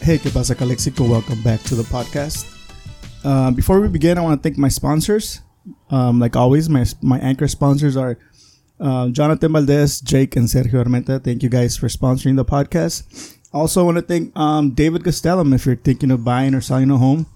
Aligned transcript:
Hey, 0.00 0.18
que 0.18 0.30
pasa, 0.30 0.54
Calexico? 0.54 1.04
Welcome 1.04 1.42
back 1.42 1.62
to 1.64 1.74
the 1.74 1.82
podcast. 1.82 2.46
Uh, 3.24 3.50
before 3.50 3.80
we 3.80 3.88
begin, 3.88 4.16
I 4.16 4.20
want 4.22 4.42
to 4.42 4.48
thank 4.48 4.56
my 4.56 4.68
sponsors. 4.68 5.40
Um, 5.90 6.18
like 6.18 6.34
always, 6.36 6.68
my 6.68 6.86
my 7.02 7.18
anchor 7.18 7.48
sponsors 7.48 7.96
are 7.96 8.16
uh, 8.80 9.08
Jonathan 9.10 9.52
Valdez, 9.52 10.00
Jake, 10.00 10.34
and 10.36 10.48
Sergio 10.48 10.82
Armenta. 10.84 11.22
Thank 11.22 11.42
you 11.42 11.48
guys 11.50 11.76
for 11.76 11.88
sponsoring 11.88 12.36
the 12.36 12.44
podcast. 12.44 13.36
Also, 13.52 13.80
I 13.80 13.84
want 13.84 13.96
to 13.98 14.02
thank 14.02 14.34
um, 14.36 14.70
David 14.70 15.04
Castellum 15.04 15.52
if 15.52 15.66
you're 15.66 15.76
thinking 15.76 16.10
of 16.10 16.24
buying 16.24 16.54
or 16.54 16.60
selling 16.60 16.90
a 16.90 16.96
home, 16.96 17.26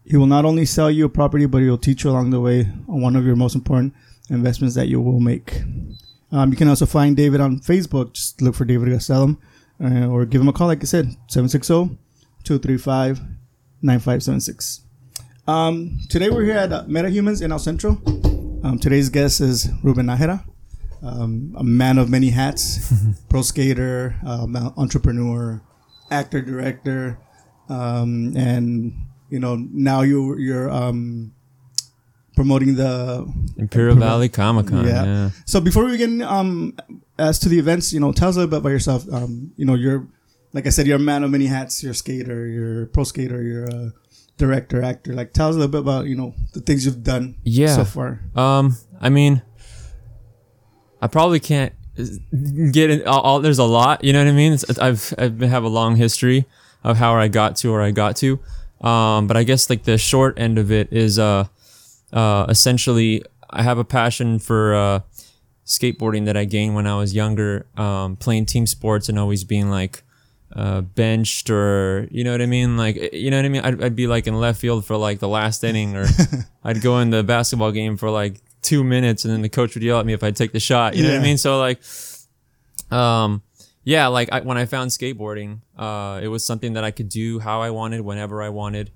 He 0.04 0.18
will 0.18 0.26
not 0.26 0.44
only 0.44 0.66
sell 0.66 0.90
you 0.90 1.06
a 1.06 1.08
property, 1.08 1.46
but 1.46 1.62
he'll 1.62 1.78
teach 1.78 2.04
you 2.04 2.10
along 2.10 2.28
the 2.28 2.42
way 2.42 2.68
on 2.86 3.00
one 3.00 3.16
of 3.16 3.24
your 3.24 3.36
most 3.36 3.54
important 3.54 3.94
investments 4.28 4.74
that 4.74 4.88
you 4.88 5.00
will 5.00 5.18
make. 5.18 5.62
Um, 6.30 6.50
you 6.50 6.58
can 6.58 6.68
also 6.68 6.84
find 6.84 7.16
David 7.16 7.40
on 7.40 7.58
Facebook. 7.58 8.12
Just 8.12 8.42
look 8.42 8.54
for 8.54 8.66
David 8.66 8.92
Castellum 8.92 9.40
uh, 9.82 10.06
or 10.08 10.26
give 10.26 10.42
him 10.42 10.48
a 10.48 10.52
call, 10.52 10.66
like 10.66 10.82
I 10.82 10.84
said, 10.84 11.06
760 11.28 11.96
235 12.42 13.20
9576. 13.80 14.82
Um, 15.48 16.00
today 16.10 16.28
we're 16.28 16.44
here 16.44 16.58
at 16.58 16.70
uh, 16.70 16.84
MetaHumans 16.84 17.40
in 17.40 17.50
El 17.50 17.58
Centro. 17.58 17.92
Um, 18.62 18.78
today's 18.78 19.08
guest 19.08 19.40
is 19.40 19.70
Ruben 19.82 20.04
Najera, 20.04 20.44
um, 21.02 21.54
a 21.56 21.64
man 21.64 21.96
of 21.96 22.10
many 22.10 22.28
hats, 22.28 22.92
pro 23.30 23.40
skater, 23.40 24.16
um, 24.26 24.54
entrepreneur, 24.76 25.62
actor, 26.10 26.40
director, 26.42 27.18
um, 27.68 28.34
and 28.36 28.92
you 29.30 29.38
know 29.38 29.56
now 29.56 30.02
you 30.02 30.36
you're 30.38 30.70
um, 30.70 31.32
promoting 32.36 32.74
the 32.76 33.26
Imperial 33.56 33.96
Valley 33.96 34.28
Comic 34.28 34.66
Con. 34.68 34.86
yeah. 34.86 35.04
Yeah. 35.04 35.30
So 35.46 35.60
before 35.60 35.84
we 35.84 35.92
begin, 35.92 36.22
um, 36.22 36.76
as 37.18 37.38
to 37.40 37.48
the 37.48 37.58
events, 37.58 37.92
you 37.92 38.00
know, 38.00 38.12
tell 38.12 38.28
us 38.28 38.36
a 38.36 38.40
little 38.40 38.50
bit 38.50 38.58
about 38.58 38.70
yourself. 38.70 39.06
Um, 39.12 39.52
you 39.56 39.64
know, 39.64 39.74
you're, 39.74 40.08
like 40.52 40.66
I 40.66 40.70
said, 40.70 40.86
you're 40.86 40.96
a 40.96 41.00
man 41.00 41.22
of 41.24 41.30
many 41.30 41.46
hats. 41.46 41.82
You're 41.82 41.92
a 41.92 41.94
skater. 41.94 42.46
You're 42.46 42.82
a 42.82 42.86
pro 42.86 43.04
skater. 43.04 43.42
You're 43.42 43.64
a 43.66 43.92
director, 44.36 44.82
actor. 44.82 45.14
Like, 45.14 45.32
tell 45.32 45.48
us 45.48 45.54
a 45.54 45.58
little 45.58 45.70
bit 45.70 45.80
about 45.82 46.06
you 46.06 46.16
know 46.16 46.34
the 46.52 46.60
things 46.60 46.84
you've 46.84 47.04
done 47.04 47.36
Yeah. 47.44 47.74
so 47.76 47.84
far. 47.84 48.20
Um, 48.34 48.76
I 49.00 49.08
mean, 49.10 49.42
I 51.00 51.06
probably 51.06 51.38
can't 51.40 51.72
get 51.96 52.90
in. 52.90 53.06
All, 53.06 53.20
all, 53.20 53.40
there's 53.40 53.58
a 53.58 53.64
lot. 53.64 54.04
You 54.04 54.12
know 54.12 54.20
what 54.20 54.28
I 54.28 54.32
mean? 54.32 54.52
It's, 54.52 54.78
I've 54.78 55.14
I've 55.18 55.38
been, 55.38 55.50
have 55.50 55.64
a 55.64 55.68
long 55.68 55.96
history 55.96 56.46
of 56.82 56.98
how 56.98 57.14
I 57.14 57.28
got 57.28 57.56
to 57.56 57.72
where 57.72 57.82
I 57.82 57.90
got 57.90 58.16
to. 58.16 58.38
Um, 58.80 59.26
but 59.26 59.36
I 59.36 59.44
guess 59.44 59.70
like 59.70 59.84
the 59.84 59.96
short 59.96 60.38
end 60.38 60.58
of 60.58 60.70
it 60.70 60.92
is 60.92 61.18
uh, 61.18 61.46
uh, 62.12 62.46
essentially 62.48 63.24
I 63.48 63.62
have 63.62 63.78
a 63.78 63.84
passion 63.84 64.38
for 64.38 64.74
uh, 64.74 65.00
skateboarding 65.64 66.26
that 66.26 66.36
I 66.36 66.44
gained 66.44 66.74
when 66.74 66.86
I 66.86 66.96
was 66.96 67.14
younger, 67.14 67.66
um, 67.76 68.16
playing 68.16 68.46
team 68.46 68.66
sports 68.66 69.08
and 69.08 69.18
always 69.18 69.44
being 69.44 69.70
like 69.70 70.02
uh, 70.54 70.82
benched 70.82 71.50
or 71.50 72.06
you 72.10 72.22
know 72.22 72.32
what 72.32 72.42
I 72.42 72.46
mean, 72.46 72.76
like 72.76 73.12
you 73.12 73.30
know 73.30 73.38
what 73.38 73.44
I 73.44 73.48
mean. 73.48 73.62
I'd, 73.64 73.82
I'd 73.82 73.96
be 73.96 74.06
like 74.06 74.26
in 74.26 74.34
left 74.34 74.60
field 74.60 74.84
for 74.84 74.96
like 74.96 75.18
the 75.18 75.28
last 75.28 75.64
inning, 75.64 75.96
or 75.96 76.06
I'd 76.64 76.82
go 76.82 76.98
in 77.00 77.10
the 77.10 77.22
basketball 77.22 77.72
game 77.72 77.96
for 77.96 78.10
like 78.10 78.40
two 78.64 78.82
minutes, 78.82 79.24
and 79.24 79.32
then 79.32 79.42
the 79.42 79.48
coach 79.48 79.74
would 79.74 79.84
yell 79.84 80.00
at 80.00 80.06
me 80.06 80.12
if 80.12 80.24
I'd 80.24 80.34
take 80.34 80.52
the 80.52 80.58
shot. 80.58 80.96
You 80.96 81.04
know 81.04 81.10
what 81.10 81.20
I 81.20 81.22
mean? 81.22 81.38
So 81.38 81.58
like, 81.60 81.80
um, 82.90 83.42
yeah, 83.84 84.08
like 84.08 84.30
I, 84.32 84.40
when 84.40 84.56
I 84.56 84.64
found 84.64 84.90
skateboarding, 84.90 85.60
uh, 85.78 86.20
it 86.22 86.28
was 86.28 86.44
something 86.44 86.72
that 86.72 86.82
I 86.82 86.90
could 86.90 87.08
do 87.08 87.38
how 87.38 87.60
I 87.60 87.70
wanted, 87.70 88.00
whenever 88.00 88.42
I 88.42 88.48
wanted, 88.48 88.90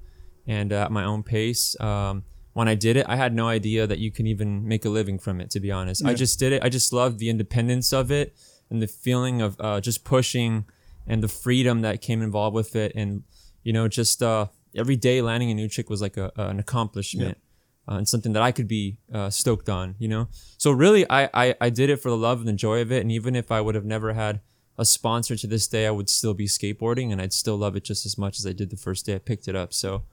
and 0.46 0.72
uh, 0.72 0.84
at 0.84 0.90
my 0.90 1.04
own 1.04 1.22
pace. 1.22 1.78
Um, 1.78 2.24
when 2.54 2.66
I 2.66 2.74
did 2.74 2.96
it, 2.96 3.06
I 3.08 3.14
had 3.14 3.34
no 3.34 3.46
idea 3.46 3.86
that 3.86 3.98
you 3.98 4.10
can 4.10 4.26
even 4.26 4.66
make 4.66 4.84
a 4.84 4.88
living 4.88 5.18
from 5.18 5.40
it. 5.40 5.50
To 5.50 5.60
be 5.60 5.70
honest, 5.70 6.04
I 6.04 6.14
just 6.14 6.38
did 6.40 6.52
it. 6.52 6.64
I 6.64 6.68
just 6.68 6.92
loved 6.92 7.20
the 7.20 7.30
independence 7.30 7.92
of 7.92 8.10
it 8.10 8.34
and 8.70 8.82
the 8.82 8.88
feeling 8.88 9.40
of 9.42 9.56
uh, 9.60 9.80
just 9.80 10.02
pushing 10.02 10.64
and 11.06 11.22
the 11.22 11.28
freedom 11.28 11.82
that 11.82 12.00
came 12.00 12.20
involved 12.22 12.54
with 12.54 12.74
it, 12.74 12.92
and 12.96 13.22
you 13.62 13.72
know, 13.72 13.86
just 13.88 14.22
uh, 14.22 14.46
every 14.74 14.96
day 14.96 15.20
landing 15.20 15.50
a 15.50 15.54
new 15.54 15.68
chick 15.68 15.90
was 15.90 16.00
like 16.00 16.16
a, 16.16 16.32
an 16.36 16.58
accomplishment. 16.58 17.38
Uh, 17.88 17.96
and 17.96 18.08
something 18.08 18.34
that 18.34 18.42
I 18.42 18.52
could 18.52 18.68
be 18.68 18.98
uh, 19.12 19.30
stoked 19.30 19.68
on, 19.70 19.94
you 19.98 20.08
know. 20.08 20.28
So 20.58 20.70
really, 20.70 21.08
I, 21.08 21.30
I 21.32 21.54
I 21.60 21.70
did 21.70 21.88
it 21.88 21.96
for 21.96 22.10
the 22.10 22.16
love 22.18 22.40
and 22.40 22.48
the 22.48 22.52
joy 22.52 22.82
of 22.82 22.92
it, 22.92 23.00
and 23.00 23.10
even 23.10 23.34
if 23.34 23.50
I 23.50 23.62
would 23.62 23.74
have 23.74 23.86
never 23.86 24.12
had 24.12 24.40
a 24.76 24.84
sponsor 24.84 25.36
to 25.36 25.46
this 25.46 25.66
day, 25.66 25.86
I 25.86 25.90
would 25.90 26.10
still 26.10 26.34
be 26.34 26.46
skateboarding, 26.46 27.10
and 27.10 27.20
I'd 27.20 27.32
still 27.32 27.56
love 27.56 27.76
it 27.76 27.84
just 27.84 28.04
as 28.04 28.18
much 28.18 28.38
as 28.38 28.46
I 28.46 28.52
did 28.52 28.68
the 28.70 28.76
first 28.76 29.06
day 29.06 29.14
I 29.14 29.18
picked 29.18 29.48
it 29.48 29.56
up. 29.56 29.72
So, 29.72 30.04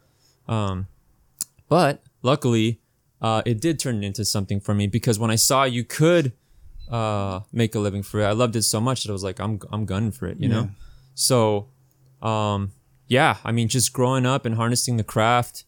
um, 0.48 0.88
but 1.68 2.02
luckily, 2.22 2.80
uh, 3.22 3.42
it 3.46 3.60
did 3.60 3.78
turn 3.78 4.04
into 4.04 4.24
something 4.24 4.60
for 4.62 4.74
me 4.74 4.88
because 4.88 5.20
when 5.20 5.30
I 5.30 5.36
saw 5.36 5.66
you 5.66 5.84
could 5.84 6.32
uh, 6.90 7.42
make 7.52 7.76
a 7.76 7.80
living 7.80 8.04
for 8.04 8.22
it, 8.22 8.26
I 8.26 8.32
loved 8.32 8.56
it 8.56 8.64
so 8.64 8.80
much 8.80 9.04
that 9.04 9.10
I 9.10 9.14
was 9.14 9.24
like, 9.24 9.40
I'm 9.40 9.60
I'm 9.72 9.86
gunning 9.86 10.12
for 10.12 10.28
it, 10.28 10.40
you 10.40 10.48
know. 10.48 10.70
So, 11.14 11.68
um, 12.22 12.72
yeah, 13.08 13.38
I 13.44 13.52
mean, 13.52 13.68
just 13.68 13.92
growing 13.94 14.26
up 14.26 14.46
and 14.46 14.56
harnessing 14.56 14.98
the 14.98 15.04
craft. 15.04 15.66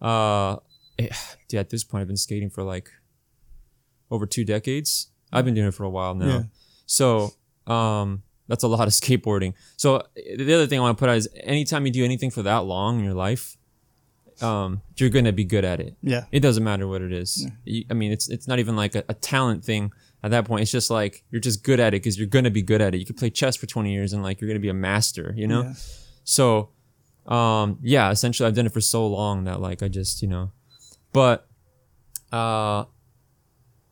Uh, 0.00 0.56
it, 0.96 1.12
dude, 1.50 1.60
at 1.60 1.70
this 1.70 1.84
point, 1.84 2.00
I've 2.02 2.08
been 2.08 2.16
skating 2.16 2.50
for 2.50 2.62
like 2.62 2.90
over 4.10 4.26
two 4.26 4.44
decades. 4.44 5.08
I've 5.32 5.44
been 5.44 5.54
doing 5.54 5.68
it 5.68 5.74
for 5.74 5.84
a 5.84 5.90
while 5.90 6.14
now. 6.14 6.26
Yeah. 6.26 6.42
So, 6.86 7.32
um, 7.66 8.22
that's 8.48 8.64
a 8.64 8.68
lot 8.68 8.88
of 8.88 8.92
skateboarding. 9.02 9.54
So 9.76 10.02
the 10.16 10.54
other 10.54 10.66
thing 10.66 10.78
I 10.78 10.82
want 10.82 10.96
to 10.96 11.00
put 11.00 11.08
out 11.08 11.16
is 11.16 11.28
anytime 11.44 11.86
you 11.86 11.92
do 11.92 12.04
anything 12.04 12.30
for 12.30 12.42
that 12.42 12.64
long 12.64 12.98
in 12.98 13.04
your 13.04 13.14
life, 13.14 13.56
um, 14.42 14.80
you're 14.96 15.10
gonna 15.10 15.32
be 15.32 15.44
good 15.44 15.64
at 15.66 15.80
it. 15.80 15.96
Yeah, 16.02 16.24
It 16.32 16.40
doesn't 16.40 16.64
matter 16.64 16.88
what 16.88 17.02
it 17.02 17.12
is. 17.12 17.46
You- 17.64 17.84
I 17.90 17.94
mean, 17.94 18.10
it's 18.10 18.28
it's 18.30 18.48
not 18.48 18.58
even 18.58 18.74
like 18.74 18.94
a, 18.94 19.04
a 19.08 19.14
talent 19.14 19.64
thing 19.64 19.92
at 20.22 20.30
that 20.30 20.46
point. 20.46 20.62
It's 20.62 20.70
just 20.72 20.90
like 20.90 21.24
you're 21.30 21.40
just 21.42 21.62
good 21.62 21.78
at 21.78 21.88
it 21.94 22.00
because 22.02 22.18
you're 22.18 22.26
gonna 22.26 22.50
be 22.50 22.62
good 22.62 22.80
at 22.80 22.94
it. 22.94 22.98
You 22.98 23.04
could 23.06 23.18
play 23.18 23.28
chess 23.30 23.54
for 23.56 23.66
20 23.66 23.92
years 23.92 24.12
and 24.14 24.22
like 24.22 24.40
you're 24.40 24.48
gonna 24.48 24.58
be 24.58 24.70
a 24.70 24.74
master. 24.74 25.34
You 25.36 25.46
know. 25.46 25.62
Yeah. 25.62 25.74
So, 26.24 26.70
um, 27.26 27.78
yeah, 27.82 28.10
essentially, 28.10 28.46
I've 28.46 28.54
done 28.54 28.66
it 28.66 28.72
for 28.72 28.80
so 28.80 29.06
long 29.06 29.44
that 29.44 29.60
like 29.60 29.82
I 29.82 29.88
just 29.88 30.22
you 30.22 30.28
know, 30.28 30.52
but, 31.12 31.46
uh, 32.32 32.84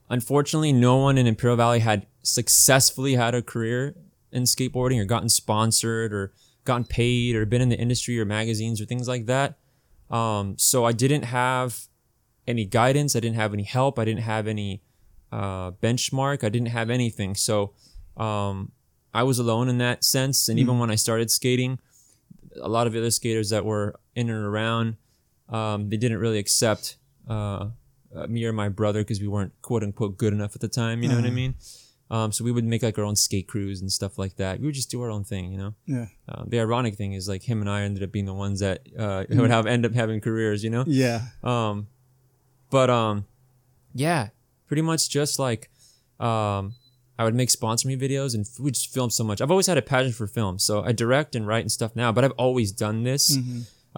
unfortunately, 0.08 0.72
no 0.72 0.96
one 0.96 1.18
in 1.18 1.26
Imperial 1.26 1.56
Valley 1.56 1.80
had 1.80 2.06
successfully 2.22 3.14
had 3.14 3.34
a 3.34 3.42
career 3.42 3.94
in 4.30 4.42
skateboarding 4.42 5.00
or 5.00 5.04
gotten 5.04 5.28
sponsored 5.28 6.12
or 6.12 6.32
gotten 6.64 6.84
paid 6.84 7.34
or 7.34 7.46
been 7.46 7.62
in 7.62 7.70
the 7.70 7.78
industry 7.78 8.20
or 8.20 8.24
magazines 8.24 8.80
or 8.80 8.84
things 8.84 9.08
like 9.08 9.26
that. 9.26 9.58
Um, 10.10 10.56
so 10.58 10.84
I 10.84 10.92
didn't 10.92 11.24
have 11.24 11.86
any 12.46 12.64
guidance. 12.64 13.16
I 13.16 13.20
didn't 13.20 13.36
have 13.36 13.54
any 13.54 13.62
help. 13.62 13.98
I 13.98 14.04
didn't 14.04 14.22
have 14.22 14.46
any 14.46 14.82
uh, 15.32 15.72
benchmark. 15.72 16.44
I 16.44 16.50
didn't 16.50 16.68
have 16.68 16.90
anything. 16.90 17.34
So 17.34 17.72
um, 18.16 18.72
I 19.14 19.22
was 19.22 19.38
alone 19.38 19.68
in 19.68 19.78
that 19.78 20.04
sense. 20.04 20.48
And 20.48 20.58
even 20.58 20.78
when 20.78 20.90
I 20.90 20.94
started 20.94 21.30
skating, 21.30 21.78
a 22.60 22.68
lot 22.68 22.86
of 22.86 22.94
other 22.94 23.10
skaters 23.10 23.50
that 23.50 23.64
were 23.64 23.98
in 24.14 24.28
and 24.28 24.44
around, 24.44 24.96
um, 25.48 25.88
they 25.88 25.96
didn't 25.96 26.18
really 26.18 26.38
accept 26.38 26.97
uh, 27.28 27.66
me 28.28 28.44
or 28.44 28.52
my 28.52 28.68
brother 28.68 29.00
because 29.00 29.20
we 29.20 29.28
weren't 29.28 29.52
quote 29.62 29.82
unquote 29.82 30.16
good 30.16 30.32
enough 30.32 30.54
at 30.54 30.60
the 30.60 30.68
time. 30.68 31.02
You 31.02 31.08
know 31.10 31.16
what 31.16 31.24
I 31.24 31.30
mean? 31.30 31.54
Um, 32.10 32.32
so 32.32 32.42
we 32.42 32.52
would 32.52 32.64
make 32.64 32.82
like 32.82 32.96
our 32.98 33.04
own 33.04 33.16
skate 33.16 33.46
crews 33.48 33.82
and 33.82 33.92
stuff 33.92 34.16
like 34.18 34.36
that. 34.36 34.60
We 34.60 34.66
would 34.66 34.74
just 34.74 34.90
do 34.90 35.02
our 35.02 35.10
own 35.10 35.24
thing, 35.24 35.52
you 35.52 35.58
know. 35.58 35.74
yeah, 35.84 36.06
Uh, 36.26 36.44
the 36.46 36.58
ironic 36.58 36.94
thing 36.94 37.12
is 37.12 37.28
like 37.28 37.42
him 37.42 37.60
and 37.60 37.68
I 37.68 37.82
ended 37.82 38.02
up 38.02 38.10
being 38.12 38.24
the 38.24 38.32
ones 38.32 38.60
that 38.60 38.80
uh, 38.98 39.24
would 39.30 39.50
have 39.50 39.66
end 39.66 39.84
up 39.84 39.92
having 39.92 40.20
careers, 40.22 40.64
you 40.64 40.70
know. 40.70 40.84
yeah. 40.86 41.20
Um, 41.44 41.88
but 42.70 42.88
um, 42.88 43.26
yeah, 43.94 44.28
pretty 44.68 44.80
much 44.82 45.10
just 45.10 45.38
like 45.38 45.68
um, 46.18 46.74
I 47.18 47.24
would 47.24 47.34
make 47.34 47.50
sponsor 47.50 47.88
me 47.88 47.96
videos 47.96 48.34
and 48.34 48.46
we 48.58 48.70
just 48.70 48.92
film 48.92 49.10
so 49.10 49.22
much. 49.22 49.42
I've 49.42 49.50
always 49.50 49.66
had 49.66 49.76
a 49.76 49.82
passion 49.82 50.12
for 50.12 50.26
film, 50.26 50.58
so 50.58 50.82
I 50.82 50.92
direct 50.92 51.34
and 51.36 51.46
write 51.46 51.60
and 51.62 51.70
stuff 51.72 51.94
now. 51.94 52.10
But 52.12 52.24
I've 52.24 52.32
always 52.38 52.72
done 52.72 53.02
this. 53.02 53.36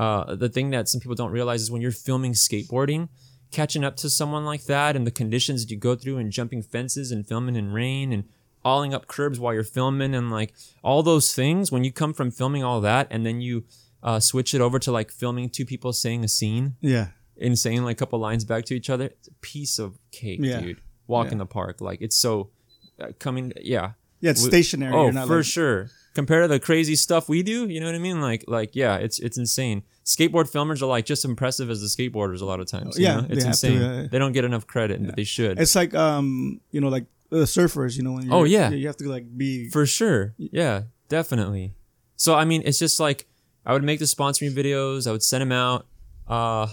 Uh, 0.02 0.34
the 0.34 0.48
thing 0.48 0.70
that 0.70 0.88
some 0.88 1.00
people 1.00 1.14
don't 1.14 1.32
realize 1.40 1.60
is 1.62 1.70
when 1.70 1.82
you're 1.82 1.90
filming 2.08 2.32
skateboarding, 2.32 3.08
catching 3.50 3.84
up 3.84 3.96
to 3.96 4.08
someone 4.08 4.44
like 4.52 4.64
that 4.64 4.96
and 4.96 5.06
the 5.06 5.10
conditions 5.22 5.58
that 5.62 5.70
you 5.70 5.76
go 5.78 5.94
through 5.94 6.16
and 6.16 6.30
jumping 6.32 6.62
fences 6.62 7.10
and 7.12 7.26
filming 7.26 7.56
in 7.56 7.72
rain 7.72 8.12
and 8.12 8.24
alling 8.64 8.94
up 8.94 9.06
curbs 9.06 9.38
while 9.40 9.52
you're 9.54 9.72
filming 9.78 10.14
and 10.14 10.30
like 10.30 10.54
all 10.82 11.02
those 11.02 11.34
things. 11.34 11.70
When 11.72 11.84
you 11.84 11.92
come 11.92 12.12
from 12.14 12.30
filming 12.30 12.62
all 12.64 12.80
that 12.82 13.08
and 13.10 13.26
then 13.26 13.40
you 13.40 13.64
uh, 14.02 14.20
switch 14.20 14.54
it 14.54 14.60
over 14.60 14.78
to 14.78 14.90
like 14.92 15.10
filming 15.10 15.50
two 15.50 15.66
people 15.66 15.92
saying 15.92 16.24
a 16.24 16.28
scene 16.28 16.76
Yeah, 16.80 17.08
and 17.40 17.58
saying 17.58 17.82
like 17.84 17.96
a 17.96 18.00
couple 18.02 18.18
lines 18.18 18.44
back 18.46 18.64
to 18.66 18.74
each 18.74 18.88
other, 18.88 19.06
it's 19.06 19.28
a 19.28 19.34
piece 19.42 19.78
of 19.78 19.98
cake, 20.12 20.40
Yeah. 20.42 20.60
dude. 20.60 20.80
Walk 21.06 21.26
Yeah. 21.26 21.32
in 21.32 21.38
the 21.38 21.46
park, 21.46 21.80
like 21.82 22.00
it's 22.00 22.16
so 22.16 22.50
uh, 22.98 23.08
coming. 23.18 23.52
Yeah, 23.60 23.92
yeah. 24.20 24.30
It's 24.30 24.42
We- 24.44 24.48
stationary. 24.50 24.94
Oh, 24.94 25.10
for 25.26 25.36
like, 25.36 25.44
sure. 25.44 25.90
Compared 26.12 26.42
to 26.44 26.48
the 26.48 26.58
crazy 26.58 26.96
stuff 26.96 27.28
we 27.28 27.42
do, 27.44 27.68
you 27.68 27.78
know 27.78 27.86
what 27.86 27.94
I 27.94 27.98
mean? 28.00 28.20
Like, 28.20 28.44
like 28.48 28.74
yeah, 28.74 28.96
it's 28.96 29.20
it's 29.20 29.38
insane. 29.38 29.82
Skateboard 30.04 30.50
filmers 30.50 30.82
are 30.82 30.86
like 30.86 31.04
just 31.06 31.24
impressive 31.24 31.70
as 31.70 31.80
the 31.80 31.86
skateboarders 31.86 32.40
a 32.40 32.44
lot 32.44 32.58
of 32.58 32.66
times. 32.66 32.98
you 32.98 33.04
Yeah, 33.06 33.16
know? 33.16 33.20
they 33.22 33.34
it's 33.34 33.42
to, 33.44 33.48
insane. 33.48 33.82
uh, 33.82 34.08
they 34.10 34.18
don't 34.18 34.32
get 34.32 34.44
enough 34.44 34.66
credit 34.66 35.00
that 35.06 35.14
they 35.14 35.22
should. 35.24 35.60
It's 35.60 35.76
like 35.76 35.94
um, 35.94 36.60
you 36.72 36.80
know, 36.80 36.88
like 36.88 37.06
uh, 37.30 37.36
surfers. 37.46 37.96
You 37.96 38.02
know, 38.02 38.12
when 38.14 38.24
you're, 38.26 38.34
Oh, 38.34 38.42
yeah. 38.44 38.70
you 38.70 38.86
have 38.88 38.96
to 38.96 39.08
like 39.08 39.26
be 39.36 39.68
For 39.70 39.86
sure. 39.86 40.34
Yeah, 40.36 40.82
definitely. 41.08 41.74
So 42.16 42.34
I 42.34 42.44
mean, 42.44 42.62
it's 42.64 42.78
just 42.80 42.98
like 42.98 43.26
I 43.64 43.72
would 43.72 43.84
make 43.84 44.00
the 44.00 44.04
sponsoring 44.06 44.52
videos. 44.52 45.06
I 45.06 45.12
would 45.12 45.22
send 45.22 45.42
them 45.42 45.52
out. 45.52 45.86
Uh, 46.26 46.66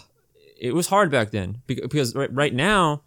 it 0.60 0.74
was 0.74 0.88
hard 0.88 1.12
back 1.12 1.30
then 1.30 1.62
bec- 1.68 1.82
because 1.84 2.16
right, 2.16 2.34
right 2.34 2.54
now 2.56 3.04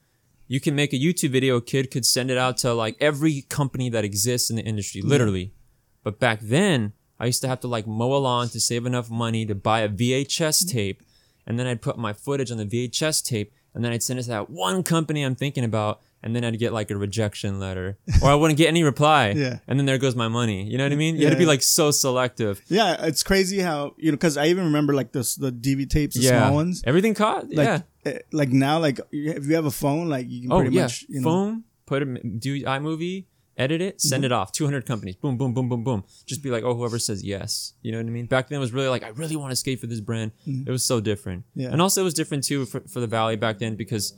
you 0.46 0.60
can 0.60 0.76
make 0.76 0.92
a 0.92 0.96
YouTube 0.96 1.30
video. 1.30 1.56
A 1.56 1.60
kid 1.62 1.90
could 1.90 2.06
send 2.06 2.30
it 2.30 2.38
out 2.38 2.56
to 2.58 2.72
like 2.72 2.96
every 3.00 3.42
company 3.48 3.88
that 3.90 4.04
exists 4.04 4.48
in 4.48 4.54
the 4.54 4.62
industry, 4.62 5.02
literally. 5.02 5.52
But 6.02 6.18
back 6.18 6.40
then, 6.40 6.92
I 7.18 7.26
used 7.26 7.42
to 7.42 7.48
have 7.48 7.60
to 7.60 7.68
like 7.68 7.86
mow 7.86 8.14
a 8.14 8.18
lawn 8.18 8.48
to 8.48 8.60
save 8.60 8.86
enough 8.86 9.10
money 9.10 9.44
to 9.46 9.54
buy 9.54 9.80
a 9.80 9.88
VHS 9.88 10.70
tape, 10.70 11.02
and 11.46 11.58
then 11.58 11.66
I'd 11.66 11.82
put 11.82 11.98
my 11.98 12.12
footage 12.12 12.50
on 12.50 12.56
the 12.58 12.64
VHS 12.64 13.22
tape, 13.24 13.52
and 13.74 13.84
then 13.84 13.92
I'd 13.92 14.02
send 14.02 14.18
it 14.18 14.22
to 14.24 14.28
that 14.30 14.50
one 14.50 14.82
company 14.82 15.22
I'm 15.22 15.34
thinking 15.34 15.64
about, 15.64 16.00
and 16.22 16.34
then 16.34 16.44
I'd 16.44 16.58
get 16.58 16.72
like 16.72 16.90
a 16.90 16.96
rejection 16.96 17.60
letter, 17.60 17.98
or 18.22 18.30
I 18.30 18.34
wouldn't 18.34 18.56
get 18.56 18.68
any 18.68 18.82
reply. 18.82 19.34
Yeah. 19.40 19.58
And 19.68 19.78
then 19.78 19.86
there 19.86 19.98
goes 19.98 20.16
my 20.16 20.28
money. 20.28 20.64
You 20.64 20.76
know 20.76 20.84
what 20.84 20.92
I 20.92 20.96
mean? 20.96 21.16
You 21.16 21.24
had 21.26 21.32
to 21.32 21.38
be 21.38 21.46
like 21.46 21.62
so 21.62 21.90
selective. 21.90 22.62
Yeah, 22.68 23.06
it's 23.06 23.22
crazy 23.22 23.60
how 23.60 23.94
you 23.96 24.10
know 24.10 24.16
because 24.16 24.36
I 24.36 24.46
even 24.46 24.64
remember 24.64 24.94
like 24.94 25.12
this 25.12 25.34
the 25.34 25.52
DV 25.52 25.88
tapes, 25.88 26.16
the 26.16 26.22
yeah. 26.22 26.40
small 26.40 26.54
ones. 26.54 26.82
Everything 26.86 27.14
caught. 27.14 27.48
Like, 27.50 27.66
yeah. 27.66 27.80
eh, 28.04 28.18
like 28.32 28.50
now, 28.50 28.78
like 28.78 28.98
if 29.12 29.46
you 29.46 29.54
have 29.54 29.66
a 29.66 29.70
phone, 29.70 30.08
like 30.08 30.26
you 30.28 30.42
can 30.42 30.52
Oh 30.52 30.60
pretty 30.60 30.76
yeah. 30.76 30.82
much 30.82 31.04
you 31.08 31.20
know. 31.20 31.24
Phone. 31.24 31.64
Put 31.86 32.02
it. 32.02 32.40
Do 32.40 32.62
iMovie. 32.64 33.26
Edit 33.60 33.80
it. 33.80 34.00
Send 34.00 34.24
Mm-hmm. 34.24 34.32
it 34.32 34.32
off. 34.32 34.52
Two 34.52 34.64
hundred 34.64 34.86
companies. 34.86 35.16
Boom. 35.16 35.36
Boom. 35.36 35.52
Boom. 35.54 35.68
Boom. 35.68 35.84
Boom. 35.84 36.04
Just 36.26 36.42
be 36.42 36.50
like, 36.50 36.64
oh, 36.64 36.74
whoever 36.74 36.98
says 36.98 37.22
yes. 37.22 37.74
You 37.82 37.92
know 37.92 37.98
what 37.98 38.06
I 38.06 38.10
mean? 38.10 38.26
Back 38.26 38.48
then 38.48 38.56
it 38.56 38.60
was 38.60 38.72
really 38.72 38.88
like, 38.88 39.02
I 39.04 39.08
really 39.08 39.36
want 39.36 39.50
to 39.50 39.56
skate 39.56 39.80
for 39.80 39.86
this 39.86 40.00
brand. 40.00 40.32
It 40.46 40.70
was 40.70 40.84
so 40.84 41.00
different. 41.00 41.42
Mm-hmm. 41.50 41.60
Yeah. 41.60 41.68
And 41.72 41.80
also 41.82 42.00
it 42.00 42.04
was 42.04 42.14
different 42.14 42.44
too 42.44 42.64
for, 42.66 42.80
for 42.80 43.00
the 43.00 43.06
Valley 43.06 43.36
back 43.36 43.58
then 43.58 43.76
because 43.76 44.14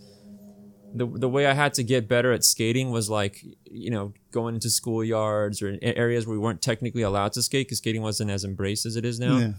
the 0.95 1.07
the 1.07 1.29
way 1.29 1.47
I 1.47 1.55
had 1.55 1.73
to 1.75 1.83
get 1.83 2.07
better 2.07 2.33
at 2.33 2.45
skating 2.45 2.91
was 2.91 3.09
like, 3.09 3.43
you 3.65 3.91
know, 3.91 4.13
going 4.31 4.55
into 4.55 4.69
schoolyards 4.69 5.63
or 5.63 5.79
areas 5.83 6.27
where 6.27 6.37
we 6.37 6.43
weren't 6.45 6.61
technically 6.63 7.03
allowed 7.03 7.33
to 7.33 7.43
skate 7.43 7.67
because 7.67 7.79
skating 7.79 8.03
wasn't 8.03 8.31
as 8.31 8.45
embraced 8.45 8.85
as 8.87 8.95
it 8.97 9.05
is 9.05 9.19
now. 9.19 9.39
Yeah. 9.39 9.53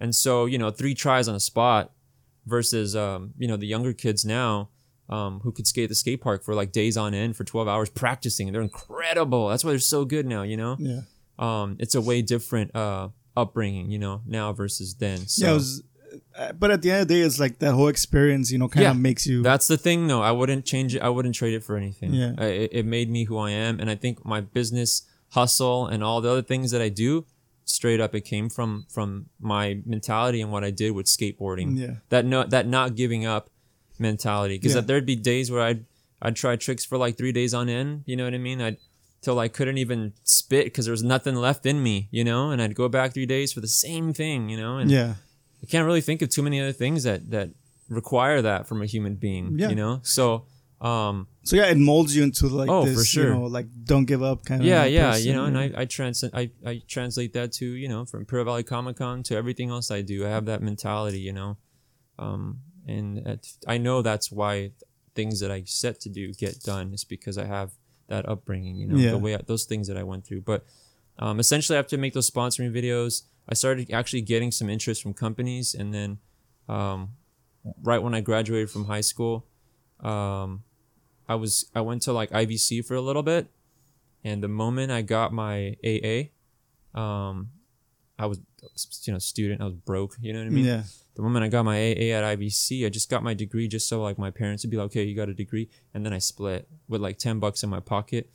And 0.00 0.14
so, 0.14 0.46
you 0.46 0.58
know, 0.58 0.70
three 0.70 0.94
tries 0.94 1.28
on 1.28 1.34
a 1.34 1.40
spot 1.40 1.92
versus, 2.46 2.96
um, 2.96 3.34
you 3.38 3.46
know, 3.46 3.56
the 3.56 3.66
younger 3.66 3.92
kids 3.92 4.24
now 4.24 4.70
um, 5.08 5.40
who 5.40 5.52
could 5.52 5.66
skate 5.66 5.84
at 5.84 5.88
the 5.88 5.94
skate 5.94 6.20
park 6.20 6.44
for 6.44 6.54
like 6.54 6.70
days 6.72 6.96
on 6.96 7.14
end 7.14 7.36
for 7.36 7.44
12 7.44 7.66
hours 7.68 7.88
practicing. 7.90 8.52
They're 8.52 8.60
incredible. 8.62 9.48
That's 9.48 9.64
why 9.64 9.70
they're 9.70 9.78
so 9.78 10.04
good 10.04 10.26
now, 10.26 10.42
you 10.42 10.56
know? 10.56 10.76
Yeah. 10.78 11.00
Um, 11.38 11.76
it's 11.78 11.94
a 11.94 12.00
way 12.00 12.20
different 12.22 12.74
uh, 12.76 13.08
upbringing, 13.36 13.90
you 13.90 13.98
know, 13.98 14.22
now 14.26 14.52
versus 14.52 14.94
then. 14.96 15.18
So 15.28 15.46
Yeah, 15.46 15.52
was, 15.54 15.82
uh, 16.36 16.52
but 16.52 16.70
at 16.70 16.82
the 16.82 16.90
end 16.90 17.02
of 17.02 17.08
the 17.08 17.14
day, 17.14 17.20
it's 17.20 17.38
like 17.40 17.58
that 17.60 17.72
whole 17.74 17.88
experience, 17.88 18.50
you 18.50 18.58
know, 18.58 18.68
kind 18.68 18.82
Yeah. 18.84 18.90
of 18.90 18.98
makes 18.98 19.26
you. 19.26 19.42
that's 19.42 19.66
the 19.68 19.78
thing, 19.78 20.06
though. 20.08 20.20
I 20.22 20.32
wouldn't 20.32 20.64
change 20.64 20.94
it. 20.94 21.00
I 21.02 21.08
wouldn't 21.08 21.34
trade 21.34 21.54
it 21.54 21.62
for 21.64 21.76
anything. 21.76 22.12
Yeah. 22.12 22.32
I, 22.36 22.44
it, 22.46 22.70
it 22.72 22.86
made 22.86 23.08
me 23.10 23.24
who 23.24 23.38
I 23.38 23.50
am. 23.52 23.78
And 23.80 23.88
I 23.88 23.94
think 23.94 24.24
my 24.24 24.40
business 24.40 25.02
hustle 25.30 25.86
and 25.86 26.02
all 26.02 26.20
the 26.20 26.30
other 26.30 26.42
things 26.42 26.70
that 26.72 26.80
I 26.82 26.88
do, 26.88 27.24
straight 27.64 28.00
up, 28.00 28.14
it 28.14 28.22
came 28.22 28.48
from 28.48 28.86
from 28.88 29.26
my 29.38 29.80
mentality 29.86 30.40
and 30.40 30.50
what 30.50 30.64
I 30.64 30.70
did 30.70 30.92
with 30.92 31.06
skateboarding. 31.06 31.78
Yeah. 31.78 31.94
that 32.08 32.24
no 32.24 32.44
that 32.44 32.66
not 32.66 32.94
giving 32.96 33.26
up 33.26 33.50
mentality 34.00 34.56
because 34.56 34.74
Yeah. 34.74 34.80
there'd 34.82 35.06
be 35.06 35.16
days 35.16 35.50
where 35.50 35.62
I'd 35.62 35.84
I'd 36.20 36.36
try 36.36 36.56
tricks 36.56 36.84
for 36.84 36.98
like 36.98 37.16
three 37.16 37.32
days 37.32 37.54
on 37.54 37.68
end. 37.68 38.02
You 38.06 38.16
know 38.16 38.24
what 38.24 38.34
I 38.34 38.38
mean? 38.38 38.60
I'd 38.60 38.76
till 39.22 39.38
I 39.38 39.48
couldn't 39.48 39.78
even 39.78 40.12
spit 40.24 40.64
because 40.66 40.84
there 40.86 40.92
was 40.92 41.02
nothing 41.02 41.34
left 41.34 41.66
in 41.66 41.82
me. 41.82 42.08
You 42.10 42.24
know, 42.24 42.50
and 42.50 42.60
I'd 42.62 42.74
go 42.74 42.88
back 42.88 43.14
three 43.14 43.26
days 43.26 43.52
for 43.52 43.60
the 43.60 43.68
same 43.68 44.12
thing. 44.12 44.48
You 44.48 44.56
know, 44.56 44.78
and 44.78 44.90
yeah. 44.90 45.14
I 45.62 45.66
can't 45.66 45.86
really 45.86 46.00
think 46.00 46.22
of 46.22 46.28
too 46.28 46.42
many 46.42 46.60
other 46.60 46.72
things 46.72 47.02
that 47.04 47.30
that 47.30 47.50
require 47.88 48.42
that 48.42 48.66
from 48.68 48.82
a 48.82 48.86
human 48.86 49.14
being. 49.16 49.58
Yeah. 49.58 49.68
You 49.70 49.74
know, 49.76 50.00
so 50.02 50.44
um 50.80 51.26
So 51.42 51.56
yeah, 51.56 51.66
it 51.66 51.76
molds 51.78 52.14
you 52.14 52.22
into 52.22 52.46
like 52.48 52.68
Oh, 52.70 52.84
this, 52.84 52.96
for 52.98 53.04
sure. 53.04 53.24
you 53.24 53.30
know, 53.34 53.46
like 53.46 53.66
don't 53.84 54.04
give 54.04 54.22
up 54.22 54.44
kind 54.44 54.60
of. 54.60 54.66
yeah 54.66 54.84
yeah 54.84 55.16
you 55.16 55.32
know 55.32 55.46
and. 55.46 55.58
I 55.58 55.72
I 55.76 55.84
trans 55.86 56.22
I 56.22 56.50
I 56.64 56.82
translate 56.86 57.32
that 57.32 57.50
to 57.58 57.66
you 57.66 57.88
know 57.88 58.04
from 58.04 58.20
Imperial 58.20 58.44
Valley 58.44 58.62
Comic 58.62 58.96
Con 58.98 59.22
to 59.24 59.34
everything 59.36 59.70
else 59.70 59.90
I 59.90 60.02
do. 60.02 60.24
I 60.26 60.28
have 60.30 60.44
that 60.46 60.62
mentality. 60.62 61.18
You 61.20 61.32
know, 61.32 61.56
um 62.18 62.58
and 62.88 63.38
I 63.66 63.78
know 63.78 64.02
that's 64.02 64.32
why 64.32 64.72
things 65.14 65.40
that 65.40 65.50
I 65.50 65.64
set 65.66 66.00
to 66.00 66.08
do 66.08 66.32
get 66.32 66.60
done 66.62 66.92
is 66.94 67.04
because 67.04 67.36
I 67.38 67.44
have 67.44 67.72
that 68.08 68.28
upbringing, 68.28 68.76
you 68.76 68.86
know, 68.86 68.96
Yeah. 68.96 69.10
the 69.10 69.18
way 69.18 69.34
I, 69.34 69.40
those 69.46 69.64
things 69.64 69.86
that 69.88 69.96
I 69.96 70.02
went 70.02 70.24
through. 70.24 70.42
But 70.42 70.64
um, 71.18 71.38
essentially, 71.40 71.76
after 71.78 71.98
make 71.98 72.14
those 72.14 72.30
sponsoring 72.30 72.72
videos, 72.72 73.22
I 73.48 73.54
started 73.54 73.90
actually 73.92 74.22
getting 74.22 74.50
some 74.52 74.70
interest 74.70 75.02
from 75.02 75.14
companies, 75.14 75.74
and 75.74 75.92
then 75.92 76.18
um, 76.68 77.10
right 77.82 78.02
when 78.02 78.14
I 78.14 78.20
graduated 78.20 78.70
from 78.70 78.84
high 78.86 79.00
school, 79.02 79.44
um, 80.00 80.62
I 81.28 81.34
was 81.34 81.66
I 81.74 81.80
went 81.80 82.02
to 82.02 82.12
like 82.12 82.30
IVC 82.30 82.84
for 82.86 82.94
a 82.94 83.00
little 83.00 83.22
bit, 83.24 83.48
and 84.24 84.42
the 84.42 84.48
moment 84.48 84.92
I 84.92 85.02
got 85.02 85.32
my 85.32 85.76
AA, 85.84 86.30
um, 86.98 87.50
I 88.18 88.26
was 88.26 88.40
you 89.04 89.12
know 89.12 89.18
student, 89.18 89.60
I 89.60 89.64
was 89.64 89.74
broke, 89.74 90.16
you 90.20 90.32
know 90.32 90.40
what 90.40 90.46
I 90.46 90.50
mean 90.50 90.64
yeah. 90.64 90.82
the 91.14 91.22
moment 91.22 91.44
I 91.44 91.48
got 91.48 91.64
my 91.64 91.76
AA 91.76 92.12
at 92.12 92.38
IVC, 92.38 92.84
I 92.84 92.88
just 92.88 93.08
got 93.08 93.22
my 93.22 93.34
degree 93.34 93.68
just 93.68 93.88
so 93.88 94.02
like 94.02 94.18
my 94.18 94.30
parents 94.30 94.64
would 94.64 94.70
be 94.70 94.76
like, 94.76 94.86
okay, 94.86 95.04
you 95.04 95.14
got 95.14 95.28
a 95.28 95.34
degree, 95.34 95.68
and 95.94 96.04
then 96.04 96.12
I 96.12 96.18
split 96.18 96.68
with 96.88 97.00
like 97.00 97.18
ten 97.18 97.38
bucks 97.38 97.62
in 97.62 97.70
my 97.70 97.80
pocket 97.80 98.30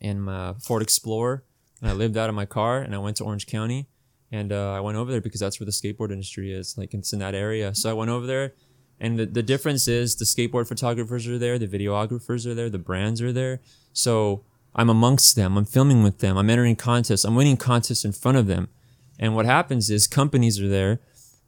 and 0.00 0.24
my 0.24 0.54
Ford 0.54 0.82
Explorer, 0.82 1.44
and 1.80 1.90
I 1.90 1.94
lived 1.94 2.16
out 2.16 2.28
of 2.28 2.34
my 2.34 2.46
car, 2.46 2.80
and 2.80 2.94
I 2.94 2.98
went 2.98 3.18
to 3.18 3.24
Orange 3.24 3.46
County, 3.46 3.88
and 4.32 4.52
uh, 4.52 4.72
I 4.72 4.80
went 4.80 4.96
over 4.96 5.10
there 5.10 5.20
because 5.20 5.40
that's 5.40 5.60
where 5.60 5.66
the 5.66 5.72
skateboard 5.72 6.10
industry 6.10 6.52
is, 6.52 6.78
like 6.78 6.94
it's 6.94 7.12
in 7.12 7.18
that 7.18 7.34
area. 7.34 7.74
So 7.74 7.90
I 7.90 7.92
went 7.92 8.10
over 8.10 8.26
there, 8.26 8.54
and 8.98 9.18
the 9.18 9.26
the 9.26 9.42
difference 9.42 9.88
is 9.88 10.16
the 10.16 10.24
skateboard 10.24 10.68
photographers 10.68 11.28
are 11.28 11.38
there, 11.38 11.58
the 11.58 11.68
videographers 11.68 12.46
are 12.46 12.54
there, 12.54 12.70
the 12.70 12.78
brands 12.78 13.20
are 13.20 13.32
there, 13.32 13.60
so. 13.92 14.44
I'm 14.78 14.90
amongst 14.90 15.36
them. 15.36 15.56
I'm 15.56 15.64
filming 15.64 16.02
with 16.02 16.18
them. 16.18 16.36
I'm 16.36 16.50
entering 16.50 16.76
contests. 16.76 17.24
I'm 17.24 17.34
winning 17.34 17.56
contests 17.56 18.04
in 18.04 18.12
front 18.12 18.36
of 18.36 18.46
them. 18.46 18.68
And 19.18 19.34
what 19.34 19.46
happens 19.46 19.90
is 19.90 20.06
companies 20.06 20.60
are 20.60 20.68
there 20.68 21.00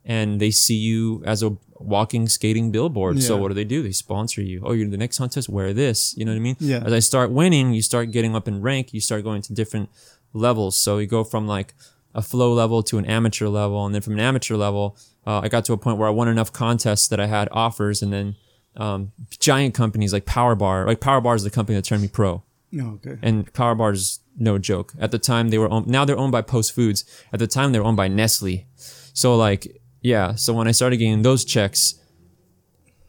and 0.05 0.41
they 0.41 0.50
see 0.50 0.76
you 0.76 1.23
as 1.26 1.43
a 1.43 1.56
walking 1.79 2.29
skating 2.29 2.73
billboard. 2.73 3.23
So 3.23 3.37
what 3.37 3.49
do 3.49 3.55
they 3.55 3.65
do? 3.65 3.82
They 3.82 3.93
sponsor 3.93 4.43
you. 4.43 4.62
Oh, 4.65 4.73
you're 4.73 4.88
the 4.88 4.97
next 4.97 5.19
contest. 5.19 5.49
Wear 5.49 5.73
this. 5.73 6.17
You 6.17 6.25
know 6.25 6.32
what 6.32 6.38
I 6.38 6.41
mean? 6.41 6.56
Yeah. 6.59 6.82
As 6.85 6.93
I 6.93 6.99
start 6.99 7.31
winning, 7.31 7.73
you 7.75 7.82
start 7.82 8.11
getting 8.11 8.35
up 8.35 8.49
in 8.49 8.62
rank. 8.62 8.94
You 8.94 9.00
start 9.00 9.23
going 9.23 9.43
to 9.43 9.53
different 9.53 9.91
levels. 10.32 10.76
So 10.76 10.99
you 10.99 11.06
go 11.06 11.25
from 11.25 11.47
like 11.47 11.75
a 12.15 12.23
flow 12.23 12.53
level 12.53 12.82
to 12.85 12.99
an 12.99 13.05
amateur 13.05 13.49
level, 13.49 13.85
and 13.85 13.94
then 13.94 14.03
from 14.03 14.14
an 14.14 14.21
amateur 14.21 14.56
level, 14.56 14.97
uh, 15.26 15.41
I 15.41 15.49
got 15.49 15.64
to 15.67 15.73
a 15.73 15.76
point 15.76 15.99
where 15.99 16.09
I 16.09 16.11
won 16.11 16.26
enough 16.26 16.53
contests 16.53 17.06
that 17.09 17.21
I 17.21 17.26
had 17.26 17.49
offers, 17.53 18.03
and 18.03 18.12
then 18.12 18.37
um, 18.76 19.12
giant 19.38 19.75
companies 19.75 20.12
like 20.12 20.25
Power 20.25 20.55
Bar, 20.55 20.87
like 20.87 21.00
Power 21.00 21.21
Bar 21.21 21.35
is 21.35 21.44
the 21.44 21.50
company 21.50 21.76
that 21.76 21.85
turned 21.85 22.03
me 22.03 22.09
pro 22.09 22.43
No, 22.70 22.99
okay. 23.05 23.19
and 23.23 23.50
Power 23.55 23.75
Bars 23.75 24.20
no 24.37 24.59
joke. 24.59 24.93
At 24.99 25.11
the 25.11 25.19
time 25.19 25.49
they 25.50 25.59
were 25.59 25.70
owned, 25.70 25.87
now 25.87 26.05
they're 26.05 26.19
owned 26.19 26.32
by 26.32 26.42
Post 26.42 26.73
Foods. 26.75 27.04
At 27.33 27.38
the 27.38 27.47
time 27.47 27.73
they 27.73 27.78
were 27.78 27.85
owned 27.87 27.97
by 27.97 28.09
Nestle. 28.09 28.66
So 29.14 29.37
like 29.37 29.81
yeah, 30.02 30.35
so 30.35 30.52
when 30.54 30.69
I 30.69 30.73
started 30.73 30.99
getting 30.99 31.23
those 31.23 31.45
checks, 31.45 31.95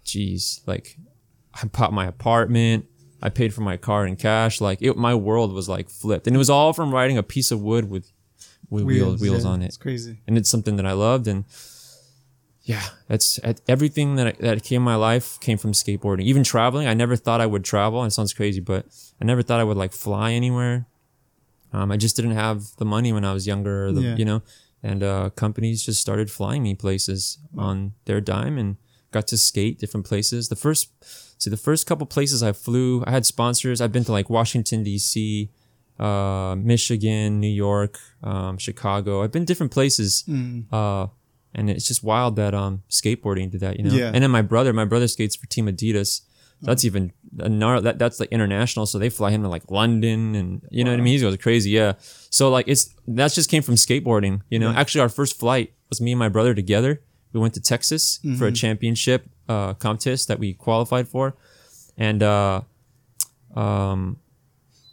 geez, 0.03 0.62
like 0.65 0.98
I 1.53 1.65
bought 1.67 1.93
my 1.93 2.05
apartment, 2.07 2.86
I 3.22 3.29
paid 3.29 3.53
for 3.53 3.62
my 3.62 3.77
car 3.77 4.05
in 4.07 4.15
cash, 4.15 4.62
like 4.62 4.81
it, 4.81 4.98
my 4.98 5.13
world 5.13 5.53
was 5.53 5.67
like 5.69 5.89
flipped, 5.89 6.25
and 6.27 6.36
it 6.36 6.39
was 6.39 6.50
all 6.50 6.74
from 6.74 6.93
riding 6.93 7.17
a 7.17 7.24
piece 7.24 7.51
of 7.51 7.62
wood 7.62 7.89
with 7.89 8.12
with 8.69 8.83
wheels 8.83 9.19
wheels 9.19 9.45
yeah, 9.45 9.51
on 9.51 9.62
it 9.62 9.65
It's 9.65 9.77
crazy. 9.77 10.22
and 10.27 10.38
it's 10.38 10.50
something 10.50 10.75
that 10.77 10.86
I 10.86 10.93
loved 10.93 11.27
and 11.27 11.43
yeah, 12.71 12.85
that's 13.09 13.27
at- 13.49 13.61
everything 13.67 14.09
that 14.17 14.27
that 14.47 14.57
came 14.67 14.81
in 14.81 14.85
my 14.93 14.99
life 15.09 15.27
came 15.45 15.57
from 15.63 15.71
skateboarding. 15.83 16.23
Even 16.31 16.43
traveling, 16.43 16.85
I 16.88 16.93
never 17.03 17.15
thought 17.25 17.41
I 17.45 17.47
would 17.53 17.63
travel. 17.73 17.97
And 18.03 18.11
it 18.11 18.15
sounds 18.15 18.33
crazy, 18.39 18.61
but 18.71 18.83
I 19.21 19.25
never 19.31 19.41
thought 19.45 19.59
I 19.59 19.63
would 19.69 19.77
like 19.83 19.93
fly 20.05 20.27
anywhere. 20.41 20.75
Um, 21.75 21.88
I 21.91 21.97
just 22.05 22.15
didn't 22.17 22.38
have 22.45 22.59
the 22.81 22.85
money 22.95 23.11
when 23.15 23.25
I 23.25 23.33
was 23.38 23.45
younger, 23.45 23.75
or 23.88 23.91
the, 23.97 24.01
Yeah. 24.01 24.15
you 24.21 24.25
know. 24.29 24.41
And 24.81 25.01
uh, 25.03 25.29
companies 25.45 25.77
just 25.89 25.99
started 25.99 26.27
flying 26.39 26.61
me 26.63 26.73
places 26.75 27.21
on 27.57 27.75
their 28.05 28.21
dime, 28.21 28.55
and 28.61 28.77
got 29.11 29.25
to 29.27 29.38
skate 29.38 29.75
different 29.81 30.05
places. 30.11 30.47
The 30.49 30.55
first, 30.65 30.83
see, 31.41 31.49
the 31.49 31.63
first 31.67 31.81
couple 31.89 32.05
places 32.17 32.39
I 32.49 32.53
flew, 32.53 33.03
I 33.07 33.11
had 33.17 33.25
sponsors. 33.25 33.81
I've 33.81 33.91
been 33.91 34.05
to 34.05 34.11
like 34.19 34.29
Washington 34.29 34.83
D.C., 34.83 35.49
uh, 35.99 36.55
Michigan, 36.73 37.39
New 37.45 37.53
York, 37.67 37.97
um, 38.23 38.57
Chicago. 38.57 39.11
I've 39.23 39.31
been 39.38 39.45
different 39.45 39.71
places. 39.73 40.23
Mm. 40.27 40.65
Uh, 40.71 41.07
and 41.53 41.70
it's 41.70 41.88
just 41.88 42.03
wild 42.03 42.36
that 42.36 42.53
um 42.53 42.84
skateboarding 42.89 43.51
did 43.51 43.62
that, 43.62 43.77
you 43.77 43.84
know. 43.84 43.94
Yeah. 43.94 44.12
And 44.13 44.24
then 44.24 44.32
my 44.32 44.41
brother, 44.41 44.74
my 44.74 44.86
brother 44.86 45.08
skates 45.08 45.36
for 45.36 45.48
Team 45.48 45.68
Adidas. 45.68 46.22
That's 46.62 46.84
even 46.84 47.13
another 47.39 47.79
that 47.82 48.00
that's 48.00 48.20
like 48.20 48.29
international, 48.34 48.86
so 48.86 49.00
they 49.00 49.10
fly 49.10 49.32
him 49.32 49.44
to 49.44 49.48
like 49.48 49.72
London 49.72 50.36
and 50.36 50.62
you 50.70 50.84
know 50.84 50.91
what 50.91 51.00
I 51.00 51.03
mean. 51.03 51.18
He 51.18 51.22
goes 51.22 51.38
crazy, 51.38 51.70
yeah. 51.70 51.94
So 52.29 52.50
like 52.50 52.68
it's 52.68 52.94
that 53.08 53.32
just 53.32 53.50
came 53.50 53.63
from 53.63 53.75
skateboarding, 53.75 54.41
you 54.50 54.60
know. 54.60 54.72
Actually, 54.72 55.01
our 55.01 55.10
first 55.10 55.39
flight 55.39 55.72
was 55.88 56.01
me 56.01 56.12
and 56.12 56.20
my 56.20 56.27
brother 56.27 56.53
together. 56.53 57.01
We 57.32 57.39
went 57.39 57.53
to 57.53 57.62
Texas 57.62 58.20
for 58.38 58.48
a 58.48 58.51
championship 58.51 59.29
uh, 59.48 59.74
contest 59.75 60.27
that 60.27 60.38
we 60.38 60.53
qualified 60.53 61.08
for, 61.08 61.38
and 61.98 62.22
uh, 62.22 62.62
um, 63.56 64.18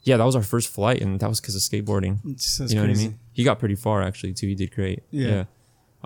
yeah, 0.05 0.19
that 0.19 0.25
was 0.25 0.37
our 0.37 0.43
first 0.43 0.69
flight, 0.69 1.01
and 1.03 1.19
that 1.19 1.29
was 1.29 1.41
because 1.41 1.57
of 1.57 1.63
skateboarding. 1.63 2.21
You 2.71 2.77
know 2.77 2.85
crazy. 2.85 2.89
what 2.89 2.91
I 2.91 2.95
mean? 2.95 3.19
He 3.33 3.43
got 3.43 3.59
pretty 3.59 3.75
far 3.75 4.03
actually 4.03 4.35
too. 4.35 4.47
He 4.47 4.55
did 4.55 4.73
great. 4.73 5.03
Yeah. 5.11 5.29
Yeah. 5.29 5.45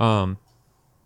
Um, 0.00 0.38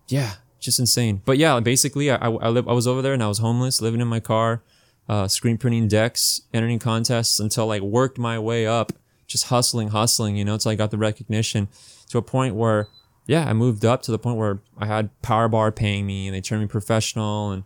yeah, 0.07 0.33
just 0.59 0.79
insane. 0.79 1.21
But 1.25 1.37
yeah, 1.37 1.59
basically, 1.59 2.09
I 2.09 2.15
I, 2.15 2.29
I, 2.29 2.49
live, 2.49 2.67
I 2.67 2.73
was 2.73 2.87
over 2.87 3.01
there 3.01 3.13
and 3.13 3.21
I 3.21 3.27
was 3.27 3.39
homeless, 3.39 3.81
living 3.81 4.01
in 4.01 4.07
my 4.07 4.19
car, 4.19 4.63
uh, 5.07 5.27
screen 5.27 5.57
printing 5.57 5.87
decks, 5.87 6.41
entering 6.53 6.79
contests 6.79 7.39
until 7.39 7.67
like 7.67 7.81
worked 7.81 8.17
my 8.17 8.39
way 8.39 8.65
up, 8.65 8.93
just 9.27 9.45
hustling, 9.45 9.89
hustling. 9.89 10.37
You 10.37 10.45
know, 10.45 10.53
until 10.53 10.71
I 10.71 10.75
got 10.75 10.91
the 10.91 10.97
recognition 10.97 11.67
to 12.09 12.17
a 12.17 12.21
point 12.21 12.55
where 12.55 12.87
yeah, 13.27 13.47
I 13.47 13.53
moved 13.53 13.85
up 13.85 14.01
to 14.03 14.11
the 14.11 14.19
point 14.19 14.37
where 14.37 14.59
I 14.77 14.85
had 14.85 15.09
Power 15.21 15.47
Bar 15.47 15.71
paying 15.71 16.05
me, 16.05 16.27
and 16.27 16.35
they 16.35 16.41
turned 16.41 16.61
me 16.61 16.67
professional, 16.67 17.51
and 17.51 17.63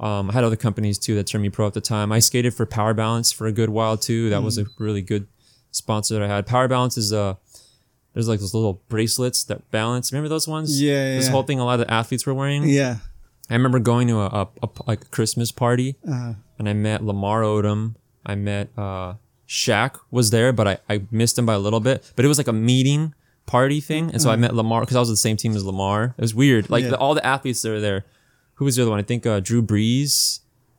um, 0.00 0.30
I 0.30 0.32
had 0.32 0.44
other 0.44 0.56
companies 0.56 0.98
too 0.98 1.14
that 1.16 1.26
turned 1.26 1.42
me 1.42 1.50
pro 1.50 1.66
at 1.66 1.74
the 1.74 1.80
time. 1.80 2.10
I 2.10 2.18
skated 2.18 2.54
for 2.54 2.66
Power 2.66 2.94
Balance 2.94 3.30
for 3.30 3.46
a 3.46 3.52
good 3.52 3.70
while 3.70 3.96
too. 3.96 4.30
That 4.30 4.42
was 4.42 4.58
a 4.58 4.66
really 4.78 5.02
good 5.02 5.26
sponsor 5.70 6.14
that 6.14 6.22
I 6.22 6.28
had. 6.28 6.46
Power 6.46 6.66
Balance 6.66 6.96
is 6.96 7.12
uh 7.12 7.34
there's 8.14 8.28
like 8.28 8.40
those 8.40 8.54
little 8.54 8.82
bracelets 8.88 9.44
that 9.44 9.70
balance. 9.70 10.12
Remember 10.12 10.28
those 10.28 10.46
ones? 10.48 10.80
Yeah, 10.80 10.92
yeah, 10.92 11.16
This 11.16 11.28
whole 11.28 11.42
thing 11.42 11.58
a 11.60 11.64
lot 11.64 11.80
of 11.80 11.86
the 11.86 11.92
athletes 11.92 12.26
were 12.26 12.34
wearing. 12.34 12.64
Yeah. 12.68 12.96
I 13.50 13.54
remember 13.54 13.78
going 13.80 14.08
to 14.08 14.20
a, 14.20 14.26
a, 14.26 14.48
a 14.62 14.68
like 14.86 15.02
a 15.02 15.06
Christmas 15.06 15.50
party 15.52 15.96
Uh, 16.08 16.34
and 16.58 16.68
I 16.68 16.72
met 16.72 17.02
Lamar 17.04 17.42
Odom. 17.42 17.94
I 18.24 18.34
met 18.34 18.70
uh 18.78 19.14
Shaq 19.48 19.98
was 20.10 20.30
there, 20.30 20.52
but 20.52 20.66
I, 20.68 20.78
I 20.88 21.02
missed 21.10 21.38
him 21.38 21.44
by 21.46 21.54
a 21.54 21.58
little 21.58 21.80
bit. 21.80 22.10
But 22.16 22.24
it 22.24 22.28
was 22.28 22.38
like 22.38 22.48
a 22.48 22.52
meeting 22.54 23.14
party 23.44 23.80
thing, 23.80 24.10
and 24.12 24.22
so 24.22 24.30
I 24.30 24.36
met 24.36 24.54
Lamar 24.54 24.80
because 24.80 24.96
I 24.96 25.00
was 25.00 25.08
on 25.10 25.14
the 25.14 25.16
same 25.18 25.36
team 25.36 25.54
as 25.56 25.64
Lamar. 25.64 26.14
It 26.16 26.20
was 26.22 26.34
weird. 26.34 26.70
Like 26.70 26.84
Yeah. 26.84 26.90
the, 26.90 26.98
all 26.98 27.14
the 27.14 27.26
athletes 27.26 27.60
that 27.62 27.70
were 27.70 27.80
there. 27.80 28.04
Who 28.54 28.64
was 28.64 28.76
the 28.76 28.82
other 28.82 28.90
one? 28.92 29.00
I 29.00 29.02
think 29.02 29.26
uh, 29.26 29.40
Drew 29.40 29.60
Brees. 29.62 30.38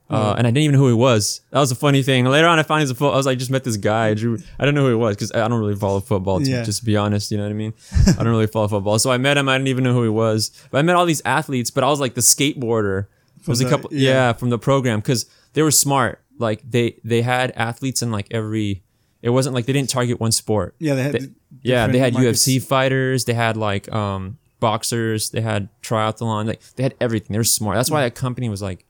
Uh, 0.10 0.36
and 0.38 0.46
I 0.46 0.52
didn't 0.52 0.64
even 0.64 0.74
know 0.74 0.80
who 0.80 0.90
he 0.90 0.94
was. 0.94 1.42
That 1.50 1.60
was 1.60 1.72
a 1.72 1.76
funny 1.76 2.04
thing. 2.04 2.26
Later 2.26 2.46
on, 2.48 2.60
I 2.60 2.64
found 2.64 2.88
football. 2.88 3.14
I 3.14 3.18
was 3.18 3.26
like, 3.26 3.40
just 3.40 3.50
met 3.50 3.64
this 3.64 3.78
guy, 3.78 4.14
Drew. 4.14 4.38
I 4.60 4.66
don't 4.66 4.76
know 4.76 4.84
who 4.84 4.90
he 4.90 4.96
was 4.96 5.16
because 5.16 5.32
I 5.32 5.48
don't 5.48 5.60
really 5.60 5.76
follow 5.76 6.02
football. 6.02 6.40
To 6.40 6.46
Yeah. 6.46 6.64
just 6.64 6.86
be 6.86 6.96
honest, 6.96 7.32
you 7.32 7.38
know 7.38 7.44
what 7.44 7.50
I 7.50 7.54
mean. 7.56 7.74
I 8.08 8.12
don't 8.18 8.28
really 8.28 8.46
follow 8.48 8.68
football, 8.68 9.00
so 9.00 9.12
I 9.12 9.18
met 9.18 9.38
him. 9.38 9.50
I 9.50 9.58
didn't 9.58 9.70
even 9.70 9.84
know 9.84 9.94
who 9.94 10.04
he 10.04 10.10
was. 10.10 10.52
But 10.70 10.80
I 10.80 10.82
met 10.84 10.96
all 10.96 11.06
these 11.08 11.22
athletes. 11.26 11.72
But 11.72 11.84
I 11.84 11.90
was 11.90 12.00
like 12.00 12.14
the 12.14 12.22
skateboarder. 12.22 13.08
There 13.46 13.52
was 13.52 13.62
a 13.62 13.70
couple, 13.70 13.90
yeah. 13.94 14.12
yeah, 14.12 14.34
from 14.34 14.50
the 14.52 14.60
program 14.60 15.00
because 15.00 15.26
they 15.54 15.64
were 15.64 15.72
smart. 15.72 16.22
Like 16.38 16.62
they 16.70 17.00
they 17.04 17.22
had 17.24 17.52
athletes 17.56 18.02
in 18.04 18.12
like 18.12 18.28
every. 18.30 18.84
It 19.22 19.30
wasn't 19.30 19.56
like 19.56 19.66
they 19.66 19.74
didn't 19.74 19.90
target 19.90 20.20
one 20.20 20.32
sport. 20.34 20.76
yeah, 20.80 20.94
they 20.96 21.04
had. 21.04 21.14
They- 21.14 21.28
yeah, 21.62 21.88
they 21.88 21.98
had 22.00 22.14
markets. 22.14 22.46
UFC 22.46 22.62
fighters. 22.62 23.26
They 23.26 23.34
had 23.34 23.56
like 23.58 23.92
um 23.92 24.38
boxers. 24.60 25.30
They 25.30 25.42
had 25.42 25.70
triathlon. 25.82 26.46
Like 26.48 26.62
they 26.76 26.84
had 26.84 26.96
everything. 27.00 27.34
They 27.34 27.38
were 27.40 27.44
smart. 27.44 27.78
That's 27.78 27.92
why 27.92 28.02
that 28.02 28.16
company 28.16 28.50
was 28.50 28.62
like, 28.62 28.86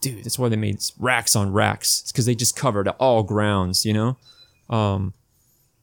dude. 0.00 0.24
That's 0.24 0.38
why 0.38 0.48
they 0.48 0.56
made 0.56 0.82
racks 0.98 1.36
on 1.36 1.52
racks. 1.52 2.00
It's 2.02 2.12
because 2.12 2.26
they 2.26 2.34
just 2.34 2.56
covered 2.56 2.88
all 2.88 3.22
grounds. 3.22 3.84
You 3.84 3.94
know, 3.94 4.16
um, 4.70 5.14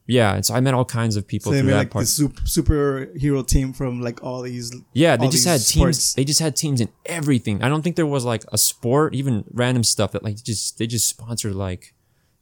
yeah. 0.08 0.36
And 0.36 0.46
so 0.46 0.54
I 0.54 0.60
met 0.60 0.74
all 0.74 0.86
kinds 0.86 1.16
of 1.16 1.28
people 1.28 1.52
So 1.52 1.56
they 1.56 1.62
through 1.62 1.68
made 1.68 1.74
that 1.74 1.80
like 1.80 1.90
part. 1.92 2.06
the 2.06 2.08
super, 2.08 2.42
superhero 2.42 3.46
team 3.46 3.74
from 3.74 4.02
like 4.02 4.24
all 4.24 4.42
these. 4.42 4.74
Yeah, 4.94 5.18
they 5.18 5.28
just 5.28 5.46
had 5.46 5.62
teams. 5.62 5.68
sports. 5.68 6.14
They 6.14 6.24
just 6.24 6.40
had 6.40 6.56
teams 6.56 6.82
in 6.82 6.90
everything. 7.06 7.64
I 7.64 7.70
don't 7.70 7.82
think 7.82 7.96
there 7.96 8.06
was 8.06 8.26
like 8.26 8.44
a 8.52 8.58
sport, 8.58 9.16
even 9.16 9.44
random 9.52 9.84
stuff 9.84 10.12
that 10.12 10.24
like 10.24 10.44
just 10.44 10.78
they 10.78 10.88
just 10.88 11.08
sponsored 11.10 11.56
like, 11.56 11.94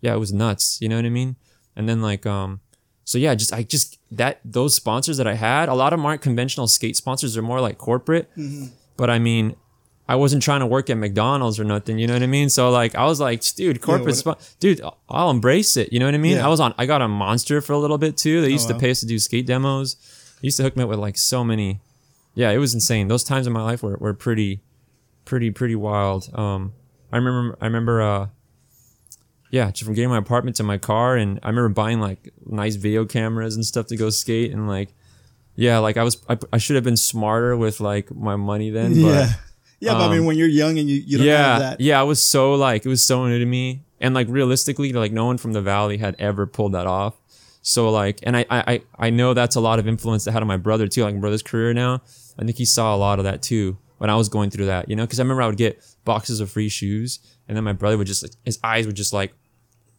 yeah, 0.01 0.13
it 0.13 0.19
was 0.19 0.33
nuts. 0.33 0.79
You 0.81 0.89
know 0.89 0.95
what 0.97 1.05
I 1.05 1.09
mean? 1.09 1.35
And 1.75 1.87
then 1.87 2.01
like 2.01 2.25
um, 2.25 2.59
so 3.05 3.17
yeah, 3.17 3.35
just 3.35 3.53
I 3.53 3.63
just 3.63 3.97
that 4.11 4.39
those 4.45 4.75
sponsors 4.75 5.17
that 5.17 5.27
I 5.27 5.35
had, 5.35 5.69
a 5.69 5.73
lot 5.73 5.93
of 5.93 5.99
them 5.99 6.05
aren't 6.05 6.21
conventional 6.21 6.67
skate 6.67 6.95
sponsors. 6.95 7.33
They're 7.33 7.43
more 7.43 7.61
like 7.61 7.77
corporate. 7.77 8.29
Mm-hmm. 8.37 8.67
But 8.95 9.09
I 9.09 9.19
mean, 9.19 9.55
I 10.07 10.15
wasn't 10.15 10.43
trying 10.43 10.60
to 10.60 10.65
work 10.65 10.89
at 10.89 10.98
McDonald's 10.98 11.60
or 11.60 11.63
nothing. 11.63 11.98
You 11.98 12.07
know 12.07 12.13
what 12.13 12.24
I 12.24 12.27
mean? 12.27 12.50
So 12.50 12.69
like 12.69 12.95
I 12.95 13.05
was 13.05 13.19
like, 13.19 13.41
dude, 13.55 13.81
corporate, 13.81 14.17
spon- 14.17 14.38
dude, 14.60 14.81
I'll 15.10 15.29
embrace 15.29 15.77
it. 15.77 15.93
You 15.93 16.00
know 16.00 16.05
what 16.05 16.15
I 16.15 16.17
mean? 16.17 16.38
Yeah. 16.38 16.45
I 16.45 16.50
was 16.50 16.60
on. 16.60 16.74
I 16.77 16.86
got 16.86 17.01
on 17.01 17.12
Monster 17.12 17.62
for 17.62 17.74
a 17.74 17.77
little 17.77 17.98
bit 17.98 18.17
too. 18.17 18.41
They 18.41 18.50
used 18.50 18.69
wow. 18.69 18.75
to 18.75 18.81
pay 18.81 18.91
us 18.91 19.00
to 19.00 19.05
do 19.05 19.17
skate 19.19 19.45
demos. 19.45 19.95
They 20.41 20.48
used 20.48 20.57
to 20.57 20.63
hook 20.63 20.75
me 20.75 20.83
up 20.83 20.89
with 20.89 21.00
like 21.00 21.17
so 21.17 21.43
many 21.43 21.79
yeah, 22.36 22.51
it 22.51 22.57
was 22.57 22.74
insane. 22.74 23.07
Those 23.07 23.24
times 23.24 23.48
in 23.48 23.53
my 23.53 23.62
life 23.62 23.83
were, 23.83 23.98
were 23.98 24.13
pretty, 24.13 24.62
pretty, 25.25 25.51
pretty 25.51 25.75
wild. 25.75 26.29
Um, 26.33 26.74
I 27.12 27.17
remember, 27.17 27.57
I 27.62 27.65
remember, 27.65 28.01
uh, 28.01 28.27
yeah, 29.51 29.69
just 29.69 29.83
from 29.83 29.93
getting 29.93 30.10
my 30.10 30.17
apartment 30.17 30.55
to 30.57 30.63
my 30.63 30.79
car, 30.79 31.15
and 31.15 31.39
I 31.43 31.50
remember 31.50 31.69
buying 31.69 32.00
like 32.00 32.33
nice 32.45 32.75
video 32.75 33.05
cameras 33.05 33.55
and 33.55 33.63
stuff 33.63 33.88
to 33.88 33.95
go 33.95 34.10
skate, 34.10 34.51
and 34.51 34.67
like, 34.67 34.89
yeah, 35.55 35.77
like 35.77 35.95
I 35.95 36.03
was, 36.03 36.17
I, 36.27 36.39
I 36.51 36.57
should 36.57 36.75
have 36.75 36.83
been 36.83 36.98
smarter 36.98 37.55
with 37.55 37.79
like 37.79 38.13
my 38.13 38.36
money 38.36 38.72
then, 38.72 38.93
but 38.93 39.00
yeah, 39.00 39.33
yeah. 39.85 39.93
but 39.93 40.07
I 40.07 40.09
mean, 40.09 40.19
um, 40.19 40.25
when 40.25 40.37
you're 40.37 40.47
young 40.47 40.77
and 40.79 40.89
you, 40.89 40.97
you 41.05 41.17
don't 41.17 41.27
yeah, 41.27 41.47
have 41.53 41.59
that. 41.59 41.81
yeah, 41.81 41.99
I 41.99 42.03
was 42.03 42.21
so 42.21 42.53
like 42.55 42.85
it 42.85 42.89
was 42.89 43.05
so 43.05 43.27
new 43.27 43.39
to 43.39 43.45
me, 43.45 43.81
and 43.99 44.13
like 44.13 44.27
realistically, 44.29 44.91
like 44.93 45.11
no 45.11 45.25
one 45.25 45.37
from 45.37 45.53
the 45.53 45.61
valley 45.61 45.97
had 45.97 46.15
ever 46.19 46.45
pulled 46.47 46.71
that 46.73 46.87
off. 46.87 47.15
So 47.61 47.89
like, 47.89 48.19
and 48.23 48.35
I 48.37 48.45
I 48.49 48.73
I- 48.73 48.81
I 49.07 49.09
know 49.09 49.33
that's 49.33 49.55
a 49.55 49.61
lot 49.61 49.79
of 49.79 49.87
influence 49.87 50.25
that 50.25 50.31
had 50.33 50.41
on 50.41 50.47
my 50.47 50.57
brother 50.57 50.87
too. 50.87 51.03
Like 51.03 51.13
my 51.15 51.21
brother's 51.21 51.43
career 51.43 51.73
now, 51.73 52.01
I 52.39 52.43
think 52.45 52.57
he 52.57 52.65
saw 52.65 52.95
a 52.95 52.97
lot 52.97 53.19
of 53.19 53.25
that 53.25 53.41
too 53.41 53.77
when 53.99 54.09
I 54.09 54.15
was 54.15 54.27
going 54.29 54.49
through 54.49 54.65
that. 54.67 54.89
You 54.89 54.95
know, 54.95 55.03
because 55.03 55.19
I 55.19 55.23
remember 55.23 55.41
I 55.43 55.47
would 55.47 55.57
get 55.57 55.81
boxes 56.05 56.39
of 56.39 56.51
free 56.51 56.69
shoes, 56.69 57.19
and 57.47 57.55
then 57.55 57.63
my 57.63 57.73
brother 57.73 57.97
would 57.97 58.07
just 58.07 58.23
like 58.23 58.33
his 58.45 58.59
eyes 58.63 58.85
would 58.85 58.95
just 58.95 59.13
like. 59.13 59.33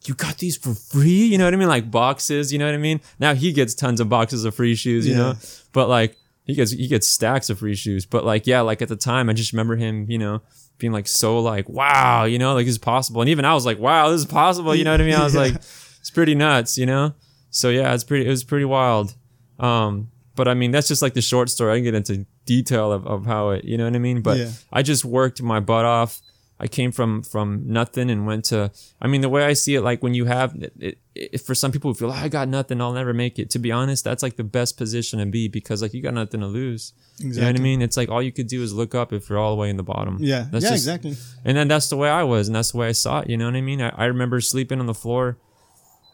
You 0.06 0.12
got 0.12 0.36
these 0.36 0.58
for 0.58 0.74
free, 0.74 1.24
you 1.24 1.38
know 1.38 1.46
what 1.46 1.54
I 1.54 1.56
mean? 1.56 1.66
Like 1.68 1.90
boxes, 1.90 2.52
you 2.52 2.58
know 2.58 2.66
what 2.66 2.74
I 2.74 2.78
mean? 2.78 3.00
Now 3.18 3.32
he 3.32 3.52
gets 3.54 3.72
tons 3.72 4.00
of 4.00 4.10
boxes 4.10 4.44
of 4.44 4.54
free 4.54 4.74
shoes, 4.74 5.06
you 5.06 5.12
Yeah. 5.14 5.18
know, 5.18 5.34
but 5.72 5.88
like 5.88 6.14
he 6.44 6.54
gets 6.54 6.70
he 6.72 6.86
gets 6.86 7.06
stacks 7.08 7.50
of 7.50 7.58
free 7.58 7.74
shoes. 7.74 8.06
But 8.06 8.24
like 8.24 8.46
yeah, 8.46 8.60
like 8.62 8.80
at 8.82 8.88
the 8.88 8.96
time, 8.96 9.28
I 9.28 9.32
just 9.32 9.52
remember 9.52 9.76
him, 9.76 10.06
you 10.10 10.18
know, 10.18 10.42
being 10.78 10.92
like 10.92 11.08
so 11.08 11.38
like 11.40 11.68
wow, 11.68 12.24
you 12.24 12.38
know, 12.38 12.54
like 12.54 12.66
it's 12.66 12.78
possible. 12.78 13.20
And 13.20 13.28
even 13.30 13.44
I 13.44 13.54
was 13.54 13.64
like, 13.66 13.78
wow, 13.78 14.10
this 14.10 14.20
is 14.20 14.26
possible. 14.26 14.74
You 14.74 14.84
know 14.84 14.92
what 14.92 15.00
I 15.00 15.04
mean? 15.04 15.14
I 15.14 15.24
was 15.24 15.34
Yeah. 15.34 15.40
like, 15.40 15.54
it's 15.56 16.10
pretty 16.10 16.34
nuts, 16.34 16.76
you 16.78 16.86
know. 16.86 17.14
So 17.50 17.68
yeah, 17.70 17.94
it's 17.94 18.04
pretty. 18.04 18.26
It 18.26 18.30
was 18.30 18.44
pretty 18.44 18.64
wild. 18.66 19.14
Um, 19.58 20.10
but 20.36 20.48
I 20.48 20.54
mean, 20.54 20.70
that's 20.72 20.88
just 20.88 21.00
like 21.02 21.14
the 21.14 21.22
short 21.22 21.48
story. 21.48 21.72
I 21.72 21.76
can 21.76 21.84
get 21.84 21.94
into 21.94 22.26
detail 22.44 22.92
of, 22.92 23.06
of 23.06 23.24
how 23.24 23.50
it, 23.50 23.64
you 23.64 23.78
know 23.78 23.84
what 23.84 23.94
I 23.94 23.98
mean. 24.00 24.20
But 24.20 24.38
Yeah. 24.38 24.50
I 24.72 24.82
just 24.82 25.04
worked 25.04 25.40
my 25.40 25.60
butt 25.60 25.84
off. 25.84 26.20
I 26.60 26.68
came 26.68 26.92
from 26.92 27.22
from 27.24 27.64
nothing 27.66 28.10
and 28.10 28.26
went 28.26 28.44
to. 28.46 28.70
I 29.02 29.08
mean, 29.08 29.22
the 29.22 29.28
way 29.28 29.44
I 29.44 29.54
see 29.54 29.74
it, 29.74 29.80
like 29.82 30.02
when 30.04 30.14
you 30.14 30.24
have, 30.26 30.54
it, 30.78 30.98
it, 31.14 31.40
for 31.40 31.52
some 31.54 31.72
people 31.72 31.90
who 31.90 31.94
feel 31.94 32.10
"Oh, 32.10 32.12
I 32.14 32.28
got 32.28 32.48
nothing, 32.48 32.80
I'll 32.80 32.92
never 32.92 33.12
make 33.12 33.38
it. 33.40 33.50
To 33.50 33.58
be 33.58 33.72
honest, 33.72 34.04
that's 34.04 34.22
like 34.22 34.36
the 34.36 34.44
best 34.44 34.76
position 34.76 35.18
to 35.18 35.26
be 35.26 35.48
because 35.48 35.82
like 35.82 35.92
you 35.94 36.00
got 36.00 36.14
nothing 36.14 36.40
to 36.40 36.46
lose. 36.46 36.92
Exactly. 37.20 37.34
You 37.34 37.40
know 37.40 37.46
what 37.52 37.60
I 37.60 37.62
mean? 37.62 37.82
It's 37.82 37.96
like 37.96 38.08
all 38.08 38.22
you 38.22 38.30
could 38.32 38.46
do 38.46 38.62
is 38.62 38.72
look 38.72 38.94
up 38.94 39.12
if 39.12 39.28
you're 39.28 39.38
all 39.38 39.50
the 39.50 39.60
way 39.60 39.68
in 39.68 39.76
the 39.76 39.82
bottom. 39.82 40.18
Yeah, 40.20 40.46
That's 40.50 40.64
yeah, 40.64 40.70
just- 40.70 40.82
exactly. 40.84 41.16
And 41.44 41.56
then 41.56 41.66
that's 41.66 41.88
the 41.88 41.96
way 41.96 42.08
I 42.08 42.22
was, 42.22 42.46
and 42.48 42.54
that's 42.54 42.70
the 42.70 42.78
way 42.78 42.88
I 42.88 42.92
saw 42.92 43.20
it. 43.20 43.28
You 43.30 43.36
know 43.36 43.46
what 43.46 43.56
I 43.56 43.60
mean? 43.60 43.82
I, 43.82 43.88
I 43.88 44.04
remember 44.04 44.40
sleeping 44.40 44.78
on 44.78 44.86
the 44.86 44.94
floor 44.94 45.38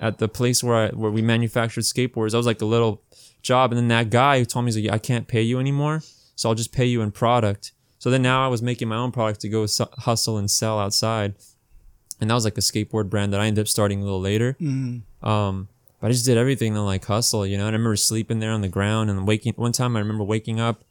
at 0.00 0.16
the 0.18 0.28
place 0.28 0.64
where 0.64 0.76
I 0.76 0.88
where 0.88 1.10
we 1.10 1.20
manufactured 1.20 1.82
skateboards. 1.82 2.30
That 2.30 2.38
was 2.38 2.46
like 2.46 2.62
a 2.62 2.66
little 2.66 3.02
job, 3.42 3.72
and 3.72 3.78
then 3.78 3.88
that 3.88 4.08
guy 4.08 4.38
who 4.38 4.46
told 4.46 4.64
me, 4.64 4.72
he's 4.72 4.82
like, 4.82 4.94
I 4.94 4.98
can't 4.98 5.28
pay 5.28 5.42
you 5.42 5.60
anymore, 5.60 6.00
so 6.34 6.48
I'll 6.48 6.54
just 6.54 6.72
pay 6.72 6.86
you 6.86 7.02
in 7.02 7.10
product. 7.12 7.72
So 8.00 8.10
then 8.10 8.22
now 8.22 8.44
I 8.44 8.48
was 8.48 8.60
making 8.62 8.88
my 8.88 8.96
own 8.96 9.12
product 9.12 9.40
to 9.42 9.48
go 9.48 9.66
hustle 9.98 10.36
and 10.38 10.50
sell 10.50 10.80
outside, 10.80 11.34
and 12.20 12.28
that 12.28 12.34
was 12.34 12.44
like 12.44 12.58
a 12.58 12.62
skateboard 12.62 13.08
brand 13.10 13.32
that 13.32 13.40
I 13.40 13.46
ended 13.46 13.62
up 13.62 13.68
starting 13.68 14.00
a 14.00 14.04
little 14.04 14.20
later. 14.20 14.56
Mm-hmm. 14.60 15.26
Um, 15.28 15.68
but 16.00 16.08
I 16.08 16.10
just 16.10 16.24
did 16.24 16.36
everything 16.38 16.74
to 16.74 16.82
like 16.82 17.04
hustle, 17.04 17.46
you 17.46 17.56
know. 17.56 17.66
And 17.66 17.74
I 17.76 17.78
remember 17.78 17.94
sleeping 17.96 18.40
there 18.40 18.50
on 18.52 18.62
the 18.62 18.68
ground 18.68 19.10
and 19.10 19.26
waking. 19.28 19.52
One 19.56 19.72
time 19.72 19.96
I 19.96 20.00
remember 20.00 20.24
waking 20.24 20.58
up 20.58 20.82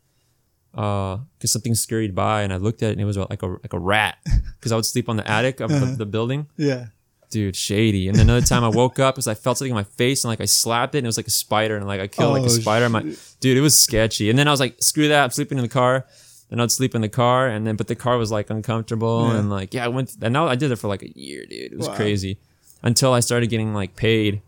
because 0.71 1.51
something 1.51 1.73
scurried 1.75 2.13
by, 2.13 2.43
and 2.43 2.53
I 2.53 2.57
looked 2.57 2.83
at 2.83 2.89
it 2.89 2.91
and 2.93 3.01
it 3.01 3.05
was 3.05 3.17
like 3.17 3.41
a 3.41 3.47
like 3.47 3.73
a 3.73 3.79
rat 3.79 4.17
because 4.59 4.71
I 4.71 4.75
would 4.75 4.85
sleep 4.85 5.09
on 5.09 5.17
the 5.17 5.27
attic 5.29 5.59
of 5.59 5.69
the, 5.71 5.95
the 5.97 6.05
building. 6.05 6.47
Yeah, 6.57 6.87
Dude, 7.31 7.55
shady. 7.55 8.07
And 8.07 8.19
another 8.19 8.45
time 8.45 8.63
I 8.63 8.69
woke 8.69 8.99
up 8.99 9.15
because 9.15 9.27
I 9.27 9.33
felt 9.33 9.57
something 9.57 9.71
in 9.71 9.75
my 9.75 9.83
face 9.83 10.23
and 10.23 10.29
like 10.29 10.41
I 10.41 10.45
slapped 10.45 10.95
it 10.95 10.99
and 10.99 11.05
it 11.05 11.09
was 11.09 11.17
like 11.17 11.27
a 11.27 11.31
spider 11.31 11.75
and 11.77 11.87
like 11.87 12.01
I 12.01 12.07
killed 12.07 12.33
like 12.33 12.41
Oh, 12.43 12.45
a 12.45 12.49
spider. 12.49 12.89
My 12.89 13.01
dude, 13.39 13.57
it 13.57 13.61
was 13.61 13.79
sketchy. 13.79 14.29
And 14.29 14.37
then 14.39 14.47
I 14.47 14.51
was 14.51 14.59
like, 14.59 14.75
screw 14.81 15.07
that, 15.09 15.23
I'm 15.23 15.29
sleeping 15.31 15.57
in 15.57 15.63
the 15.63 15.69
car. 15.69 16.05
Then 16.49 16.59
I'd 16.59 16.71
sleep 16.71 16.95
in 16.95 17.01
the 17.01 17.09
car 17.09 17.47
and 17.47 17.65
then 17.67 17.75
but 17.75 17.87
the 17.87 17.95
car 17.95 18.17
was 18.17 18.31
like 18.31 18.49
uncomfortable 18.49 19.29
Yeah. 19.31 19.39
and 19.39 19.49
like 19.49 19.73
yeah, 19.73 19.85
I 19.85 19.87
went 19.87 20.15
and 20.21 20.33
now 20.33 20.47
I 20.47 20.55
did 20.55 20.71
it 20.71 20.77
for 20.77 20.87
like 20.87 21.03
a 21.03 21.09
year, 21.19 21.45
dude. 21.45 21.71
It 21.73 21.77
was 21.77 21.87
Wow. 21.87 21.95
crazy. 21.95 22.39
Until 22.81 23.13
I 23.13 23.19
started 23.19 23.47
getting 23.49 23.73
like 23.73 23.95
paid. 23.95 24.41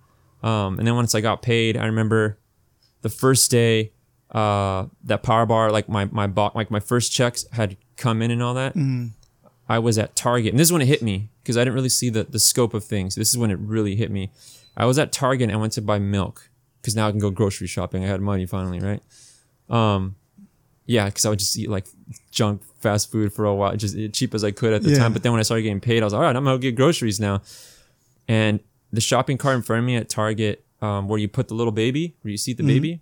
Um 0.44 0.78
and 0.80 0.88
then 0.88 0.96
once 0.96 1.14
I 1.16 1.22
got 1.22 1.42
paid, 1.42 1.78
I 1.78 1.86
remember 1.86 2.38
the 3.02 3.10
first 3.10 3.52
day 3.52 3.92
uh 4.32 4.86
that 5.04 5.22
power 5.24 5.46
bar 5.46 5.72
like 5.72 5.90
my 5.90 6.06
my 6.06 6.26
bo- 6.28 6.52
like 6.56 6.72
my 6.72 6.80
first 6.80 7.12
checks 7.12 7.46
had 7.52 7.76
come 7.98 8.22
in 8.22 8.32
and 8.32 8.42
all 8.42 8.54
that 8.54 8.74
i 9.68 9.78
was 9.78 9.98
at 9.98 10.16
target 10.16 10.52
and 10.54 10.60
this 10.60 10.70
is 10.70 10.72
when 10.72 10.82
it 10.82 10.88
hit 10.88 11.02
me 11.02 11.28
because 11.44 11.58
i 11.58 11.62
didn't 11.62 11.74
really 11.76 11.90
see 11.90 12.10
the, 12.10 12.24
the 12.24 12.40
scope 12.40 12.74
of 12.74 12.82
things 12.84 13.16
this 13.16 13.30
is 13.30 13.38
when 13.38 13.52
it 13.52 13.60
really 13.60 13.94
hit 13.98 14.10
me 14.10 14.32
i 14.78 14.86
was 14.86 14.98
at 14.98 15.12
target 15.12 15.50
and 15.50 15.52
i 15.52 15.60
went 15.60 15.74
to 15.74 15.82
buy 15.82 16.00
milk 16.00 16.50
because 16.82 16.96
now 16.96 17.08
i 17.10 17.12
can 17.12 17.20
go 17.20 17.30
grocery 17.30 17.68
shopping 17.68 18.06
i 18.06 18.08
had 18.08 18.22
money 18.22 18.46
finally 18.46 18.80
right 18.80 19.02
um 19.70 20.16
yeah 20.86 21.06
because 21.06 21.26
i 21.26 21.30
would 21.30 21.40
just 21.40 21.58
eat 21.58 21.70
like 21.70 21.86
junk 22.32 22.62
fast 22.80 23.12
food 23.12 23.32
for 23.32 23.46
a 23.46 23.54
while 23.56 23.76
just 23.76 23.96
as 23.96 24.12
cheap 24.12 24.34
as 24.34 24.44
i 24.44 24.52
could 24.52 24.74
at 24.74 24.82
the 24.84 24.90
Yeah. 24.92 24.98
time 25.00 25.14
but 25.14 25.22
then 25.24 25.32
when 25.32 25.40
i 25.40 25.44
started 25.44 25.64
getting 25.64 25.80
paid 25.80 26.02
i 26.02 26.06
was 26.06 26.14
like 26.14 26.20
all 26.20 26.26
right 26.26 26.36
i'm 26.36 26.44
gonna 26.44 26.56
go 26.58 26.62
get 26.62 26.76
groceries 26.76 27.20
now 27.20 27.42
and 28.28 28.60
the 28.92 29.02
shopping 29.02 29.38
cart 29.38 29.56
in 29.56 29.62
front 29.62 29.80
of 29.80 29.86
me 29.86 29.96
at 29.96 30.10
Target, 30.10 30.66
um, 30.82 31.08
where 31.08 31.18
you 31.18 31.28
put 31.30 31.48
the 31.48 31.54
little 31.54 31.72
baby, 31.72 32.16
where 32.22 32.32
you 32.32 32.38
seat 32.38 32.58
the 32.58 32.64
baby, 32.64 33.00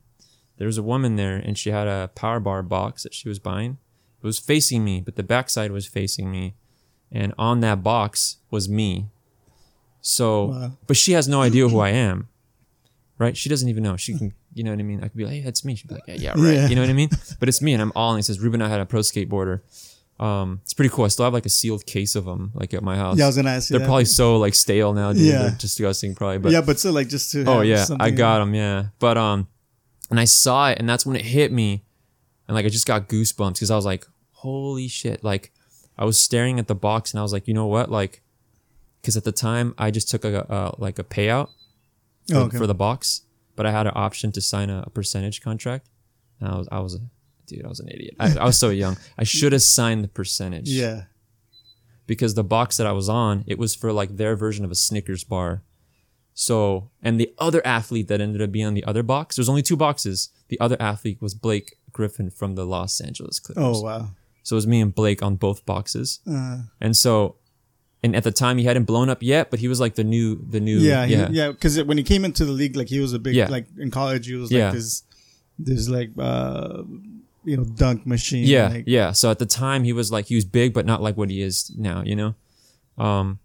there 0.58 0.68
was 0.68 0.78
a 0.78 0.84
woman 0.84 1.16
there, 1.16 1.36
and 1.38 1.58
she 1.58 1.72
had 1.72 1.88
a 1.88 2.12
power 2.14 2.40
bar 2.40 2.62
box 2.62 3.02
that 3.04 3.14
she 3.16 3.28
was 3.28 3.40
buying. 3.40 3.78
It 4.22 4.26
was 4.28 4.38
facing 4.38 4.84
me, 4.86 5.02
but 5.02 5.16
the 5.16 5.24
backside 5.24 5.72
was 5.72 5.88
facing 5.88 6.30
me, 6.30 6.54
and 7.12 7.34
on 7.40 7.62
that 7.62 7.82
box 7.82 8.38
was 8.52 8.70
me. 8.70 9.08
So, 10.02 10.46
Wow. 10.46 10.72
but 10.88 10.96
she 10.96 11.14
has 11.14 11.28
no 11.28 11.42
idea 11.42 11.68
who 11.68 11.80
I 11.80 11.90
am, 11.90 12.28
right? 13.18 13.36
She 13.36 13.50
doesn't 13.50 13.68
even 13.68 13.82
know. 13.84 13.98
She 13.98 14.16
can, 14.18 14.34
you 14.60 14.66
know 14.66 14.72
what 14.72 14.80
I 14.80 14.84
mean? 14.84 15.00
I 15.00 15.08
could 15.08 15.16
be 15.18 15.24
like, 15.26 15.34
"Hey, 15.36 15.42
that's 15.42 15.64
me." 15.64 15.76
She'd 15.76 15.88
be 15.88 15.96
like, 15.96 16.04
"Yeah, 16.08 16.16
yeah, 16.16 16.30
right." 16.36 16.54
Yeah. 16.56 16.68
You 16.68 16.76
know 16.76 16.82
what 16.82 16.90
I 16.90 16.94
mean? 16.94 17.10
But 17.40 17.48
it's 17.48 17.62
me, 17.62 17.72
and 17.74 17.82
I'm 17.82 17.94
all. 17.96 18.12
And 18.12 18.20
it 18.20 18.24
says 18.24 18.40
Ruben 18.42 18.62
I 18.62 18.68
had 18.68 18.82
a 18.82 18.86
pro 18.86 19.00
skateboarder. 19.00 19.62
Um, 20.20 20.60
it's 20.64 20.74
pretty 20.74 20.90
cool. 20.94 21.06
I 21.06 21.08
still 21.08 21.24
have 21.24 21.34
like 21.34 21.46
a 21.46 21.50
sealed 21.50 21.86
case 21.86 22.14
of 22.16 22.26
them, 22.26 22.52
like 22.54 22.74
at 22.74 22.84
my 22.84 22.98
house. 22.98 23.18
yeah. 23.18 23.24
I 23.24 23.28
was 23.28 23.38
gonna 23.38 23.52
ask 23.52 23.70
you. 23.70 23.74
They're 23.76 23.80
that. 23.86 23.90
probably 23.90 24.04
so 24.06 24.38
like 24.38 24.54
stale 24.54 24.92
now, 24.94 25.14
dude. 25.14 25.22
Yeah. 25.22 25.44
They're 25.44 25.52
disgusting, 25.58 26.14
probably. 26.14 26.40
But 26.40 26.52
yeah, 26.52 26.62
but 26.62 26.78
still, 26.78 26.92
like 26.94 27.08
just 27.08 27.32
to. 27.32 27.46
oh 27.46 27.62
yeah, 27.62 27.86
I 28.00 28.10
got 28.12 28.40
them. 28.40 28.54
Yeah, 28.54 28.88
but 29.00 29.18
um, 29.18 29.48
and 30.10 30.20
I 30.20 30.26
saw 30.26 30.70
it, 30.72 30.78
and 30.80 30.90
that's 30.90 31.06
when 31.06 31.16
it 31.16 31.24
hit 31.26 31.52
me, 31.54 31.86
and 32.48 32.56
like 32.56 32.66
I 32.66 32.70
just 32.70 32.86
got 32.86 33.08
goosebumps 33.08 33.54
because 33.54 33.72
I 33.72 33.76
was 33.78 33.86
like, 33.86 34.06
holy 34.32 34.88
shit! 34.90 35.24
Like 35.24 35.54
I 35.98 36.04
was 36.04 36.20
staring 36.20 36.60
at 36.60 36.68
the 36.68 36.76
box, 36.76 37.12
and 37.14 37.20
I 37.20 37.24
was 37.24 37.32
like, 37.32 37.48
you 37.48 37.54
know 37.54 37.68
what? 37.68 37.90
Like, 37.90 38.22
because 39.02 39.16
at 39.16 39.24
the 39.24 39.32
time 39.32 39.74
I 39.78 39.90
just 39.90 40.10
took 40.10 40.26
a, 40.26 40.46
a 40.50 40.76
like 40.82 41.00
a 41.00 41.04
payout 41.06 41.48
for, 42.28 42.36
Oh, 42.36 42.40
okay. 42.44 42.58
for 42.58 42.68
the 42.68 42.76
box, 42.76 43.22
but 43.60 43.66
I 43.66 43.72
had 43.72 43.88
an 43.88 43.94
option 44.08 44.32
to 44.32 44.42
sign 44.42 44.70
a, 44.70 44.84
a 44.88 44.90
percentage 44.90 45.42
contract, 45.42 45.90
and 46.40 46.48
I 46.50 46.56
was 46.60 46.68
I 46.72 46.80
was 46.80 46.96
a 46.96 47.00
dude, 47.48 47.66
I 47.66 47.68
was 47.68 47.82
an 47.82 47.90
idiot. 47.90 48.16
I, 48.20 48.28
I 48.44 48.46
was 48.46 48.58
so 48.58 48.70
young. 48.70 48.96
I 49.18 49.26
should 49.26 49.52
have 49.52 49.62
signed 49.78 50.02
the 50.06 50.08
percentage 50.08 50.70
Yeah. 50.70 51.00
because 52.08 52.34
the 52.36 52.44
box 52.44 52.78
that 52.78 52.88
I 52.88 52.94
was 52.94 53.10
on, 53.10 53.44
it 53.48 53.58
was 53.60 53.76
for 53.76 53.92
like 53.92 54.12
their 54.18 54.36
version 54.36 54.64
of 54.66 54.72
a 54.72 54.76
Snickers 54.76 55.24
bar. 55.26 55.62
So, 56.34 56.90
and 57.02 57.20
the 57.20 57.34
other 57.38 57.62
athlete 57.66 58.08
that 58.08 58.22
ended 58.22 58.42
up 58.42 58.52
being 58.52 58.66
on 58.66 58.74
the 58.76 58.86
other 58.86 59.04
box, 59.04 59.36
there's 59.36 59.50
only 59.50 59.62
two 59.62 59.76
boxes. 59.76 60.30
The 60.48 60.60
other 60.62 60.78
athlete 60.80 61.22
was 61.22 61.34
Blake 61.34 61.76
Griffin 61.92 62.30
from 62.30 62.56
the 62.56 62.66
Los 62.66 63.02
Angeles 63.02 63.40
Clippers. 63.40 63.64
Oh 63.66 63.82
wow. 63.82 64.12
So 64.44 64.56
it 64.56 64.60
was 64.62 64.68
me 64.68 64.80
and 64.80 64.96
Blake 64.96 65.22
on 65.22 65.36
both 65.36 65.66
boxes. 65.66 66.22
Uh, 66.26 66.60
And 66.80 66.96
so, 66.96 67.36
and 68.04 68.16
at 68.16 68.24
the 68.24 68.32
time 68.32 68.58
he 68.58 68.64
hadn't 68.66 68.86
blown 68.86 69.10
up 69.10 69.22
yet, 69.22 69.50
but 69.52 69.60
he 69.60 69.68
was 69.68 69.80
like 69.80 69.96
the 69.96 70.04
new, 70.04 70.36
the 70.50 70.60
new, 70.60 70.78
yeah, 70.80 71.06
he- 71.06 71.14
yeah, 71.14 71.28
yeah. 71.32 71.52
Because 71.52 71.82
when 71.84 71.98
he 71.98 72.04
came 72.04 72.24
into 72.26 72.46
the 72.46 72.52
league, 72.52 72.76
like 72.76 72.88
he 72.88 73.00
was 73.00 73.14
a 73.14 73.20
big, 73.20 73.36
Yeah. 73.36 73.50
like 73.50 73.68
in 73.78 73.92
college, 73.92 74.28
he 74.28 74.36
was 74.36 74.52
Yeah. 74.52 74.66
like 74.66 74.74
this, 74.76 75.04
this 75.58 75.90
like, 75.90 76.12
uh, 76.18 76.84
you 77.46 77.58
know, 77.58 77.64
dunk 77.66 78.06
machine. 78.06 78.46
Yeah, 78.46 78.68
like, 78.70 78.84
yeah. 78.88 79.12
So 79.12 79.32
at 79.32 79.40
the 79.40 79.46
time 79.46 79.84
he 79.84 79.94
was 79.94 80.12
like 80.12 80.26
he 80.28 80.36
was 80.36 80.46
big, 80.46 80.74
but 80.74 80.86
not 80.86 81.02
like 81.02 81.18
what 81.18 81.30
he 81.30 81.42
is 81.42 81.72
now, 81.78 82.04
you 82.06 82.16
know. 82.16 82.36
Um, 82.98 83.40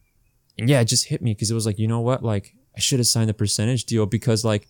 and 0.58 0.68
yeah, 0.68 0.80
it 0.80 0.86
just 0.86 1.06
hit 1.06 1.22
me 1.22 1.32
because 1.32 1.50
it 1.50 1.54
was 1.54 1.66
like, 1.66 1.78
you 1.78 1.88
know 1.88 2.00
what, 2.00 2.22
like 2.22 2.54
I 2.76 2.80
should 2.80 2.98
have 3.00 3.06
signed 3.06 3.28
the 3.28 3.34
percentage 3.34 3.84
deal 3.84 4.06
because 4.06 4.44
like, 4.44 4.68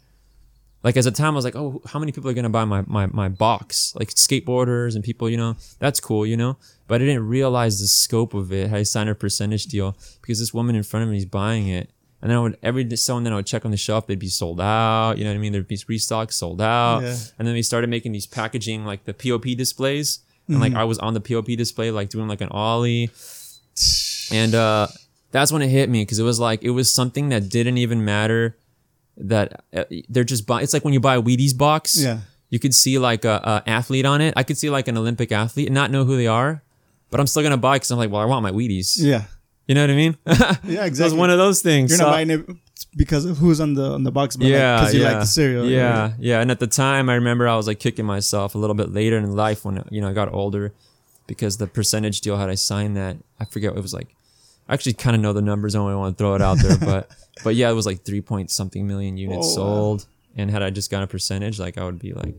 like 0.83 0.97
as 0.99 1.07
a 1.07 1.11
time 1.11 1.33
I 1.35 1.37
was 1.37 1.45
like, 1.45 1.57
oh, 1.57 1.81
how 1.87 1.99
many 1.99 2.13
people 2.13 2.29
are 2.31 2.35
gonna 2.35 2.51
buy 2.51 2.65
my 2.67 2.83
my 2.87 3.07
my 3.07 3.29
box? 3.29 3.95
Like 3.99 4.09
skateboarders 4.11 4.95
and 4.95 5.03
people, 5.03 5.29
you 5.31 5.37
know, 5.39 5.57
that's 5.79 6.01
cool, 6.01 6.27
you 6.27 6.37
know. 6.37 6.57
But 6.87 7.01
I 7.01 7.07
didn't 7.07 7.27
realize 7.27 7.81
the 7.81 7.87
scope 7.87 8.35
of 8.35 8.53
it. 8.53 8.73
I 8.73 8.83
signed 8.83 9.09
a 9.09 9.15
percentage 9.15 9.67
deal 9.67 9.97
because 10.21 10.39
this 10.39 10.53
woman 10.53 10.77
in 10.77 10.83
front 10.83 11.05
of 11.05 11.11
me 11.11 11.17
is 11.17 11.25
buying 11.25 11.69
it. 11.69 11.91
And 12.21 12.31
then 12.31 12.39
I 12.39 12.41
would 12.41 12.59
every 12.63 12.97
so 12.97 13.17
and 13.17 13.27
then 13.27 13.33
I 13.33 13.37
would 13.37 13.47
check 13.47 13.65
on 13.65 13.71
the 13.71 13.77
shelf, 13.77 14.07
they'd 14.07 14.19
be 14.19 14.29
sold 14.29 14.61
out. 14.61 15.19
You 15.19 15.25
know 15.25 15.31
what 15.31 15.37
I 15.37 15.41
mean? 15.41 15.53
There'd 15.53 15.69
be 15.69 15.79
restock 15.87 16.33
sold 16.33 16.61
out. 16.61 17.01
Yeah. 17.03 17.17
And 17.39 17.47
then 17.47 17.55
we 17.55 17.63
started 17.63 17.91
making 17.91 18.13
these 18.13 18.27
packaging 18.27 18.85
like 18.85 19.05
the 19.05 19.13
POP 19.13 19.45
displays. 19.57 20.21
And 20.49 20.61
like 20.61 20.75
I 20.75 20.85
was 20.85 20.99
on 20.99 21.15
the 21.15 21.21
POP 21.21 21.47
display, 21.57 21.91
like 21.91 22.11
doing 22.11 22.29
like 22.29 22.41
an 22.43 22.49
ollie. 22.51 23.11
And 24.31 24.55
uh 24.55 24.89
that's 25.33 25.51
when 25.51 25.63
it 25.63 25.69
hit 25.69 25.91
me 25.91 26.03
because 26.03 26.19
it 26.19 26.23
was 26.23 26.39
like 26.39 26.63
it 26.63 26.71
was 26.71 26.91
something 26.93 27.29
that 27.31 27.49
didn't 27.49 27.77
even 27.77 28.05
matter 28.05 28.57
that 29.17 29.65
uh, 29.75 29.85
they're 30.09 30.25
just 30.25 30.47
buy 30.47 30.63
it's 30.63 30.73
like 30.73 30.85
when 30.85 30.95
you 30.95 31.01
buy 31.01 31.17
a 31.17 31.23
Wheaties 31.23 31.57
box. 31.57 32.01
Yeah. 32.01 32.21
You 32.51 32.59
could 32.59 32.75
see 32.75 32.99
like 32.99 33.25
a, 33.25 33.63
a 33.67 33.69
athlete 33.69 34.07
on 34.07 34.21
it. 34.21 34.33
I 34.37 34.45
could 34.45 34.57
see 34.57 34.71
like 34.71 34.87
an 34.87 34.97
Olympic 34.97 35.33
athlete 35.33 35.67
and 35.67 35.75
not 35.75 35.91
know 35.91 36.05
who 36.05 36.17
they 36.17 36.29
are, 36.29 36.63
but 37.11 37.21
I'm 37.21 37.27
still 37.27 37.43
gonna 37.43 37.57
buy 37.57 37.77
because 37.77 37.91
I'm 37.91 37.99
like, 37.99 38.11
well, 38.11 38.21
I 38.21 38.25
want 38.25 38.43
my 38.43 38.51
Wheaties. 38.53 38.97
Yeah. 38.99 39.25
You 39.67 39.75
know 39.75 39.83
what 39.83 39.91
I 39.91 39.95
mean? 39.95 40.17
Yeah. 40.27 40.37
So 40.65 40.71
it's 40.71 40.87
Exactly. 40.89 41.19
one 41.19 41.31
of 41.31 41.39
those 41.39 41.63
things. 41.63 41.91
You're 41.91 41.99
So- 41.99 42.05
not 42.05 42.13
buying 42.13 42.31
it 42.31 42.47
because 42.97 43.25
of 43.25 43.39
who's 43.39 43.61
on 43.61 43.75
the 43.75 43.93
on 43.93 44.03
the 44.05 44.13
box, 44.13 44.37
but 44.37 44.47
yeah, 44.47 44.79
because 44.81 44.95
you 44.95 45.01
yeah, 45.01 45.09
like 45.11 45.21
the 45.21 45.27
cereal. 45.27 45.65
Yeah, 45.67 46.01
right? 46.03 46.15
yeah. 46.19 46.41
And 46.41 46.51
at 46.51 46.61
the 46.61 46.67
time, 46.67 47.09
I 47.09 47.15
remember 47.15 47.49
I 47.49 47.57
was 47.57 47.67
like 47.67 47.81
kicking 47.81 48.05
myself 48.05 48.55
a 48.55 48.59
little 48.59 48.75
bit 48.75 48.93
later 48.93 49.17
in 49.19 49.35
life 49.35 49.65
when 49.65 49.83
you 49.91 50.01
know 50.01 50.09
I 50.09 50.13
got 50.13 50.33
older, 50.33 50.73
because 51.27 51.57
the 51.57 51.67
percentage 51.67 52.21
deal 52.21 52.37
had 52.37 52.51
I 52.51 52.55
signed 52.57 52.97
that 52.97 53.17
I 53.41 53.45
forget 53.47 53.77
it 53.77 53.81
was 53.83 53.95
like. 53.95 54.15
I 54.67 54.73
actually 54.73 54.95
kind 54.95 55.15
of 55.15 55.21
know 55.21 55.35
the 55.35 55.43
numbers. 55.43 55.75
I 55.75 55.79
don't 55.79 55.99
want 55.99 56.17
to 56.17 56.23
throw 56.23 56.35
it 56.35 56.41
out 56.41 56.57
there, 56.63 56.79
but 56.79 57.11
but 57.45 57.55
yeah, 57.55 57.69
it 57.69 57.75
was 57.75 57.85
like 57.85 58.03
three 58.05 58.23
point 58.23 58.51
something 58.51 58.87
million 58.87 59.17
units 59.19 59.47
Oh, 59.47 59.49
wow. 59.51 59.55
sold, 59.57 60.07
and 60.37 60.51
had 60.51 60.63
I 60.63 60.71
just 60.71 60.91
got 60.91 61.03
a 61.03 61.07
percentage, 61.07 61.59
like 61.61 61.77
I 61.77 61.85
would 61.85 61.99
be 61.99 62.13
like, 62.15 62.35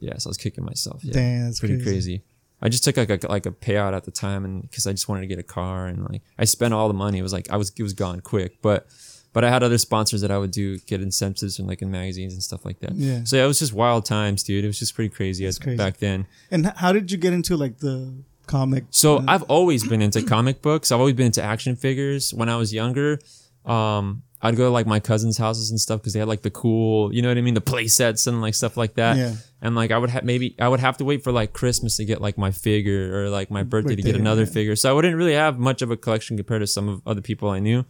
yeah. 0.00 0.16
So 0.18 0.28
I 0.28 0.30
was 0.30 0.36
kicking 0.36 0.64
myself. 0.64 1.04
Yeah, 1.04 1.12
Damn, 1.12 1.44
that's 1.44 1.60
pretty 1.60 1.76
crazy. 1.76 1.90
crazy. 2.18 2.22
I 2.64 2.70
just 2.70 2.82
took 2.82 2.96
like 2.96 3.10
a 3.10 3.26
like 3.28 3.44
a 3.44 3.50
payout 3.50 3.94
at 3.94 4.04
the 4.04 4.10
time, 4.10 4.44
and 4.44 4.62
because 4.62 4.86
I 4.86 4.92
just 4.92 5.06
wanted 5.06 5.20
to 5.20 5.26
get 5.26 5.38
a 5.38 5.44
car, 5.44 5.86
and 5.86 6.08
like 6.10 6.22
I 6.38 6.46
spent 6.46 6.72
all 6.72 6.88
the 6.88 6.94
money. 6.94 7.18
It 7.18 7.22
was 7.22 7.32
like 7.32 7.50
I 7.50 7.56
was 7.56 7.70
it 7.76 7.82
was 7.82 7.92
gone 7.92 8.20
quick, 8.20 8.62
but 8.62 8.88
but 9.34 9.44
I 9.44 9.50
had 9.50 9.62
other 9.62 9.78
sponsors 9.78 10.22
that 10.22 10.30
I 10.30 10.38
would 10.38 10.52
do 10.52 10.78
get 10.78 11.02
incentives 11.02 11.58
and 11.58 11.68
like 11.68 11.82
in 11.82 11.90
magazines 11.90 12.32
and 12.32 12.42
stuff 12.42 12.64
like 12.64 12.78
that. 12.80 12.94
Yeah. 12.94 13.24
So 13.24 13.36
yeah, 13.36 13.44
it 13.44 13.48
was 13.48 13.58
just 13.58 13.72
wild 13.72 14.06
times, 14.06 14.42
dude. 14.42 14.64
It 14.64 14.68
was 14.68 14.78
just 14.78 14.94
pretty 14.94 15.14
crazy, 15.14 15.44
as, 15.44 15.58
crazy. 15.58 15.76
back 15.76 15.98
then. 15.98 16.26
And 16.50 16.66
how 16.76 16.92
did 16.92 17.10
you 17.12 17.18
get 17.18 17.32
into 17.32 17.56
like 17.56 17.78
the 17.78 18.14
comic? 18.46 18.84
So 18.90 19.18
uh, 19.18 19.24
I've 19.28 19.42
always 19.44 19.86
been 19.86 20.00
into 20.00 20.22
comic 20.22 20.62
books. 20.62 20.90
I've 20.90 21.00
always 21.00 21.14
been 21.14 21.26
into 21.26 21.42
action 21.42 21.76
figures. 21.76 22.32
When 22.32 22.48
I 22.48 22.56
was 22.56 22.72
younger, 22.72 23.18
um, 23.64 24.22
I'd 24.44 24.56
go 24.56 24.64
to 24.64 24.70
like 24.70 24.86
my 24.86 25.00
cousins' 25.00 25.38
houses 25.38 25.70
and 25.70 25.80
stuff 25.80 26.00
because 26.02 26.12
they 26.12 26.18
had 26.18 26.28
like 26.28 26.42
the 26.42 26.50
cool, 26.50 27.12
you 27.14 27.22
know 27.22 27.28
what 27.28 27.38
I 27.38 27.40
mean, 27.40 27.54
the 27.54 27.62
play 27.62 27.86
sets 27.86 28.26
and 28.26 28.42
like 28.42 28.54
stuff 28.54 28.76
like 28.76 28.94
that. 28.96 29.16
Yeah. 29.16 29.36
And 29.62 29.74
like 29.74 29.90
I 29.90 29.96
would 29.96 30.10
have 30.10 30.22
maybe 30.22 30.54
I 30.58 30.68
would 30.68 30.80
have 30.80 30.98
to 30.98 31.04
wait 31.06 31.24
for 31.24 31.32
like 31.32 31.54
Christmas 31.54 31.96
to 31.96 32.04
get 32.04 32.20
like 32.20 32.36
my 32.36 32.50
figure 32.50 33.18
or 33.18 33.30
like 33.30 33.50
my 33.50 33.62
birthday 33.62 33.96
to 33.96 34.02
get 34.02 34.16
another 34.16 34.42
yeah. 34.42 34.50
figure. 34.50 34.76
So 34.76 34.90
I 34.90 34.92
wouldn't 34.92 35.16
really 35.16 35.32
have 35.32 35.58
much 35.58 35.80
of 35.80 35.90
a 35.90 35.96
collection 35.96 36.36
compared 36.36 36.60
to 36.60 36.66
some 36.66 36.90
of 36.90 37.00
other 37.06 37.22
people 37.22 37.48
I 37.48 37.58
knew. 37.58 37.86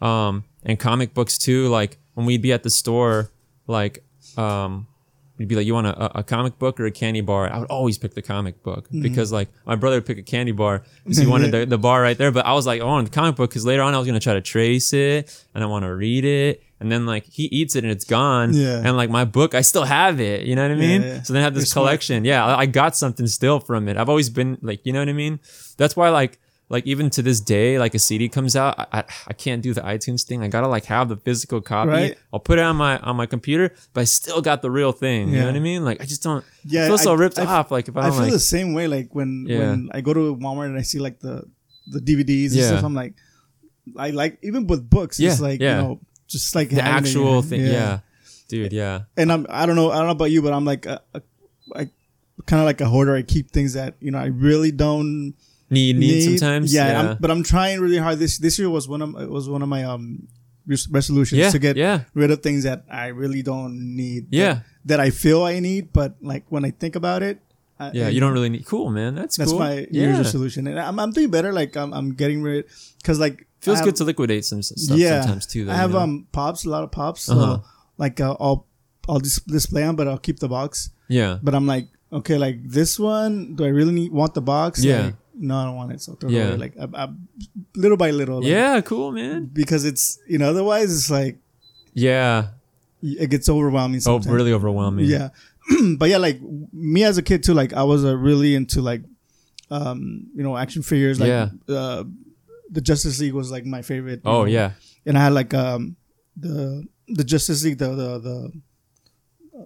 Um, 0.00 0.44
and 0.62 0.80
comic 0.80 1.12
books 1.12 1.36
too. 1.36 1.68
Like 1.68 1.98
when 2.14 2.24
we'd 2.24 2.40
be 2.40 2.54
at 2.54 2.62
the 2.62 2.70
store, 2.70 3.30
like 3.66 4.02
um, 4.38 4.86
we'd 5.38 5.48
be 5.48 5.54
like, 5.56 5.66
"You 5.66 5.74
want 5.74 5.86
a, 5.86 6.18
a 6.18 6.22
comic 6.22 6.58
book 6.58 6.78
or 6.80 6.86
a 6.86 6.90
candy 6.90 7.20
bar?" 7.20 7.52
I 7.52 7.58
would 7.58 7.70
always 7.70 7.98
pick 7.98 8.14
the 8.14 8.22
comic 8.22 8.62
book 8.62 8.84
Mm-hmm. 8.88 9.02
because 9.02 9.32
like 9.32 9.48
my 9.66 9.74
brother 9.76 9.96
would 9.96 10.06
pick 10.06 10.18
a 10.18 10.22
candy 10.22 10.52
bar 10.52 10.82
because 11.04 11.18
he 11.18 11.26
wanted 11.26 11.52
the, 11.52 11.66
the 11.74 11.78
bar 11.78 12.00
right 12.02 12.16
there. 12.18 12.30
But 12.32 12.46
I 12.46 12.52
was 12.54 12.66
like, 12.66 12.80
"I 12.80 12.84
want 12.84 13.10
the 13.10 13.14
comic 13.14 13.36
book" 13.36 13.50
because 13.50 13.64
later 13.66 13.82
on 13.82 13.94
I 13.94 13.98
was 13.98 14.06
gonna 14.06 14.20
try 14.20 14.34
to 14.34 14.40
trace 14.40 14.92
it 14.92 15.44
and 15.54 15.62
I 15.64 15.66
want 15.66 15.84
to 15.84 15.94
read 15.94 16.24
it. 16.24 16.62
And 16.80 16.92
then 16.92 17.06
like 17.06 17.24
he 17.24 17.44
eats 17.44 17.76
it 17.76 17.84
and 17.84 17.90
it's 17.90 18.04
gone. 18.04 18.52
Yeah. 18.52 18.82
And 18.84 18.96
like 18.96 19.08
my 19.08 19.24
book, 19.24 19.54
I 19.54 19.62
still 19.62 19.84
have 19.84 20.20
it. 20.20 20.44
You 20.46 20.54
know 20.54 20.62
what 20.62 20.72
I 20.72 20.74
mean? 20.74 21.02
yeah. 21.02 21.22
So 21.22 21.32
then 21.32 21.40
I 21.40 21.44
have 21.44 21.54
this 21.54 21.62
You're 21.62 21.66
smart. 21.66 21.84
collection. 21.86 22.24
Yeah, 22.26 22.44
I, 22.44 22.60
I 22.60 22.66
got 22.66 22.94
something 22.94 23.26
still 23.26 23.58
from 23.60 23.88
it. 23.88 23.96
I've 23.96 24.08
always 24.10 24.28
been 24.28 24.58
like, 24.60 24.84
you 24.84 24.92
know 24.92 24.98
what 24.98 25.08
I 25.08 25.14
mean? 25.14 25.40
That's 25.78 25.96
why 25.96 26.10
like 26.10 26.38
like 26.70 26.86
even 26.86 27.10
to 27.10 27.22
this 27.22 27.40
day, 27.40 27.78
like 27.78 27.94
a 27.94 27.98
CD 27.98 28.28
comes 28.28 28.56
out, 28.56 28.78
I, 28.78 28.86
I, 29.00 29.04
I 29.28 29.32
can't 29.34 29.62
do 29.62 29.74
the 29.74 29.82
iTunes 29.82 30.22
thing. 30.24 30.42
I 30.42 30.48
gotta 30.48 30.66
like 30.68 30.86
have 30.86 31.08
the 31.08 31.16
physical 31.16 31.60
copy. 31.60 31.90
Right. 31.90 32.18
I'll 32.32 32.40
put 32.40 32.58
it 32.58 32.62
on 32.62 32.76
my 32.76 32.98
on 32.98 33.16
my 33.16 33.26
computer, 33.26 33.74
but 33.92 34.00
I 34.00 34.04
still 34.04 34.40
got 34.40 34.62
the 34.62 34.70
real 34.70 34.92
thing. 34.92 35.28
You 35.28 35.40
know 35.40 35.46
what 35.46 35.56
I 35.56 35.60
mean? 35.60 35.84
Like 35.84 36.00
I 36.00 36.04
just 36.04 36.22
don't. 36.22 36.44
Yeah, 36.64 36.84
I 36.84 36.88
feel 36.88 36.98
so 36.98 37.12
I- 37.12 37.16
ripped 37.16 37.38
off. 37.38 37.70
Like 37.70 37.88
if 37.88 37.96
I 37.96 38.06
I 38.08 38.10
feel 38.10 38.20
like. 38.20 38.32
the 38.32 38.38
same 38.38 38.72
way. 38.72 38.88
Like 38.88 39.14
when 39.14 39.46
Yeah. 39.48 39.58
when 39.70 39.90
I 39.92 40.00
go 40.00 40.14
to 40.14 40.34
Walmart 40.36 40.66
and 40.66 40.78
I 40.78 40.82
see 40.82 40.98
like 40.98 41.20
the 41.20 41.44
the 41.86 42.00
DVDs 42.00 42.46
and 42.52 42.54
Yeah. 42.54 42.66
stuff, 42.68 42.84
I'm 42.84 42.94
like, 42.94 43.14
I 43.96 44.10
like 44.10 44.38
even 44.42 44.66
with 44.66 44.88
books. 44.88 45.20
Yeah, 45.20 45.32
it's 45.32 45.40
like 45.40 45.60
you 45.60 45.68
know, 45.68 46.00
just 46.28 46.54
like 46.54 46.70
the 46.70 46.80
actual 46.82 47.42
thing, 47.42 47.60
yeah. 47.60 48.00
dude, 48.48 48.72
yeah, 48.72 49.02
And 49.18 49.30
I'm 49.30 49.46
I 49.50 49.66
don't 49.66 49.76
know 49.76 49.90
I 49.90 49.96
don't 49.98 50.06
know 50.06 50.12
about 50.12 50.30
you, 50.30 50.40
but 50.40 50.54
I'm 50.54 50.64
like 50.64 50.86
a, 50.86 51.02
a, 51.12 51.20
I 51.76 51.90
kind 52.46 52.60
of 52.60 52.64
like 52.64 52.80
a 52.80 52.86
hoarder. 52.88 53.14
I 53.14 53.20
keep 53.22 53.50
things 53.50 53.74
that 53.74 53.96
you 54.00 54.10
know 54.10 54.18
I 54.18 54.26
really 54.26 54.72
don't 54.72 55.34
need 55.74 55.96
need, 55.96 56.38
sometimes, 56.38 56.72
Yeah, 56.72 56.86
yeah, 56.88 57.00
I'm, 57.00 57.16
but 57.20 57.30
I'm 57.30 57.42
trying 57.42 57.80
really 57.80 57.98
hard. 57.98 58.18
This 58.18 58.38
this 58.38 58.58
year 58.58 58.70
was 58.70 58.88
one 58.88 59.02
of 59.02 59.10
it 59.20 59.28
was 59.28 59.48
one 59.48 59.62
of 59.62 59.68
my 59.68 59.82
um 59.84 60.28
resolutions 60.90 61.38
yeah, 61.38 61.50
to 61.50 61.58
get 61.58 61.76
yeah, 61.76 62.04
rid 62.14 62.30
of 62.30 62.42
things 62.42 62.64
that 62.64 62.84
I 62.90 63.08
really 63.08 63.42
don't 63.42 63.96
need. 63.96 64.28
Yeah. 64.30 64.60
that, 64.86 65.00
I 65.00 65.10
feel 65.10 65.42
I 65.44 65.60
need, 65.60 65.92
but 65.92 66.16
like 66.22 66.44
when 66.48 66.64
I 66.64 66.70
think 66.70 66.96
about 66.96 67.22
it, 67.22 67.38
I, 67.78 67.90
yeah. 67.92 68.06
I- 68.06 68.10
You 68.10 68.20
don't 68.20 68.32
really 68.32 68.48
need. 68.48 68.64
Cool, 68.66 68.90
man. 68.90 69.14
That's 69.14 69.36
That's 69.36 69.50
cool. 69.50 69.58
my 69.60 69.86
yeah. 69.90 70.08
Year's 70.08 70.18
resolution, 70.18 70.66
and 70.66 70.78
I'm 70.78 70.98
I'm 70.98 71.10
doing 71.12 71.30
better. 71.30 71.52
Like 71.52 71.76
I'm 71.76 71.92
I'm 71.92 72.14
getting 72.14 72.40
rid 72.42 72.64
because 73.02 73.18
like 73.20 73.46
Feels 73.60 73.78
have- 73.78 73.84
good 73.86 73.96
to 73.96 74.04
liquidate 74.04 74.44
some 74.44 74.62
stuff 74.62 74.96
yeah, 74.96 75.20
sometimes 75.22 75.46
too. 75.46 75.64
Though, 75.66 75.72
I 75.72 75.76
have 75.76 75.90
you 75.90 75.96
know? 76.00 76.02
um 76.04 76.26
pops, 76.32 76.64
a 76.64 76.70
lot 76.70 76.84
of 76.84 76.90
pops. 76.92 77.22
So 77.28 77.34
Uh-huh. 77.34 77.58
like 77.98 78.20
uh, 78.20 78.36
I'll 78.40 78.66
I'll 79.08 79.20
dis- 79.20 79.40
display 79.44 79.82
them, 79.82 79.96
but 79.96 80.06
I'll 80.08 80.18
keep 80.22 80.38
the 80.38 80.48
box. 80.48 80.90
yeah, 81.08 81.36
But 81.42 81.54
I'm 81.54 81.66
like, 81.66 81.88
okay, 82.12 82.38
like 82.38 82.62
this 82.64 82.96
one, 82.98 83.54
do 83.56 83.64
I 83.64 83.68
really 83.68 83.92
need 83.92 84.12
want 84.12 84.32
the 84.34 84.40
box? 84.40 84.82
Yeah. 84.84 85.12
Like, 85.12 85.14
no, 85.36 85.56
I 85.56 85.64
don't 85.64 85.76
want 85.76 85.92
it. 85.92 86.00
So 86.00 86.14
throw 86.14 86.30
it 86.30 86.34
away. 86.34 86.56
Like 86.56 86.74
I, 86.78 87.04
I, 87.04 87.08
little 87.74 87.96
by 87.96 88.10
little. 88.10 88.38
Like, 88.40 88.48
yeah, 88.48 88.80
cool, 88.80 89.12
man. 89.12 89.46
Because 89.52 89.84
it's 89.84 90.18
you 90.28 90.38
know 90.38 90.50
otherwise 90.50 90.94
it's 90.94 91.10
like 91.10 91.38
Yeah. 91.92 92.48
it 93.02 93.30
gets 93.30 93.48
overwhelming. 93.48 94.00
Oh, 94.06 94.18
really 94.20 94.52
overwhelming. 94.52 95.06
Yeah, 95.06 95.30
but 95.98 96.08
yeah, 96.08 96.18
like 96.18 96.40
me 96.72 97.04
as 97.04 97.18
a 97.18 97.22
kid 97.22 97.42
too. 97.42 97.54
Like 97.54 97.72
I 97.72 97.82
was 97.84 98.04
uh, 98.04 98.16
really 98.16 98.54
into 98.54 98.80
like, 98.80 99.02
um, 99.70 100.26
you 100.34 100.42
know, 100.42 100.56
action 100.56 100.82
figures. 100.82 101.18
Like, 101.20 101.28
Yeah. 101.28 101.48
uh, 101.68 102.04
the 102.70 102.80
Justice 102.80 103.20
League 103.20 103.34
was 103.34 103.50
like 103.50 103.64
my 103.64 103.82
favorite. 103.82 104.22
Oh 104.24 104.40
know. 104.42 104.44
yeah. 104.46 104.72
and 105.06 105.18
I 105.18 105.24
had 105.24 105.32
like 105.32 105.52
um 105.54 105.96
the 106.36 106.86
the 107.08 107.24
Justice 107.24 107.62
League, 107.64 107.78
the 107.78 107.88
the 107.90 108.18
the, 108.18 108.52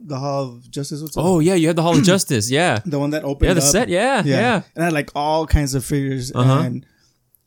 the 0.03 0.19
Hall 0.19 0.45
of 0.45 0.71
Justice. 0.71 1.03
What's? 1.03 1.17
Oh 1.17 1.41
yeah. 1.41 1.55
You 1.55 1.67
had 1.69 1.77
the 1.77 1.83
Hall 1.83 1.97
of 1.97 2.05
Justice. 2.13 2.51
Yeah. 2.51 2.81
the 2.85 2.99
one 2.99 3.11
that 3.11 3.25
opened. 3.25 3.49
Yeah. 3.49 3.55
The 3.55 3.61
up. 3.63 3.67
set. 3.73 3.89
Yeah. 3.89 4.23
Yeah. 4.25 4.63
and 4.75 4.83
I 4.83 4.85
had 4.87 4.93
like 4.93 5.11
all 5.15 5.47
kinds 5.47 5.75
of 5.75 5.85
figures. 5.85 6.33
Uh-huh. 6.35 6.61
And 6.61 6.87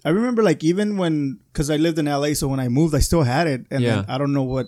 I 0.03 0.09
remember 0.09 0.41
like 0.43 0.63
even 0.63 0.97
when 0.97 1.39
because 1.53 1.69
I 1.69 1.77
lived 1.77 1.99
in 1.99 2.05
LA, 2.05 2.33
so 2.33 2.47
when 2.47 2.59
I 2.59 2.67
moved, 2.69 2.95
I 2.95 2.99
still 2.99 3.23
had 3.23 3.47
it, 3.47 3.65
and 3.71 3.81
Yeah. 3.83 3.95
then 3.97 4.05
I 4.07 4.17
don't 4.17 4.33
know 4.33 4.43
what. 4.43 4.67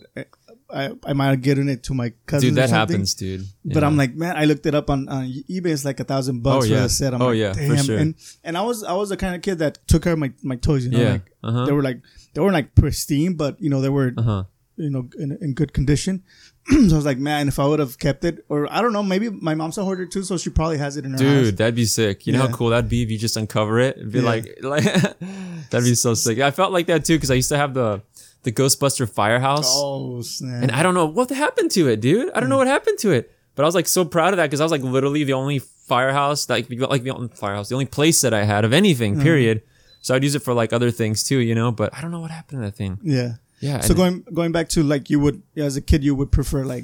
I, 0.69 0.89
I 1.05 1.13
might 1.13 1.27
have 1.29 1.41
given 1.43 1.69
it 1.69 1.83
to 1.83 1.93
my 1.93 2.13
cousin. 2.25 2.49
Dude, 2.49 2.57
that 2.57 2.71
happens, 2.71 3.13
dude. 3.13 3.45
But 3.63 3.83
I'm 3.83 3.95
like, 3.95 4.15
man, 4.15 4.35
I 4.35 4.45
looked 4.45 4.65
it 4.65 4.73
up 4.73 4.89
on, 4.89 5.07
on 5.07 5.25
eBay. 5.25 5.67
It's 5.67 5.85
like 5.85 5.99
a 5.99 6.03
thousand 6.03 6.41
bucks 6.41 6.65
Oh, 6.65 6.67
for 6.67 6.73
yeah. 6.73 6.81
the 6.83 6.89
set. 6.89 7.13
I'm 7.13 7.21
Oh, 7.21 7.27
like, 7.27 7.37
yeah, 7.37 7.53
for 7.53 7.59
damn. 7.75 7.85
sure. 7.85 7.97
And 7.99 8.15
and 8.43 8.57
I 8.57 8.61
was 8.61 8.83
I 8.83 8.93
was 8.93 9.09
the 9.09 9.17
kind 9.17 9.35
of 9.35 9.43
kid 9.43 9.59
that 9.59 9.77
took 9.87 10.01
care 10.01 10.13
of 10.13 10.19
my, 10.19 10.33
my 10.41 10.55
toys. 10.55 10.85
You 10.85 10.91
know, 10.91 10.99
Yeah. 11.01 11.11
like 11.11 11.31
Uh-huh. 11.43 11.65
they 11.67 11.71
were 11.73 11.83
like 11.83 12.01
they 12.33 12.41
weren't 12.41 12.53
like 12.55 12.73
pristine, 12.73 13.35
but 13.35 13.61
you 13.61 13.69
know 13.69 13.81
they 13.81 13.89
were 13.89 14.13
Uh 14.17 14.21
huh. 14.23 14.43
you 14.77 14.89
know 14.89 15.07
in, 15.19 15.37
in 15.41 15.53
good 15.53 15.73
condition. 15.73 16.23
so 16.69 16.93
I 16.93 16.95
was 16.95 17.05
like, 17.05 17.17
man, 17.17 17.47
if 17.47 17.59
I 17.59 17.67
would 17.67 17.79
have 17.79 17.99
kept 17.99 18.23
it, 18.23 18.45
or 18.47 18.71
I 18.71 18.81
don't 18.81 18.93
know, 18.93 19.03
maybe 19.03 19.29
my 19.29 19.53
mom's 19.53 19.77
a 19.77 19.83
hoarder 19.83 20.05
too, 20.05 20.23
so 20.23 20.37
she 20.37 20.49
probably 20.49 20.77
has 20.77 20.95
it 20.95 21.03
in 21.05 21.11
her 21.11 21.17
Dude, 21.17 21.45
house. 21.45 21.55
that'd 21.55 21.75
be 21.75 21.85
sick. 21.85 22.25
You 22.25 22.33
know 22.33 22.47
how 22.47 22.53
cool 22.55 22.69
that'd 22.69 22.89
be 22.89 23.03
if 23.03 23.11
you 23.11 23.17
just 23.17 23.35
uncover 23.35 23.79
it 23.79 24.11
be 24.11 24.19
Yeah. 24.19 24.25
like, 24.25 24.57
like 24.61 24.83
that'd 24.83 25.83
be 25.83 25.95
so 25.95 26.13
sick. 26.13 26.39
I 26.39 26.51
felt 26.51 26.71
like 26.71 26.87
that 26.87 27.03
too 27.05 27.15
because 27.15 27.31
I 27.31 27.35
used 27.35 27.49
to 27.49 27.57
have 27.57 27.73
the 27.73 28.01
the 28.43 28.51
Ghostbuster 28.51 29.09
firehouse, 29.09 29.69
Oh 29.69 30.21
snap! 30.21 30.63
and 30.63 30.71
I 30.71 30.83
don't 30.83 30.93
know 30.93 31.05
what 31.05 31.29
happened 31.29 31.71
to 31.71 31.87
it, 31.89 32.01
dude. 32.01 32.31
I 32.33 32.39
don't 32.39 32.49
know 32.49 32.55
hmm. 32.55 32.59
what 32.59 32.67
happened 32.67 32.99
to 32.99 33.11
it, 33.11 33.31
but 33.55 33.63
I 33.63 33.65
was 33.65 33.75
like 33.75 33.87
so 33.87 34.05
proud 34.05 34.33
of 34.33 34.37
that 34.37 34.47
because 34.47 34.61
I 34.61 34.65
was 34.65 34.71
like 34.71 34.81
literally 34.81 35.23
the 35.23 35.33
only 35.33 35.59
firehouse, 35.59 36.49
like 36.49 36.69
like 36.69 37.03
the 37.03 37.11
only 37.11 37.29
firehouse, 37.29 37.69
the 37.69 37.75
only 37.75 37.85
place 37.85 38.21
that 38.21 38.33
I 38.33 38.43
had 38.45 38.63
of 38.65 38.73
anything. 38.73 39.15
Hmm. 39.15 39.21
Period. 39.21 39.63
So 40.01 40.13
I'd 40.13 40.23
use 40.23 40.35
it 40.35 40.39
for 40.43 40.53
like 40.53 40.73
other 40.73 40.91
things 40.91 41.23
too, 41.23 41.39
you 41.39 41.55
know. 41.55 41.71
But 41.71 41.95
I 41.95 42.01
don't 42.01 42.11
know 42.11 42.19
what 42.19 42.31
happened 42.31 42.61
to 42.61 42.65
that 42.65 42.75
thing. 42.75 42.99
yeah. 43.03 43.35
Yeah. 43.63 43.79
So 43.79 43.93
going 43.93 44.25
going 44.33 44.51
back 44.51 44.67
to 44.69 44.83
like 44.83 45.09
you 45.09 45.19
would 45.21 45.41
as 45.55 45.77
a 45.77 45.81
kid 45.81 46.03
you 46.03 46.13
would 46.15 46.31
prefer 46.31 46.65
like 46.65 46.83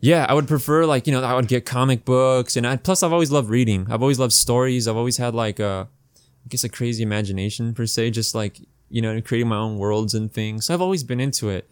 Yeah, 0.00 0.24
I 0.28 0.34
would 0.34 0.46
prefer 0.46 0.86
like 0.86 1.08
you 1.08 1.12
know 1.12 1.22
I 1.22 1.34
would 1.34 1.48
get 1.48 1.66
comic 1.66 2.04
books 2.04 2.56
and 2.56 2.64
I, 2.66 2.76
plus 2.76 3.02
I've 3.02 3.12
always 3.12 3.32
loved 3.32 3.50
reading. 3.50 3.88
I've 3.90 4.00
always 4.00 4.20
loved 4.20 4.32
stories. 4.32 4.86
I've 4.86 4.96
always 4.96 5.16
had 5.16 5.34
like 5.34 5.58
a 5.58 5.88
I 6.16 6.48
guess 6.48 6.62
a 6.62 6.68
crazy 6.68 7.02
imagination 7.02 7.74
per 7.74 7.86
se, 7.86 8.12
just 8.12 8.32
like 8.32 8.60
you 8.90 9.02
know 9.02 9.20
creating 9.22 9.48
my 9.48 9.56
own 9.56 9.76
worlds 9.76 10.14
and 10.14 10.32
things. 10.32 10.66
So 10.66 10.74
I've 10.74 10.80
always 10.80 11.02
been 11.02 11.18
into 11.18 11.48
it. 11.48 11.66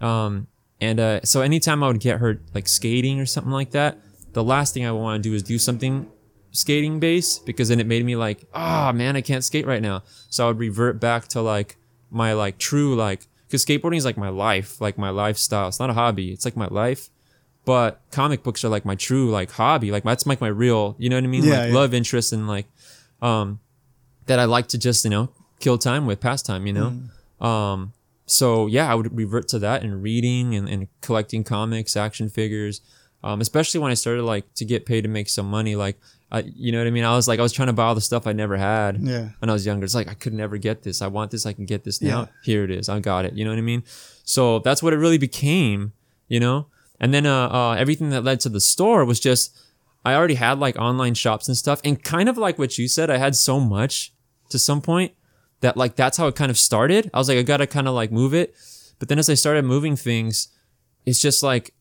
Um, 0.00 0.46
and 0.80 0.98
uh, 0.98 1.20
so 1.24 1.42
anytime 1.42 1.82
I 1.84 1.88
would 1.88 2.00
get 2.00 2.18
hurt 2.18 2.40
like 2.54 2.68
skating 2.68 3.20
or 3.20 3.26
something 3.26 3.52
like 3.52 3.72
that, 3.72 3.98
the 4.32 4.42
last 4.42 4.72
thing 4.72 4.86
I 4.86 4.92
would 4.92 5.02
want 5.02 5.22
to 5.22 5.28
do 5.28 5.34
is 5.34 5.42
do 5.42 5.58
something 5.58 6.08
skating 6.50 6.98
based 6.98 7.44
because 7.44 7.68
then 7.68 7.80
it 7.80 7.86
made 7.86 8.04
me 8.04 8.14
like 8.14 8.44
ah 8.52 8.92
man 8.94 9.16
I 9.16 9.20
can't 9.20 9.44
skate 9.44 9.66
right 9.66 9.82
now. 9.82 10.02
So 10.30 10.44
I 10.44 10.48
would 10.48 10.58
revert 10.58 10.98
back 10.98 11.28
to 11.28 11.42
like 11.42 11.76
my 12.10 12.32
like 12.32 12.56
true 12.56 12.94
like 12.96 13.28
because 13.52 13.64
skateboarding 13.66 13.98
is 13.98 14.04
like 14.06 14.16
my 14.16 14.30
life, 14.30 14.80
like 14.80 14.96
my 14.96 15.10
lifestyle. 15.10 15.68
It's 15.68 15.78
not 15.78 15.90
a 15.90 15.92
hobby. 15.92 16.32
It's 16.32 16.44
like 16.46 16.56
my 16.56 16.68
life 16.68 17.10
but 17.64 18.00
comic 18.10 18.42
books 18.42 18.64
are 18.64 18.68
like 18.68 18.84
my 18.84 18.96
true 18.96 19.30
like 19.30 19.48
hobby 19.52 19.92
like 19.92 20.02
that's 20.02 20.26
like 20.26 20.40
my 20.40 20.48
real 20.48 20.96
you 20.98 21.08
know 21.08 21.14
what 21.16 21.22
i 21.22 21.28
mean 21.28 21.44
Yeah, 21.44 21.60
like 21.60 21.68
yeah. 21.68 21.74
love 21.78 21.94
interest 21.94 22.32
and 22.32 22.48
like 22.48 22.66
um 23.20 23.60
that 24.26 24.40
i 24.40 24.46
like 24.46 24.66
to 24.74 24.78
just 24.78 25.04
you 25.04 25.10
know 25.10 25.28
kill 25.60 25.78
time 25.78 26.04
with 26.04 26.18
pastime 26.18 26.66
you 26.66 26.72
know 26.72 26.90
Mm-hmm. 26.90 27.46
um 27.46 27.92
so 28.26 28.66
yeah 28.66 28.90
i 28.90 28.96
would 28.96 29.16
revert 29.16 29.46
to 29.48 29.60
that 29.60 29.84
and 29.84 30.02
reading 30.02 30.56
and, 30.56 30.68
and 30.68 30.88
collecting 31.02 31.44
comics 31.44 31.96
action 31.96 32.28
figures 32.28 32.80
um 33.22 33.40
especially 33.40 33.78
when 33.78 33.92
i 33.92 33.94
started 33.94 34.24
like 34.24 34.52
to 34.54 34.64
get 34.64 34.84
paid 34.84 35.02
to 35.02 35.08
make 35.08 35.28
some 35.28 35.46
money 35.48 35.76
like 35.76 35.96
I, 36.34 36.40
you 36.56 36.72
know 36.72 36.78
what 36.78 36.86
i 36.86 36.90
mean? 36.90 37.04
I 37.04 37.14
was 37.14 37.28
like 37.28 37.38
i 37.38 37.42
was 37.42 37.52
trying 37.52 37.66
to 37.68 37.72
buy 37.74 37.84
all 37.84 37.94
the 37.94 38.00
stuff 38.00 38.26
i 38.26 38.32
never 38.32 38.56
had 38.56 38.98
Yeah. 39.02 39.28
when 39.38 39.50
i 39.50 39.52
was 39.52 39.66
younger. 39.66 39.84
It's 39.84 39.94
like 39.94 40.08
i 40.08 40.14
could 40.14 40.32
never 40.32 40.56
get 40.56 40.82
this. 40.82 41.02
I 41.02 41.06
want 41.08 41.30
this. 41.30 41.44
I 41.46 41.52
can 41.52 41.66
get 41.66 41.84
this 41.84 42.00
now. 42.00 42.20
Yeah. 42.20 42.26
here 42.42 42.64
it 42.64 42.70
is. 42.70 42.88
I 42.88 42.98
got 43.00 43.24
it. 43.26 43.34
You 43.34 43.44
know 43.44 43.50
what 43.50 43.58
i 43.58 43.62
mean? 43.72 43.82
So 44.24 44.58
that's 44.60 44.82
what 44.82 44.92
it 44.92 44.96
really 44.96 45.18
became 45.18 45.92
you 46.28 46.40
know? 46.40 46.66
And 46.98 47.12
then 47.12 47.26
uh, 47.26 47.48
uh 47.48 47.72
everything 47.78 48.10
that 48.10 48.24
led 48.24 48.40
to 48.40 48.48
the 48.48 48.60
store 48.60 49.04
was 49.04 49.20
just 49.20 49.54
i 50.04 50.14
already 50.14 50.34
had 50.34 50.58
like 50.58 50.76
online 50.78 51.14
shops 51.14 51.48
and 51.48 51.56
stuff. 51.56 51.80
And 51.84 52.02
kind 52.02 52.28
of 52.28 52.38
like 52.38 52.58
what 52.58 52.78
you 52.78 52.88
said 52.88 53.10
i 53.10 53.18
had 53.18 53.36
so 53.36 53.60
much 53.60 54.12
to 54.48 54.58
some 54.58 54.80
point 54.80 55.12
that 55.60 55.76
like 55.76 55.96
that's 55.96 56.16
how 56.16 56.26
it 56.28 56.34
kind 56.34 56.50
of 56.50 56.58
started. 56.58 57.10
I 57.12 57.18
was 57.18 57.28
like 57.28 57.38
i 57.38 57.42
gotta 57.42 57.66
kind 57.66 57.86
of 57.88 57.94
like 57.94 58.10
move 58.10 58.32
it. 58.32 58.54
But 58.98 59.08
then 59.08 59.18
as 59.18 59.28
i 59.28 59.34
started 59.34 59.64
moving 59.64 59.96
things 59.96 60.48
it's 61.04 61.20
just 61.20 61.42
like 61.42 61.74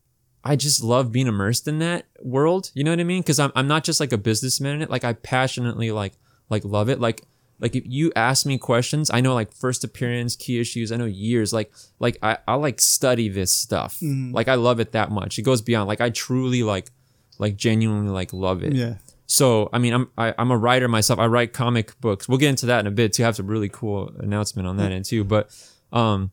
I 0.44 0.56
just 0.56 0.84
love 0.84 1.12
being 1.12 1.28
immersed 1.28 1.68
in 1.68 1.80
that 1.80 2.06
world. 2.22 2.72
You 2.74 2.84
know 2.84 2.92
what 2.92 3.00
I 3.00 3.04
mean? 3.04 3.22
Because 3.22 3.40
I'm 3.40 3.52
I'm 3.56 3.68
not 3.68 3.84
just 3.84 4.00
like 4.00 4.12
a 4.12 4.18
businessman 4.18 4.76
in 4.76 4.82
it. 4.84 4.90
Like 4.90 5.04
I 5.04 5.14
passionately 5.14 5.92
like 5.92 6.14
like 6.50 6.66
love 6.66 6.90
it. 6.90 7.00
Like 7.00 7.24
like 7.60 7.76
if 7.76 7.84
you 7.86 8.12
ask 8.16 8.46
me 8.46 8.58
questions, 8.58 9.12
I 9.14 9.22
know 9.22 9.36
like 9.36 9.54
first 9.54 9.84
appearance, 9.84 10.36
key 10.36 10.60
issues. 10.60 10.92
I 10.92 10.98
know 10.98 11.06
years. 11.06 11.54
Like 11.54 11.72
like 12.00 12.18
I 12.24 12.40
I 12.48 12.56
like 12.56 12.82
study 12.82 13.30
this 13.30 13.56
stuff. 13.56 14.00
Like 14.02 14.48
I 14.48 14.56
love 14.56 14.80
it 14.80 14.94
that 14.94 15.12
much. 15.12 15.38
It 15.38 15.44
goes 15.44 15.62
beyond. 15.62 15.88
Like 15.88 16.02
I 16.02 16.10
truly 16.10 16.64
like 16.64 16.90
like 17.38 17.56
genuinely 17.56 18.12
like 18.12 18.34
love 18.34 18.64
it. 18.64 18.74
yeah. 18.74 18.96
So 19.28 19.70
I 19.72 19.78
mean, 19.78 19.94
I'm 19.94 20.10
I, 20.18 20.34
I'm 20.38 20.52
a 20.52 20.58
writer 20.58 20.88
myself. 20.90 21.18
I 21.20 21.28
write 21.28 21.54
comic 21.54 21.98
books. 22.02 22.28
We'll 22.28 22.38
get 22.38 22.50
into 22.50 22.66
that 22.66 22.82
in 22.82 22.88
a 22.88 22.92
bit 22.92 23.14
too. 23.14 23.24
I 23.24 23.28
have 23.28 23.38
some 23.38 23.48
really 23.48 23.70
cool 23.70 24.12
announcement 24.20 24.68
on 24.68 24.76
that 24.78 24.92
end 24.92 25.06
too. 25.06 25.24
But 25.24 25.50
um, 25.94 26.32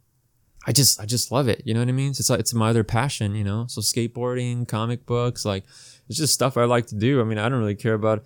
I 0.68 0.72
just 0.72 1.00
I 1.00 1.06
just 1.06 1.32
love 1.32 1.48
it. 1.48 1.62
You 1.64 1.72
know 1.74 1.80
what 1.80 1.88
I 1.88 1.92
mean? 1.92 2.10
It's 2.10 2.28
like 2.30 2.40
it's 2.40 2.52
my 2.52 2.68
other 2.70 2.84
passion. 2.84 3.34
You 3.34 3.44
know, 3.44 3.64
so 3.68 3.80
skateboarding, 3.80 4.68
comic 4.68 5.06
books, 5.06 5.44
like 5.44 5.64
it's 6.08 6.18
just 6.18 6.34
stuff 6.34 6.56
I 6.58 6.64
like 6.64 6.86
to 6.88 6.94
do. 6.94 7.20
I 7.20 7.24
mean, 7.24 7.38
I 7.38 7.48
don't 7.48 7.58
really 7.58 7.74
care 7.74 7.94
about 7.94 8.22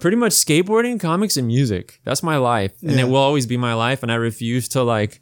pretty 0.00 0.16
much 0.16 0.32
skateboarding, 0.32 0.98
comics, 1.00 1.36
and 1.36 1.46
music. 1.46 2.00
That's 2.04 2.22
my 2.22 2.36
life, 2.38 2.72
and 2.82 2.92
Yeah. 2.92 3.02
it 3.02 3.08
will 3.08 3.16
always 3.28 3.46
be 3.46 3.56
my 3.56 3.74
life. 3.74 4.02
And 4.02 4.10
I 4.10 4.16
refuse 4.16 4.68
to 4.70 4.82
like 4.82 5.20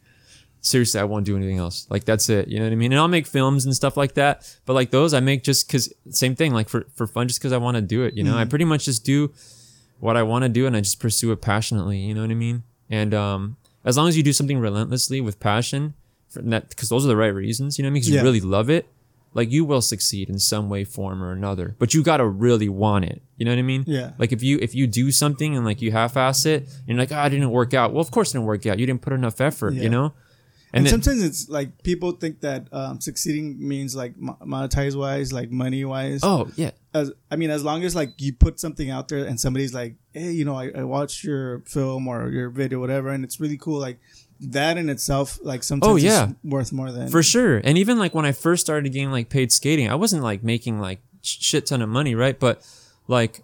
seriously, 0.62 0.98
I 0.98 1.04
won't 1.04 1.26
do 1.26 1.36
anything 1.36 1.58
else. 1.58 1.86
Like 1.90 2.04
that's 2.04 2.30
it. 2.30 2.48
You 2.48 2.58
know 2.58 2.64
what 2.64 2.72
I 2.72 2.76
mean? 2.76 2.90
And 2.92 2.98
I'll 2.98 3.08
make 3.18 3.26
films 3.26 3.66
and 3.66 3.76
stuff 3.76 3.98
like 3.98 4.14
that. 4.14 4.50
But 4.64 4.72
like 4.72 4.90
those, 4.90 5.12
I 5.12 5.20
make 5.20 5.42
just 5.44 5.68
because 5.68 5.92
same 6.08 6.34
thing, 6.34 6.54
like 6.54 6.70
for 6.70 6.86
for 6.94 7.06
fun, 7.06 7.28
just 7.28 7.38
because 7.40 7.52
I 7.52 7.58
want 7.58 7.74
to 7.76 7.82
do 7.82 8.04
it. 8.04 8.14
You 8.16 8.24
know, 8.24 8.36
I 8.38 8.46
pretty 8.46 8.64
much 8.64 8.86
just 8.86 9.04
do 9.04 9.32
what 10.00 10.16
I 10.16 10.22
want 10.22 10.44
to 10.44 10.48
do, 10.48 10.66
and 10.66 10.74
I 10.74 10.80
just 10.80 10.98
pursue 10.98 11.30
it 11.32 11.42
passionately. 11.42 11.98
You 11.98 12.14
know 12.14 12.22
what 12.22 12.30
I 12.30 12.34
mean? 12.34 12.62
And 12.88 13.12
um, 13.12 13.56
as 13.84 13.96
long 13.98 14.08
as 14.08 14.16
you 14.16 14.22
do 14.22 14.32
something 14.32 14.58
relentlessly 14.58 15.20
with 15.20 15.38
passion, 15.40 15.92
because 16.34 16.88
those 16.88 17.04
are 17.04 17.08
the 17.08 17.16
right 17.16 17.34
reasons. 17.34 17.78
You 17.78 17.82
know 17.82 17.88
what 17.88 17.90
I 17.90 17.94
mean? 17.94 18.00
Because 18.02 18.10
Yeah. 18.10 18.20
you 18.20 18.24
really 18.24 18.40
love 18.40 18.70
it. 18.70 18.86
Like 19.36 19.50
you 19.50 19.64
will 19.64 19.82
succeed 19.82 20.28
in 20.30 20.38
some 20.38 20.68
way, 20.68 20.84
form, 20.84 21.20
or 21.22 21.32
another, 21.32 21.74
but 21.80 21.92
you 21.92 22.04
gotta 22.04 22.24
really 22.26 22.68
want 22.68 23.04
it. 23.06 23.20
You 23.36 23.44
know 23.44 23.50
what 23.50 23.58
I 23.58 23.62
mean? 23.62 23.82
Yeah. 23.86 24.12
Like 24.16 24.30
if 24.30 24.42
you 24.44 24.58
if 24.62 24.76
you 24.76 24.86
do 24.86 25.10
something 25.10 25.56
and 25.56 25.64
like 25.64 25.82
you 25.82 25.90
half-ass 25.90 26.46
it, 26.46 26.62
and 26.62 26.88
you're 26.88 26.98
like, 26.98 27.10
oh, 27.10 27.16
I 27.18 27.28
didn't 27.28 27.50
work 27.50 27.74
out. 27.74 27.92
Well, 27.92 28.00
of 28.00 28.12
course 28.12 28.30
it 28.30 28.34
didn't 28.34 28.46
work 28.46 28.64
out. 28.66 28.78
You 28.78 28.86
didn't 28.86 29.02
put 29.02 29.12
enough 29.12 29.40
effort. 29.40 29.74
Yeah. 29.74 29.82
You 29.82 29.88
know. 29.88 30.12
And, 30.72 30.84
then- 30.86 30.90
sometimes 30.90 31.22
it's 31.22 31.48
like 31.48 31.82
people 31.84 32.12
think 32.12 32.40
that 32.40 32.66
um, 32.72 33.00
succeeding 33.00 33.56
means 33.68 33.94
like 33.94 34.16
monetize 34.18 34.96
wise, 34.96 35.32
like 35.32 35.50
money 35.50 35.84
wise. 35.84 36.20
Oh 36.24 36.50
yeah, 36.56 36.70
As 36.92 37.12
I 37.30 37.36
mean, 37.36 37.50
as 37.50 37.62
long 37.64 37.84
as 37.84 37.94
like 37.94 38.10
you 38.18 38.32
put 38.32 38.58
something 38.60 38.90
out 38.90 39.06
there 39.08 39.24
and 39.24 39.38
somebody's 39.38 39.72
like, 39.74 39.94
hey, 40.12 40.32
you 40.32 40.44
know, 40.44 40.56
I, 40.56 40.70
I 40.76 40.84
watched 40.84 41.22
your 41.22 41.60
film 41.60 42.08
or 42.08 42.28
your 42.28 42.50
video, 42.50 42.80
whatever, 42.80 43.10
and 43.10 43.24
it's 43.24 43.38
really 43.40 43.56
cool. 43.56 43.78
Like 43.78 43.98
that 44.40 44.76
in 44.76 44.88
itself, 44.88 45.38
like 45.42 45.62
sometimes 45.62 45.92
Oh, 45.92 45.96
yeah. 45.96 46.32
worth 46.42 46.72
more 46.72 46.90
than 46.90 47.08
for 47.08 47.22
sure. 47.22 47.58
And 47.58 47.78
even 47.78 47.98
like 47.98 48.14
when 48.14 48.24
I 48.24 48.32
first 48.32 48.64
started 48.64 48.92
getting 48.92 49.10
like 49.10 49.28
paid 49.28 49.52
skating, 49.52 49.88
I 49.88 49.94
wasn't 49.94 50.22
like 50.22 50.42
making 50.42 50.80
like 50.80 51.00
shit 51.22 51.66
ton 51.66 51.82
of 51.82 51.88
money, 51.88 52.14
right? 52.14 52.38
But 52.38 52.66
like 53.08 53.42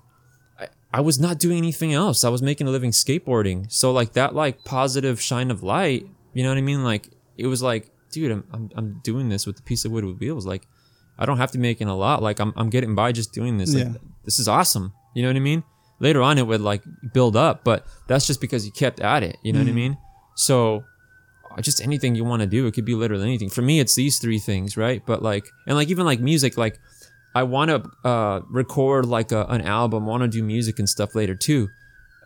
I, 0.58 0.68
I 0.92 1.00
was 1.00 1.18
not 1.18 1.38
doing 1.38 1.58
anything 1.58 1.92
else. 1.92 2.24
I 2.24 2.28
was 2.28 2.42
making 2.42 2.66
a 2.66 2.70
living 2.70 2.90
skateboarding. 2.90 3.70
So 3.72 3.92
like 3.92 4.12
that 4.14 4.34
like 4.34 4.64
positive 4.64 5.20
shine 5.20 5.50
of 5.50 5.62
light, 5.62 6.06
you 6.34 6.42
know 6.42 6.50
what 6.50 6.58
I 6.58 6.62
mean? 6.62 6.84
Like 6.84 7.08
it 7.36 7.46
was 7.46 7.62
like, 7.62 7.90
dude, 8.10 8.32
I'm 8.32 8.44
I'm, 8.52 8.70
I'm 8.74 9.00
doing 9.02 9.28
this 9.28 9.46
with 9.46 9.58
a 9.58 9.62
piece 9.62 9.84
of 9.84 9.92
wood 9.92 10.04
with 10.04 10.18
wheels. 10.18 10.46
Like 10.46 10.66
I 11.18 11.26
don't 11.26 11.38
have 11.38 11.52
to 11.52 11.58
make 11.58 11.80
in 11.80 11.88
a 11.88 11.96
lot. 11.96 12.22
Like 12.22 12.40
I'm 12.40 12.52
I'm 12.56 12.70
getting 12.70 12.94
by 12.94 13.12
just 13.12 13.32
doing 13.32 13.58
this. 13.58 13.74
Like, 13.74 13.84
Yeah. 13.84 13.92
This 14.24 14.38
is 14.38 14.48
awesome. 14.48 14.92
You 15.14 15.22
know 15.22 15.28
what 15.28 15.36
I 15.36 15.40
mean? 15.40 15.64
Later 15.98 16.22
on 16.22 16.38
it 16.38 16.46
would 16.46 16.60
like 16.60 16.82
build 17.12 17.36
up, 17.36 17.64
but 17.64 17.86
that's 18.06 18.26
just 18.26 18.40
because 18.40 18.64
you 18.64 18.72
kept 18.72 19.00
at 19.00 19.22
it. 19.22 19.36
You 19.42 19.52
know 19.52 19.58
what 19.58 19.66
I 19.66 19.68
mm-hmm. 19.68 19.76
mean? 19.76 19.98
So 20.40 20.84
uh, 21.50 21.60
just 21.60 21.82
anything 21.82 22.14
you 22.14 22.24
want 22.24 22.40
to 22.40 22.46
do. 22.46 22.66
It 22.66 22.72
could 22.72 22.86
be 22.86 22.94
literally 22.94 23.24
anything. 23.24 23.50
For 23.50 23.62
me, 23.62 23.78
it's 23.78 23.94
these 23.94 24.18
three 24.18 24.38
things, 24.38 24.76
right? 24.76 25.02
But 25.04 25.22
like, 25.22 25.44
and 25.66 25.76
like 25.76 25.88
even 25.88 26.06
like 26.06 26.18
music, 26.20 26.56
like 26.56 26.80
I 27.34 27.42
want 27.42 27.70
to 27.70 28.08
uh, 28.08 28.40
record 28.48 29.04
like 29.04 29.32
a, 29.32 29.44
an 29.46 29.60
album, 29.60 30.06
want 30.06 30.22
to 30.22 30.28
do 30.28 30.42
music 30.42 30.78
and 30.78 30.88
stuff 30.88 31.14
later 31.14 31.34
too. 31.34 31.68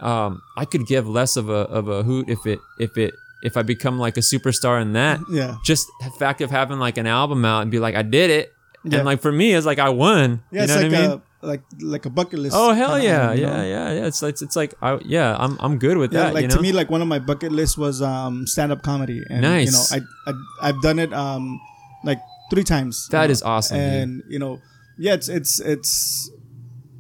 Um, 0.00 0.40
I 0.57 0.64
could 0.64 0.87
give 0.87 1.09
less 1.09 1.37
of 1.37 1.48
a 1.48 1.66
of 1.79 1.88
a 1.88 2.03
hoot 2.03 2.29
if 2.29 2.46
it 2.46 2.61
if 2.79 2.96
it 2.96 3.14
if 3.42 3.57
I 3.57 3.62
become 3.62 3.98
like 3.98 4.16
a 4.16 4.20
superstar 4.20 4.81
in 4.81 4.92
that. 4.92 5.20
Yeah. 5.31 5.57
Just 5.64 5.88
the 6.00 6.11
fact 6.11 6.40
of 6.40 6.50
having 6.50 6.79
like 6.79 6.98
an 6.98 7.07
album 7.07 7.44
out 7.44 7.62
and 7.62 7.70
be 7.70 7.79
like, 7.81 7.94
I 7.96 8.03
did 8.03 8.31
it. 8.31 8.53
Yeah. 8.85 8.98
And 8.98 9.07
like 9.07 9.20
for 9.20 9.33
me, 9.33 9.55
it's 9.55 9.66
like 9.66 9.79
I 9.79 9.88
won. 9.88 10.42
Yeah, 10.53 10.59
you 10.61 10.64
it's 10.64 10.74
know 10.74 10.83
like 10.83 10.92
what 10.92 11.00
I 11.00 11.09
mean? 11.09 11.22
Like 11.44 11.62
like 11.80 12.07
a 12.07 12.11
bucket 12.11 12.38
list. 12.38 12.57
Oh 12.59 12.72
hell 12.72 12.98
yeah, 12.98 13.33
yeah, 13.33 13.46
know? 13.57 13.62
yeah, 13.64 13.92
yeah. 13.92 14.07
It's 14.07 14.22
like 14.22 14.40
it's 14.42 14.57
like 14.57 14.74
I 14.83 14.98
yeah, 15.04 15.37
I'm 15.38 15.57
I'm 15.61 15.78
good 15.78 15.96
with 15.96 16.12
Yeah, 16.12 16.24
that. 16.24 16.35
like 16.35 16.42
you 16.42 16.48
know? 16.48 16.57
to 16.57 16.62
me, 16.62 16.72
like 16.72 16.90
one 16.90 17.02
of 17.02 17.09
my 17.09 17.18
bucket 17.18 17.52
lists 17.52 17.76
was 17.78 18.00
um 18.02 18.46
stand 18.46 18.72
up 18.72 18.83
comedy, 18.83 19.22
and 19.30 19.42
Nice. 19.42 19.66
you 19.66 19.72
know, 19.72 20.04
I, 20.26 20.30
I 20.30 20.68
I've 20.68 20.80
done 20.83 20.98
it 20.98 21.12
um 21.12 21.61
like 22.04 22.20
three 22.50 22.64
times. 22.64 23.09
That 23.11 23.22
you 23.22 23.28
know, 23.28 23.33
is 23.33 23.42
awesome, 23.42 23.76
dude. 23.78 23.92
and 24.02 24.22
you 24.28 24.38
know, 24.38 24.61
yeah, 24.98 25.14
it's 25.14 25.28
it's 25.28 25.61
it's 25.61 26.30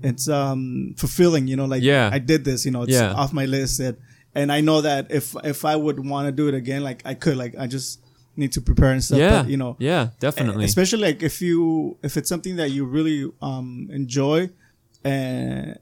it's 0.02 0.28
um 0.28 0.94
fulfilling. 0.98 1.46
You 1.48 1.56
know, 1.56 1.64
like 1.66 1.82
Yeah. 1.82 2.10
I 2.12 2.18
did 2.18 2.44
this. 2.44 2.64
You 2.64 2.70
know, 2.72 2.82
it's 2.82 2.92
Yeah. 2.92 3.12
off 3.12 3.32
my 3.32 3.46
list, 3.46 3.80
and 3.80 3.96
and 4.34 4.52
I 4.52 4.60
know 4.60 4.80
that 4.82 5.10
if 5.10 5.34
if 5.44 5.64
I 5.64 5.76
would 5.76 6.04
want 6.04 6.26
to 6.28 6.32
do 6.32 6.48
it 6.48 6.54
again, 6.54 6.82
like 6.82 7.02
I 7.04 7.14
could. 7.14 7.36
Like 7.36 7.54
I 7.58 7.66
just 7.66 8.00
need 8.36 8.52
to 8.52 8.60
prepare 8.60 8.90
and 8.92 9.02
stuff. 9.02 9.18
yeah, 9.18 9.42
But, 9.42 9.50
you 9.50 9.56
know, 9.56 9.76
yeah, 9.78 10.08
definitely. 10.18 10.64
especially 10.64 11.00
like 11.02 11.22
if 11.22 11.40
you 11.42 11.96
if 12.02 12.16
it's 12.16 12.28
something 12.28 12.56
that 12.56 12.70
you 12.70 12.84
really 12.84 13.30
um 13.42 13.88
enjoy 13.92 14.50
and 15.04 15.78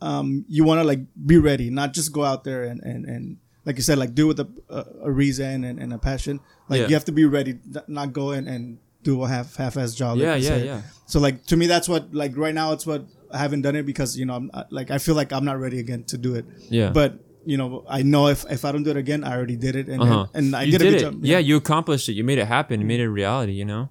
um 0.00 0.44
you 0.48 0.64
want 0.64 0.80
to 0.80 0.84
like 0.84 1.00
be 1.24 1.38
ready 1.38 1.70
not 1.70 1.92
just 1.94 2.12
go 2.12 2.24
out 2.24 2.44
there 2.44 2.64
and 2.64 2.82
and 2.82 3.04
and 3.06 3.36
like 3.64 3.76
you 3.76 3.82
said 3.82 3.98
like 3.98 4.14
do 4.14 4.30
it 4.30 4.36
with 4.36 4.40
a, 4.70 4.86
a, 5.02 5.10
reason 5.10 5.64
and, 5.64 5.78
and 5.80 5.92
a 5.92 5.98
passion 5.98 6.38
like 6.68 6.80
Yeah. 6.80 6.88
you 6.88 6.94
have 6.94 7.04
to 7.06 7.12
be 7.12 7.24
ready 7.24 7.58
not 7.88 8.12
go 8.12 8.32
in 8.32 8.46
and 8.46 8.78
do 9.02 9.22
a 9.22 9.28
half 9.28 9.56
half-ass 9.56 9.94
job 9.94 10.18
like 10.18 10.24
Yeah, 10.24 10.34
yeah, 10.36 10.56
yeah. 10.56 10.80
so 11.06 11.18
like 11.20 11.44
to 11.46 11.56
me 11.56 11.66
that's 11.66 11.88
what 11.88 12.12
like 12.12 12.36
right 12.36 12.54
now 12.54 12.72
it's 12.72 12.86
what 12.86 13.04
i 13.32 13.38
haven't 13.38 13.62
done 13.62 13.76
it 13.76 13.84
because 13.86 14.18
you 14.18 14.26
know 14.26 14.34
i'm 14.34 14.50
like 14.70 14.90
i 14.90 14.98
feel 14.98 15.14
like 15.14 15.32
i'm 15.32 15.44
not 15.44 15.58
ready 15.58 15.78
again 15.78 16.04
to 16.04 16.18
do 16.18 16.34
it 16.34 16.44
Yeah. 16.68 16.90
but 16.90 17.18
you 17.46 17.56
know, 17.56 17.84
I 17.88 18.02
know 18.02 18.26
if 18.28 18.44
if 18.50 18.64
I 18.64 18.72
don't 18.72 18.82
do 18.82 18.90
it 18.90 18.96
again, 18.96 19.22
I 19.24 19.34
already 19.36 19.56
did 19.56 19.74
it, 19.76 19.88
and 19.88 20.02
Uh-huh. 20.02 20.26
and, 20.34 20.46
and 20.46 20.56
I 20.56 20.62
you 20.64 20.72
did, 20.72 20.78
did 20.84 20.94
it. 20.94 21.00
job. 21.00 21.24
Yeah. 21.24 21.38
you 21.38 21.56
accomplished 21.56 22.08
it. 22.10 22.14
You 22.18 22.24
made 22.24 22.38
it 22.38 22.46
happen. 22.46 22.80
You 22.80 22.86
made 22.86 23.00
it 23.00 23.04
a 23.04 23.10
reality. 23.10 23.52
You 23.52 23.64
know. 23.64 23.88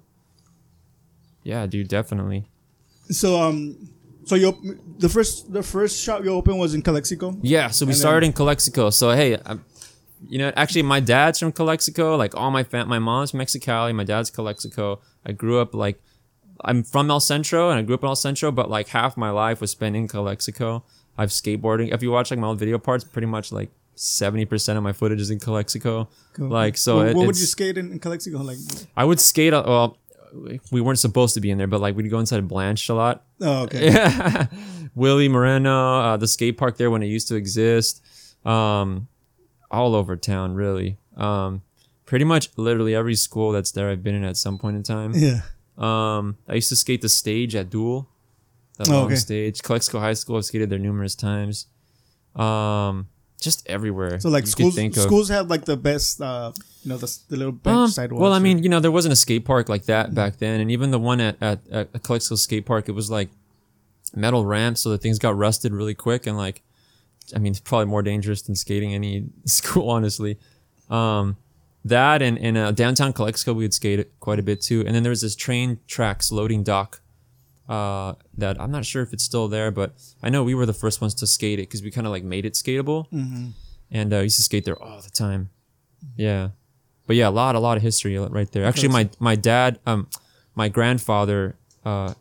Yeah, 1.42 1.66
dude, 1.66 1.88
definitely. 1.88 2.46
So 3.10 3.40
um, 3.40 3.88
so 4.24 4.34
you 4.34 4.48
op- 4.48 4.62
the 4.98 5.08
first 5.08 5.52
the 5.52 5.62
first 5.62 6.02
shop 6.02 6.24
you 6.24 6.30
opened 6.30 6.58
was 6.58 6.74
in 6.74 6.82
Calexico. 6.82 7.36
Yeah, 7.42 7.68
so 7.70 7.86
we 7.86 7.90
And 7.92 7.98
started 7.98 8.26
in 8.26 8.32
Calexico. 8.32 8.90
So 8.90 9.10
hey, 9.12 9.36
i 9.36 9.56
you 10.28 10.38
know, 10.38 10.50
actually, 10.56 10.82
my 10.82 10.98
dad's 10.98 11.38
from 11.38 11.52
Calexico. 11.52 12.16
Like 12.16 12.34
all 12.34 12.50
my 12.50 12.64
fam- 12.64 12.88
my 12.88 12.98
mom's 12.98 13.32
Mexicali, 13.32 13.94
my 13.94 14.02
dad's 14.04 14.30
Calexico. 14.30 15.00
I 15.24 15.32
grew 15.32 15.60
up 15.60 15.74
like 15.74 16.00
I'm 16.64 16.82
from 16.82 17.10
El 17.10 17.20
Centro, 17.20 17.70
and 17.70 17.78
I 17.78 17.82
grew 17.82 17.94
up 17.94 18.02
in 18.02 18.08
El 18.08 18.16
Centro, 18.16 18.50
but 18.50 18.68
like 18.70 18.88
half 18.88 19.16
my 19.16 19.30
life 19.30 19.60
was 19.60 19.70
spent 19.70 19.94
in 19.94 20.08
Calexico. 20.08 20.84
I've 21.18 21.30
skateboarding. 21.30 21.92
If 21.92 22.02
you 22.02 22.10
watch 22.10 22.30
like 22.30 22.40
my 22.40 22.48
old 22.48 22.58
video 22.58 22.78
parts, 22.78 23.04
pretty 23.04 23.26
much 23.26 23.52
like 23.52 23.70
seventy 23.94 24.44
percent 24.44 24.76
of 24.76 24.84
my 24.84 24.92
footage 24.92 25.20
is 25.20 25.30
in 25.30 25.40
Calexico. 25.40 26.08
Cool. 26.34 26.48
Like 26.48 26.76
so, 26.76 26.96
what, 26.96 27.08
it, 27.08 27.16
what 27.16 27.26
would 27.26 27.38
you 27.38 27.46
skate 27.46 27.78
in, 27.78 27.92
in 27.92 27.98
Calexico? 27.98 28.38
Like, 28.38 28.58
I 28.96 29.04
would 29.04 29.20
skate. 29.20 29.52
Well, 29.52 29.98
we 30.70 30.80
weren't 30.80 30.98
supposed 30.98 31.34
to 31.34 31.40
be 31.40 31.50
in 31.50 31.58
there, 31.58 31.66
but 31.66 31.80
like 31.80 31.96
we'd 31.96 32.10
go 32.10 32.18
inside 32.18 32.46
Blanche 32.48 32.88
a 32.88 32.94
lot. 32.94 33.24
oh, 33.40 33.62
okay. 33.62 34.46
Willie 34.94 35.28
Moreno, 35.28 36.00
uh, 36.00 36.16
the 36.16 36.26
skate 36.26 36.56
park 36.56 36.78
there 36.78 36.90
when 36.90 37.02
it 37.02 37.06
used 37.06 37.28
to 37.28 37.34
exist, 37.34 38.02
um, 38.44 39.08
all 39.70 39.94
over 39.94 40.16
town, 40.16 40.54
really. 40.54 40.98
Um, 41.16 41.62
pretty 42.06 42.24
much, 42.24 42.48
literally 42.56 42.94
every 42.94 43.14
school 43.14 43.52
that's 43.52 43.72
there, 43.72 43.90
I've 43.90 44.02
been 44.02 44.14
in 44.14 44.24
at 44.24 44.36
some 44.36 44.58
point 44.58 44.76
in 44.76 44.82
time. 44.82 45.12
Yeah. 45.14 45.42
Um, 45.76 46.38
I 46.48 46.54
used 46.54 46.70
to 46.70 46.76
skate 46.76 47.02
the 47.02 47.08
stage 47.08 47.54
at 47.54 47.68
Dool, 47.68 48.08
that 48.76 48.88
Oh, 48.88 48.92
long 48.92 49.06
okay. 49.06 49.14
stage. 49.16 49.62
Calexico 49.62 50.00
High 50.00 50.14
School, 50.14 50.36
I've 50.36 50.44
skated 50.44 50.70
there 50.70 50.78
numerous 50.78 51.14
times. 51.14 51.66
Um, 52.34 53.08
just 53.40 53.66
everywhere. 53.68 54.18
So 54.20 54.28
like 54.30 54.46
schools 54.46 54.74
think 54.74 54.96
of. 54.96 55.02
schools 55.02 55.28
have 55.28 55.48
like 55.48 55.64
the 55.64 55.76
best, 55.76 56.20
uh, 56.20 56.52
you 56.82 56.88
know, 56.90 56.96
the, 56.96 57.18
the 57.28 57.36
little 57.36 57.52
bench 57.52 57.74
Um, 57.76 57.88
sidewalks. 57.88 58.20
well, 58.22 58.32
I 58.32 58.38
mean, 58.38 58.62
you 58.62 58.68
know, 58.68 58.80
there 58.80 58.90
wasn't 58.90 59.12
a 59.12 59.16
skate 59.16 59.44
park 59.44 59.68
like 59.68 59.84
that 59.84 60.14
back 60.14 60.38
then, 60.38 60.60
and 60.60 60.70
even 60.70 60.90
the 60.90 60.98
one 60.98 61.20
at 61.20 61.36
at, 61.42 61.60
at 61.70 62.02
Calexico 62.02 62.34
Skate 62.36 62.64
Park, 62.66 62.88
it 62.88 62.92
was 62.92 63.10
like 63.10 63.28
metal 64.14 64.44
ramps, 64.46 64.80
so 64.80 64.90
the 64.90 64.98
things 64.98 65.18
got 65.18 65.36
rusted 65.36 65.72
really 65.72 65.94
quick, 65.94 66.26
and 66.26 66.36
like, 66.36 66.62
I 67.34 67.38
mean, 67.38 67.52
it's 67.52 67.60
probably 67.60 67.86
more 67.86 68.02
dangerous 68.02 68.40
than 68.42 68.54
skating 68.54 68.94
any 68.94 69.26
school, 69.44 69.90
honestly. 69.90 70.38
Um, 70.88 71.36
that 71.84 72.22
and 72.22 72.36
in 72.38 72.56
uh, 72.56 72.72
downtown 72.72 73.12
Calexico, 73.12 73.52
we 73.52 73.64
would 73.64 73.74
skate 73.74 74.00
it 74.00 74.12
quite 74.20 74.38
a 74.38 74.42
bit 74.42 74.60
too, 74.60 74.82
and 74.86 74.94
then 74.94 75.02
there 75.02 75.10
was 75.10 75.20
this 75.20 75.36
train 75.36 75.78
tracks 75.86 76.32
loading 76.32 76.62
dock. 76.62 77.00
Uh, 77.68 78.14
that 78.38 78.60
I'm 78.60 78.70
not 78.70 78.84
sure 78.84 79.02
if 79.02 79.12
it's 79.12 79.24
still 79.24 79.48
there, 79.48 79.70
but 79.72 79.92
I 80.22 80.28
know 80.30 80.44
we 80.44 80.54
were 80.54 80.66
the 80.66 80.72
first 80.72 81.00
ones 81.00 81.14
to 81.14 81.26
skate 81.26 81.58
it 81.58 81.62
because 81.62 81.82
we 81.82 81.90
kind 81.90 82.06
of 82.06 82.12
like 82.12 82.22
made 82.22 82.44
it 82.44 82.54
skatable, 82.54 83.10
Mm-hmm. 83.10 83.48
and 83.90 84.12
uh, 84.12 84.18
I 84.18 84.22
used 84.22 84.36
to 84.36 84.42
skate 84.42 84.64
there 84.64 84.80
all 84.80 85.00
the 85.02 85.10
time. 85.10 85.50
Yeah, 86.16 86.50
but 87.08 87.16
yeah, 87.16 87.28
a 87.28 87.30
lot, 87.34 87.56
a 87.56 87.58
lot 87.58 87.76
of 87.76 87.82
history 87.82 88.16
right 88.18 88.50
there. 88.52 88.64
Actually, 88.64 88.90
my 88.90 89.08
my 89.18 89.34
dad, 89.34 89.80
um, 89.84 90.06
my 90.54 90.68
grandfather, 90.68 91.56
uh, 91.84 92.14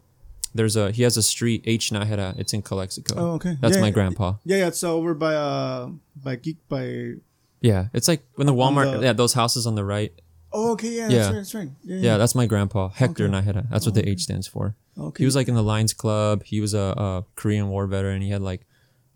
there's 0.56 0.76
a 0.76 0.92
he 0.92 1.04
has 1.04 1.16
a 1.18 1.22
street 1.24 1.62
H 1.66 1.92
Najera. 1.92 2.40
It's 2.40 2.54
in 2.54 2.62
Calexico. 2.64 3.14
Oh, 3.18 3.32
okay. 3.34 3.56
That's 3.62 3.76
Yeah, 3.76 3.82
my 3.82 3.88
yeah. 3.88 3.94
grandpa. 3.94 4.34
yeah, 4.46 4.58
yeah, 4.58 4.68
it's 4.68 4.84
over 4.84 5.14
by 5.14 5.36
uh 5.36 5.90
by 6.24 6.38
geek 6.38 6.58
by. 6.70 7.16
Yeah, 7.62 7.88
it's 7.94 8.08
like 8.08 8.24
when 8.36 8.48
the 8.48 8.54
Walmart, 8.54 8.98
the- 9.00 9.04
yeah, 9.06 9.14
those 9.14 9.34
houses 9.34 9.68
on 9.68 9.76
the 9.76 9.84
right. 9.86 10.12
Oh, 10.52 10.72
okay, 10.72 10.90
yeah, 10.90 11.10
Yeah. 11.10 11.18
that's 11.18 11.28
right, 11.28 11.36
that's 11.36 11.56
right. 11.56 11.70
Yeah, 11.84 11.98
Yeah, 11.98 12.18
that's 12.18 12.34
my 12.34 12.46
grandpa, 12.48 12.90
Hector 12.90 13.28
Najera. 13.30 13.70
That's 13.70 13.86
what 13.86 13.94
the 13.94 14.08
H 14.10 14.22
stands 14.24 14.48
for. 14.48 14.74
Okay. 15.00 15.24
He 15.24 15.26
was 15.26 15.36
like 15.36 15.48
in 15.48 15.56
the 15.56 15.64
Lions 15.64 15.94
Club. 15.94 16.44
He 16.44 16.62
was 16.62 16.74
a, 16.74 16.94
a 16.98 17.26
Korean 17.36 17.68
War 17.70 17.86
veteran. 17.88 18.22
He 18.22 18.30
had 18.30 18.42
like, 18.42 18.62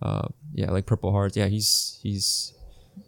uh, 0.01 0.27
yeah, 0.53 0.71
like 0.71 0.85
Purple 0.85 1.11
Hearts. 1.11 1.37
Yeah, 1.37 1.47
he's 1.47 1.99
he's 2.03 2.53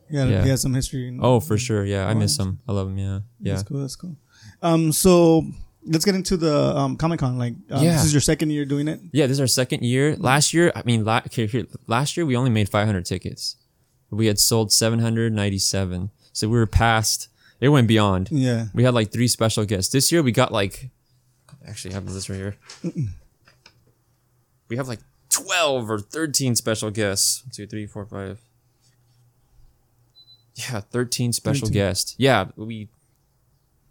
yeah, 0.09 0.25
yeah. 0.25 0.43
he 0.43 0.49
has 0.49 0.61
some 0.61 0.73
history. 0.73 1.07
In, 1.07 1.19
oh 1.21 1.39
for 1.39 1.57
sure. 1.57 1.83
Yeah, 1.85 2.07
I 2.07 2.13
miss 2.13 2.37
him. 2.37 2.59
I 2.67 2.71
love 2.71 2.87
him. 2.87 2.97
Yeah, 2.97 3.19
yeah. 3.39 3.53
That's 3.53 3.63
cool. 3.63 3.79
That's 3.81 3.95
cool. 3.95 4.15
Um, 4.61 4.91
so 4.91 5.43
let's 5.85 6.05
get 6.05 6.15
into 6.15 6.37
the 6.37 6.75
um 6.75 6.95
Comic 6.97 7.19
Con. 7.19 7.37
Like, 7.37 7.53
um, 7.69 7.83
Yeah. 7.83 7.93
this 7.93 8.05
is 8.05 8.13
your 8.13 8.21
second 8.21 8.51
year 8.51 8.65
doing 8.65 8.87
it. 8.87 8.99
Yeah, 9.11 9.27
this 9.27 9.35
is 9.35 9.41
our 9.41 9.47
second 9.47 9.83
year. 9.83 10.15
Last 10.15 10.53
year, 10.53 10.71
I 10.75 10.83
mean, 10.85 11.03
la- 11.03 11.23
okay, 11.25 11.47
here, 11.47 11.65
last 11.87 12.15
year 12.15 12.25
we 12.25 12.35
only 12.35 12.49
made 12.51 12.69
500 12.69 13.05
tickets. 13.05 13.57
We 14.09 14.27
had 14.27 14.39
sold 14.39 14.71
797. 14.73 16.11
So 16.33 16.47
we 16.47 16.57
were 16.57 16.67
past, 16.67 17.29
it 17.59 17.69
went 17.69 17.87
beyond. 17.87 18.29
Yeah. 18.31 18.67
We 18.73 18.83
had 18.83 18.93
like 18.93 19.11
three 19.11 19.27
special 19.27 19.65
guests. 19.65 19.91
This 19.91 20.11
year 20.11 20.21
we 20.21 20.31
got 20.31 20.51
like, 20.51 20.89
actually, 21.67 21.93
have 21.93 22.05
this 22.05 22.29
right 22.29 22.37
here. 22.37 22.55
We 24.71 24.77
have 24.77 24.87
like 24.87 24.99
12 25.31 25.89
or 25.91 25.99
13 25.99 26.55
special 26.55 26.91
guests. 26.91 27.43
One, 27.43 27.51
two, 27.51 27.67
three, 27.67 27.85
four, 27.85 28.05
five. 28.05 28.39
Yeah, 30.55 30.79
13 30.79 31.33
special 31.33 31.67
13. 31.67 31.73
guests. 31.73 32.15
Yeah, 32.17 32.45
we 32.55 32.87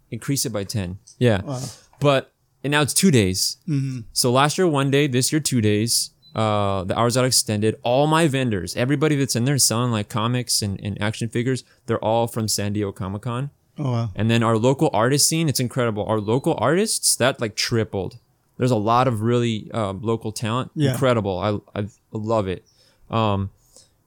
increase 0.09 0.45
it 0.45 0.51
by 0.51 0.63
10. 0.63 0.97
Yeah. 1.19 1.41
Wow. 1.43 1.61
But, 1.99 2.31
and 2.63 2.71
now 2.71 2.81
it's 2.81 2.95
two 2.95 3.11
days. 3.11 3.57
Mm-hmm. 3.67 4.01
So 4.13 4.31
last 4.31 4.57
year 4.57 4.67
one 4.67 4.89
day, 4.89 5.05
this 5.05 5.31
year 5.31 5.39
two 5.39 5.61
days. 5.61 6.11
Uh, 6.33 6.85
the 6.85 6.97
hours 6.97 7.15
got 7.15 7.25
extended. 7.25 7.75
All 7.83 8.07
my 8.07 8.27
vendors, 8.27 8.75
everybody 8.77 9.17
that's 9.17 9.35
in 9.35 9.43
there 9.43 9.57
selling 9.57 9.91
like 9.91 10.07
comics 10.07 10.61
and, 10.61 10.79
and 10.81 10.99
action 11.01 11.27
figures, 11.27 11.65
they're 11.87 11.99
all 11.99 12.25
from 12.25 12.47
San 12.47 12.71
Diego 12.71 12.93
Comic 12.93 13.23
Con. 13.23 13.49
Oh 13.79 13.91
wow. 13.91 14.09
And 14.15 14.29
then 14.29 14.43
our 14.43 14.57
local 14.57 14.89
artist 14.93 15.27
scene, 15.27 15.47
it's 15.49 15.59
incredible. 15.59 16.05
Our 16.05 16.19
local 16.19 16.55
artists 16.59 17.15
that 17.15 17.39
like 17.41 17.55
tripled. 17.55 18.17
There's 18.57 18.71
a 18.71 18.75
lot 18.75 19.07
of 19.07 19.21
really 19.21 19.71
um, 19.73 20.01
local 20.01 20.31
talent. 20.31 20.71
Yeah. 20.75 20.91
Incredible. 20.91 21.39
I 21.39 21.79
I 21.79 21.87
love 22.11 22.47
it. 22.47 22.63
Um, 23.09 23.49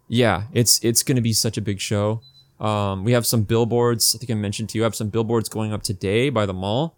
yeah, 0.09 0.45
it's 0.53 0.79
it's 0.85 1.03
gonna 1.03 1.21
be 1.23 1.33
such 1.33 1.57
a 1.57 1.61
big 1.63 1.81
show. 1.81 2.21
Um, 2.61 3.05
we 3.05 3.13
have 3.13 3.27
some 3.27 3.43
billboards. 3.43 4.15
I 4.15 4.19
think 4.19 4.31
I 4.31 4.35
mentioned 4.35 4.69
to 4.71 4.79
you. 4.79 4.85
I 4.85 4.87
have 4.87 4.95
some 4.95 5.09
billboards 5.09 5.49
going 5.49 5.73
up 5.73 5.83
today 5.83 6.31
by 6.31 6.47
the 6.47 6.53
mall. 6.55 6.97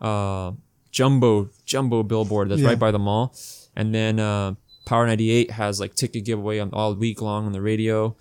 Uh, 0.00 0.52
jumbo 0.90 1.50
jumbo 1.64 2.02
billboard 2.02 2.48
that's 2.48 2.60
Yeah. 2.62 2.68
right 2.68 2.78
by 2.78 2.90
the 2.90 2.98
mall. 2.98 3.34
And 3.76 3.94
then 3.94 4.18
uh, 4.18 4.54
Power 4.86 5.06
98 5.06 5.50
has 5.52 5.78
like 5.78 5.94
ticket 5.94 6.24
giveaway 6.24 6.58
on 6.58 6.70
all 6.72 6.94
week 6.94 7.20
long 7.20 7.46
on 7.46 7.52
the 7.52 7.60
radio. 7.62 8.16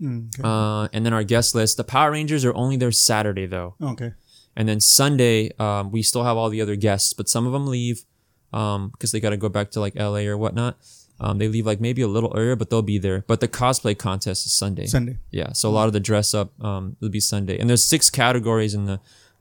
Mm, 0.00 0.28
okay. 0.38 0.42
Uh, 0.44 0.88
and 0.92 1.04
then 1.04 1.12
our 1.12 1.24
guest 1.24 1.54
list. 1.54 1.76
The 1.76 1.84
Power 1.84 2.10
Rangers 2.12 2.44
are 2.44 2.54
only 2.54 2.76
there 2.76 2.92
Saturday 2.92 3.46
though. 3.46 3.74
okay. 3.82 4.12
And 4.56 4.68
then 4.68 4.80
Sunday, 4.80 5.52
um, 5.60 5.92
we 5.92 6.02
still 6.02 6.24
have 6.24 6.36
all 6.36 6.50
the 6.50 6.60
other 6.60 6.74
guests, 6.74 7.12
but 7.12 7.28
some 7.28 7.46
of 7.46 7.52
them 7.52 7.66
leave 7.68 8.04
um, 8.52 8.88
because 8.90 9.12
they 9.12 9.20
got 9.20 9.30
to 9.30 9.36
go 9.36 9.48
back 9.48 9.70
to 9.72 9.80
like 9.80 9.94
LA 9.94 10.26
or 10.26 10.36
whatnot. 10.36 10.76
Um, 11.20 11.38
they 11.38 11.46
leave 11.48 11.64
like 11.66 11.80
maybe 11.80 12.02
a 12.02 12.08
little 12.08 12.32
earlier, 12.34 12.56
but 12.56 12.68
they'll 12.70 12.82
be 12.82 12.98
there. 12.98 13.24
But 13.26 13.38
the 13.40 13.46
cosplay 13.48 13.96
contest 13.96 14.46
is 14.46 14.52
Sunday. 14.52 14.86
Sunday. 14.86 15.18
Yeah, 15.30 15.52
so 15.52 15.68
a 15.68 15.70
lot 15.70 15.86
of 15.86 15.92
the 15.92 16.00
dress 16.00 16.34
up 16.34 16.52
um, 16.62 16.96
will 17.00 17.08
be 17.08 17.20
Sunday, 17.20 17.58
and 17.58 17.68
there's 17.70 17.84
six 17.84 18.10
categories 18.10 18.74
in 18.74 18.84
the 18.86 19.00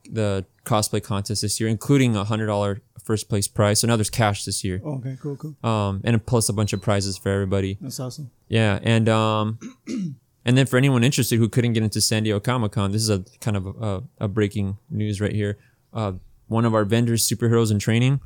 the 0.09 0.45
cosplay 0.65 1.01
contest 1.03 1.41
this 1.41 1.59
year, 1.59 1.67
including 1.69 2.15
a 2.15 2.23
hundred 2.23 2.47
dollar 2.47 2.81
first 3.03 3.27
place 3.29 3.47
prize. 3.47 3.79
So 3.79 3.87
now 3.87 3.95
there's 3.95 4.09
cash 4.09 4.45
this 4.45 4.63
year, 4.63 4.81
Oh, 4.85 4.95
okay. 4.97 5.17
Cool. 5.21 5.35
Cool. 5.35 5.55
um, 5.69 6.01
and 6.03 6.23
plus 6.25 6.47
a 6.49 6.53
bunch 6.53 6.73
of 6.73 6.81
prizes 6.81 7.17
for 7.17 7.29
everybody. 7.29 7.77
That's 7.81 7.99
awesome. 7.99 8.29
Yeah, 8.49 8.79
and 8.83 9.07
um, 9.09 9.57
and 10.47 10.57
then 10.57 10.65
for 10.65 10.77
anyone 10.77 11.03
interested 11.03 11.37
who 11.37 11.47
couldn't 11.49 11.73
get 11.73 11.83
into 11.83 12.01
San 12.01 12.23
Diego 12.23 12.39
Comic 12.39 12.71
Con, 12.71 12.91
this 12.91 13.03
is 13.03 13.09
a 13.11 13.23
kind 13.41 13.55
of 13.55 13.67
a, 13.67 14.03
a 14.19 14.27
breaking 14.27 14.77
news 14.89 15.21
right 15.21 15.33
here. 15.33 15.59
Uh, 15.93 16.13
one 16.47 16.65
of 16.65 16.73
our 16.73 16.85
vendors, 16.85 17.27
Superheroes 17.27 17.71
in 17.71 17.77
Training, 17.79 18.19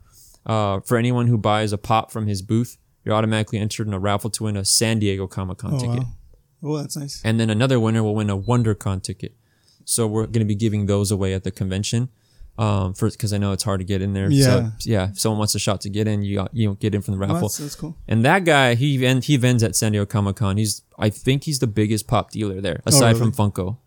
uh, 0.46 0.80
for 0.82 0.98
anyone 0.98 1.28
who 1.28 1.38
buys 1.38 1.74
a 1.74 1.78
pop 1.78 2.12
from 2.12 2.28
his 2.28 2.42
booth, 2.42 2.78
you're 3.04 3.16
automatically 3.16 3.58
entered 3.60 3.88
in 3.88 3.94
a 3.94 4.00
raffle 4.00 4.30
to 4.30 4.44
win 4.44 4.56
a 4.56 4.64
San 4.64 5.00
Diego 5.00 5.28
Comic 5.28 5.58
Con 5.58 5.74
Oh 5.74 5.80
ticket, 5.80 6.00
wow. 6.00 6.06
Oh, 6.64 6.78
that's 6.78 6.96
nice. 6.96 7.22
and 7.26 7.40
then 7.40 7.50
another 7.50 7.80
winner 7.80 8.04
will 8.04 8.16
win 8.16 8.30
a 8.30 8.38
WonderCon 8.38 9.02
ticket. 9.04 9.34
So 9.84 10.06
we're 10.06 10.28
going 10.28 10.40
to 10.42 10.46
be 10.46 10.56
giving 10.56 10.86
those 10.86 11.12
away 11.12 11.34
at 11.34 11.44
the 11.44 11.52
convention. 11.52 12.10
Um, 12.58 12.94
first 12.94 13.18
because 13.18 13.34
I 13.34 13.38
know 13.40 13.54
it's 13.54 13.64
hard 13.64 13.80
to 13.80 13.86
get 13.86 14.02
in 14.04 14.14
there. 14.14 14.30
Yeah. 14.30 14.44
So, 14.46 14.72
yeah. 14.82 15.10
If 15.10 15.20
someone 15.20 15.40
wants 15.40 15.56
a 15.56 15.60
shot 15.60 15.82
to 15.82 15.90
get 15.90 16.08
in, 16.08 16.22
you 16.22 16.46
you 16.52 16.68
know, 16.68 16.74
get 16.76 16.94
in 16.94 17.02
from 17.02 17.18
the 17.18 17.26
Oh, 17.26 17.28
raffle. 17.28 17.48
that's, 17.48 17.58
that's 17.58 17.76
cool. 17.76 17.96
And 18.08 18.24
that 18.26 18.44
guy, 18.46 18.76
he 18.76 18.98
vend, 18.98 19.24
he 19.24 19.38
vends 19.38 19.64
at 19.64 19.76
San 19.76 19.94
Diego 19.94 20.06
Comic 20.06 20.36
Con. 20.36 20.58
He's 20.58 20.84
I 21.02 21.10
think 21.10 21.44
he's 21.44 21.60
the 21.60 21.68
biggest 21.68 22.08
pop 22.08 22.32
dealer 22.32 22.62
there, 22.62 22.82
aside 22.86 23.16
Oh, 23.16 23.20
really? 23.20 23.32
from 23.32 23.52
Funko. 23.52 23.78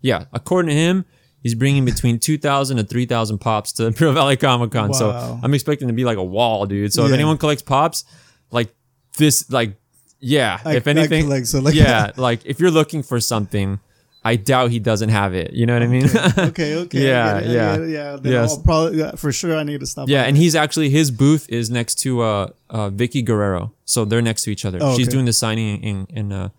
Yeah, 0.00 0.24
according 0.32 0.68
to 0.70 0.74
him, 0.74 1.04
he's 1.42 1.54
bringing 1.54 1.84
between 1.84 2.18
2,000 2.18 2.76
to 2.78 2.84
3,000 2.84 3.38
pops 3.38 3.72
to 3.72 3.82
the 3.84 3.88
Imperial 3.88 4.14
Valley 4.14 4.36
Comic 4.36 4.70
Con. 4.70 4.94
So 4.94 5.10
I'm 5.42 5.52
expecting 5.54 5.88
to 5.88 5.94
be 5.94 6.04
like 6.04 6.16
a 6.18 6.24
wall, 6.24 6.64
dude. 6.66 6.92
So 6.92 7.04
if 7.06 7.12
anyone 7.12 7.36
collects 7.38 7.62
pops, 7.62 8.04
like 8.50 8.74
this, 9.18 9.50
like 9.50 9.74
yeah, 10.20 10.60
I- 10.64 10.76
if 10.76 10.86
anything, 10.86 11.24
collect, 11.24 11.46
so, 11.48 11.60
like- 11.60 11.74
yeah, 11.74 12.12
like 12.16 12.40
if 12.44 12.60
you're 12.60 12.70
looking 12.70 13.02
for 13.02 13.20
something, 13.20 13.80
I 14.22 14.36
doubt 14.36 14.70
he 14.70 14.78
doesn't 14.78 15.08
have 15.08 15.32
it. 15.34 15.54
You 15.54 15.64
know 15.64 15.72
what 15.72 15.82
I 15.82 15.86
mean? 15.86 16.04
Okay. 16.38 16.74
Okay. 16.80 17.06
Yeah, 17.08 17.36
I 17.36 17.40
get 17.40 17.48
it, 17.50 17.54
yeah. 17.54 17.74
it, 17.76 17.88
yeah. 17.88 18.18
Yes. 18.22 18.50
I'll 18.52 18.62
probably 18.62 18.98
yeah, 18.98 19.12
for 19.12 19.32
sure. 19.32 19.56
I 19.56 19.62
need 19.62 19.80
to 19.80 19.86
stop. 19.86 20.08
Yeah, 20.10 20.24
and 20.24 20.36
he's 20.36 20.54
actually 20.54 20.90
his 20.90 21.10
booth 21.10 21.48
is 21.48 21.70
next 21.70 21.94
to 22.00 22.20
uh, 22.20 22.48
uh 22.68 22.90
Vickie 22.90 23.24
Guerrero, 23.24 23.72
so 23.86 24.04
they're 24.04 24.20
next 24.20 24.42
to 24.42 24.50
each 24.50 24.66
other. 24.66 24.78
Oh, 24.82 24.94
She's 24.96 25.08
okay. 25.08 25.14
doing 25.14 25.24
the 25.24 25.32
signing 25.32 25.82
in 25.82 26.06
in 26.10 26.32
uh, 26.32 26.50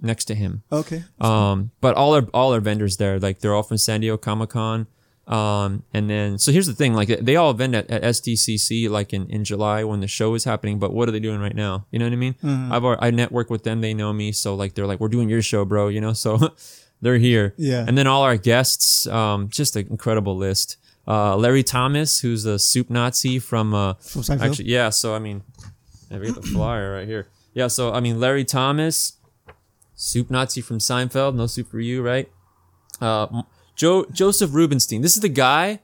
next 0.00 0.24
to 0.26 0.34
him. 0.34 0.62
okay. 0.72 1.04
Um, 1.20 1.70
but 1.80 1.94
all 1.96 2.14
our 2.14 2.22
all 2.34 2.52
our 2.52 2.60
vendors 2.60 2.96
there, 2.96 3.18
like 3.18 3.40
they're 3.40 3.54
all 3.54 3.62
from 3.62 3.78
San 3.78 4.00
Diego 4.00 4.16
Comic 4.16 4.50
Con. 4.50 4.86
Um, 5.26 5.84
and 5.94 6.10
then, 6.10 6.38
so 6.38 6.50
here's 6.50 6.66
the 6.66 6.72
thing, 6.72 6.92
like 6.92 7.06
they 7.08 7.36
all 7.36 7.52
event 7.52 7.76
at, 7.76 7.88
at 7.88 8.02
SDCC 8.02 8.90
like 8.90 9.12
in, 9.12 9.30
in 9.30 9.44
July 9.44 9.84
when 9.84 10.00
the 10.00 10.08
show 10.08 10.34
is 10.34 10.42
happening, 10.42 10.80
but 10.80 10.92
what 10.92 11.08
are 11.08 11.12
they 11.12 11.20
doing 11.20 11.40
right 11.40 11.54
now? 11.54 11.86
You 11.92 12.00
know 12.00 12.06
what 12.06 12.12
I 12.12 12.16
mean? 12.16 12.34
Mhm. 12.42 12.72
I've, 12.72 12.98
I 13.00 13.10
network 13.12 13.48
with 13.48 13.62
them. 13.62 13.80
They 13.80 13.94
know 13.94 14.12
me. 14.12 14.32
So 14.32 14.56
like, 14.56 14.74
they're 14.74 14.88
like, 14.88 14.98
we're 14.98 15.06
doing 15.08 15.28
your 15.28 15.40
show, 15.42 15.64
bro, 15.64 15.86
you 15.86 16.00
know? 16.00 16.14
So 16.14 16.52
they're 17.00 17.18
here. 17.18 17.54
Yeah. 17.56 17.84
And 17.86 17.96
then 17.96 18.08
all 18.08 18.22
our 18.24 18.36
guests, 18.36 19.06
um, 19.06 19.48
just 19.50 19.76
an 19.76 19.86
incredible 19.88 20.36
list. 20.36 20.78
Uh, 21.06 21.36
Larry 21.36 21.62
Thomas, 21.62 22.18
who's 22.20 22.44
a 22.44 22.58
soup 22.58 22.90
Nazi 22.90 23.38
from, 23.38 23.72
uh, 23.72 23.94
From 24.00 24.22
Seinfeld? 24.22 24.40
actually, 24.50 24.68
yeah. 24.70 24.90
So, 24.90 25.14
I 25.14 25.20
mean, 25.20 25.44
we 26.10 26.26
got 26.26 26.42
the 26.42 26.48
flyer 26.48 26.92
right 26.94 27.06
here. 27.06 27.28
Yeah. 27.54 27.68
So, 27.68 27.92
I 27.92 28.00
mean, 28.00 28.18
Larry 28.18 28.44
Thomas, 28.44 29.12
soup 30.00 30.30
Nazi 30.30 30.60
from 30.60 30.78
Seinfeld, 30.78 31.34
no 31.34 31.46
soup 31.46 31.70
for 31.70 31.80
you, 31.80 32.02
right? 32.02 32.28
Uh, 33.00 33.42
Joe 33.76 34.04
Joseph 34.12 34.52
Rubinstein. 34.54 35.02
This 35.02 35.14
is 35.16 35.20
the 35.22 35.28
guy 35.28 35.80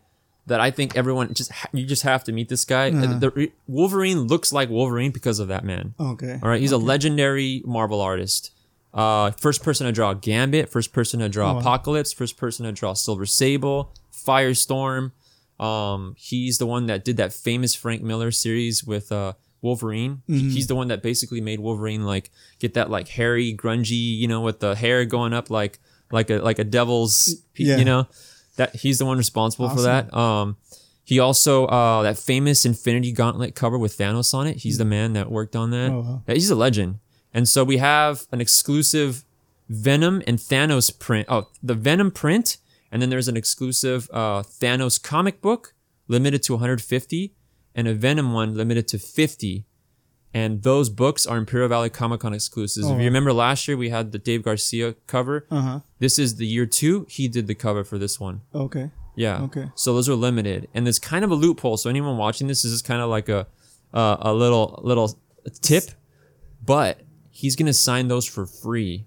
that 0.46 0.60
I 0.60 0.70
think 0.70 0.96
everyone 0.96 1.34
just 1.34 1.50
ha- 1.52 1.68
you 1.72 1.84
just 1.86 2.02
have 2.04 2.22
to 2.24 2.32
meet 2.32 2.48
this 2.48 2.64
guy. 2.64 2.90
Uh, 2.90 2.94
Uh-huh. 3.04 3.18
The, 3.18 3.52
Wolverine 3.66 4.20
looks 4.28 4.52
like 4.52 4.68
Wolverine 4.70 5.10
because 5.10 5.38
of 5.40 5.48
that 5.48 5.64
man. 5.64 5.94
okay. 5.98 6.38
All 6.42 6.48
right, 6.48 6.60
he's 6.60 6.72
a 6.72 6.78
legendary 6.78 7.62
Marvel 7.64 8.00
artist. 8.00 8.52
Uh, 8.94 9.30
first 9.32 9.62
person 9.62 9.86
to 9.86 9.92
draw 9.92 10.14
Gambit, 10.14 10.70
first 10.70 10.92
person 10.92 11.20
to 11.20 11.28
draw 11.28 11.54
Oh. 11.54 11.58
Apocalypse, 11.58 12.12
first 12.12 12.36
person 12.36 12.64
to 12.64 12.72
draw 12.72 12.94
Silver 12.94 13.26
Sable, 13.26 13.92
Firestorm. 14.12 15.12
Um, 15.58 16.14
he's 16.18 16.58
the 16.58 16.66
one 16.66 16.86
that 16.86 17.04
did 17.04 17.16
that 17.16 17.32
famous 17.32 17.74
Frank 17.74 18.02
Miller 18.02 18.30
series 18.30 18.84
with 18.84 19.10
uh, 19.12 19.32
Wolverine. 19.66 20.22
Mm-hmm. 20.28 20.50
He's 20.50 20.66
the 20.68 20.74
one 20.76 20.88
that 20.88 21.02
basically 21.02 21.40
made 21.40 21.60
Wolverine 21.60 22.04
like 22.06 22.30
get 22.58 22.74
that 22.74 22.88
like 22.90 23.08
hairy, 23.08 23.54
grungy, 23.54 24.16
you 24.22 24.28
know, 24.28 24.40
with 24.40 24.60
the 24.60 24.74
hair 24.74 25.04
going 25.04 25.32
up 25.32 25.50
like 25.50 25.78
like 26.12 26.30
a 26.30 26.36
like 26.38 26.58
a 26.58 26.64
devil's, 26.64 27.14
Yeah. 27.56 27.76
you 27.78 27.84
know. 27.84 28.06
That 28.56 28.76
he's 28.76 28.98
the 28.98 29.04
one 29.04 29.18
responsible 29.18 29.68
for 29.68 29.82
that. 29.82 30.14
Um, 30.14 30.56
he 31.04 31.18
also 31.20 31.66
uh, 31.66 32.02
that 32.04 32.16
famous 32.18 32.64
Infinity 32.64 33.12
Gauntlet 33.12 33.54
cover 33.54 33.76
with 33.76 33.98
Thanos 33.98 34.32
on 34.32 34.46
it. 34.46 34.56
He's 34.64 34.78
the 34.78 34.84
man 34.86 35.12
that 35.12 35.30
worked 35.30 35.54
on 35.54 35.70
that. 35.72 35.90
Oh, 35.90 36.00
wow. 36.00 36.22
He's 36.34 36.48
a 36.50 36.54
legend. 36.54 36.98
And 37.34 37.46
so 37.46 37.64
we 37.64 37.76
have 37.76 38.24
an 38.32 38.40
exclusive 38.40 39.24
Venom 39.68 40.22
and 40.26 40.38
Thanos 40.38 40.96
print. 40.98 41.26
Oh, 41.28 41.48
the 41.62 41.74
Venom 41.74 42.10
print, 42.10 42.56
and 42.90 43.02
then 43.02 43.10
there's 43.10 43.28
an 43.28 43.36
exclusive 43.36 44.08
uh, 44.12 44.42
Thanos 44.42 44.96
comic 45.02 45.42
book 45.42 45.74
limited 46.08 46.42
to 46.44 46.52
150, 46.54 47.34
and 47.76 47.86
a 47.86 47.94
Venom 47.94 48.32
one 48.32 48.56
limited 48.56 48.88
to 48.88 48.98
50. 48.98 49.64
And 50.34 50.62
those 50.64 50.90
books 50.90 51.24
are 51.24 51.38
Imperial 51.38 51.68
Valley 51.68 51.88
Comic 51.88 52.20
Con 52.20 52.34
exclusives. 52.34 52.86
Oh, 52.86 52.94
if 52.94 52.98
you 52.98 53.04
remember 53.06 53.32
last 53.32 53.68
year, 53.68 53.76
we 53.76 53.88
had 53.90 54.12
the 54.12 54.18
Dave 54.18 54.42
Garcia 54.42 54.94
cover. 55.06 55.46
Uh 55.50 55.60
huh. 55.60 55.80
This 55.98 56.18
is 56.18 56.36
the 56.36 56.46
year 56.46 56.66
two. 56.66 57.06
He 57.08 57.28
did 57.28 57.46
the 57.46 57.54
cover 57.54 57.84
for 57.84 57.96
this 57.96 58.18
one. 58.20 58.42
Okay. 58.54 58.90
Yeah. 59.14 59.42
Okay. 59.44 59.70
So 59.74 59.94
those 59.94 60.08
are 60.10 60.14
limited, 60.14 60.68
and 60.74 60.84
there's 60.84 60.98
kind 60.98 61.24
of 61.24 61.30
a 61.30 61.34
loophole. 61.34 61.78
So 61.78 61.88
anyone 61.88 62.18
watching 62.18 62.48
this, 62.48 62.62
this 62.62 62.72
is 62.72 62.82
kind 62.82 63.00
of 63.00 63.08
like 63.08 63.30
a 63.30 63.46
uh, 63.94 64.16
a 64.20 64.34
little 64.34 64.78
little 64.82 65.18
tip, 65.62 65.84
but 66.62 67.00
he's 67.30 67.56
gonna 67.56 67.72
sign 67.72 68.08
those 68.08 68.26
for 68.26 68.44
free. 68.44 69.06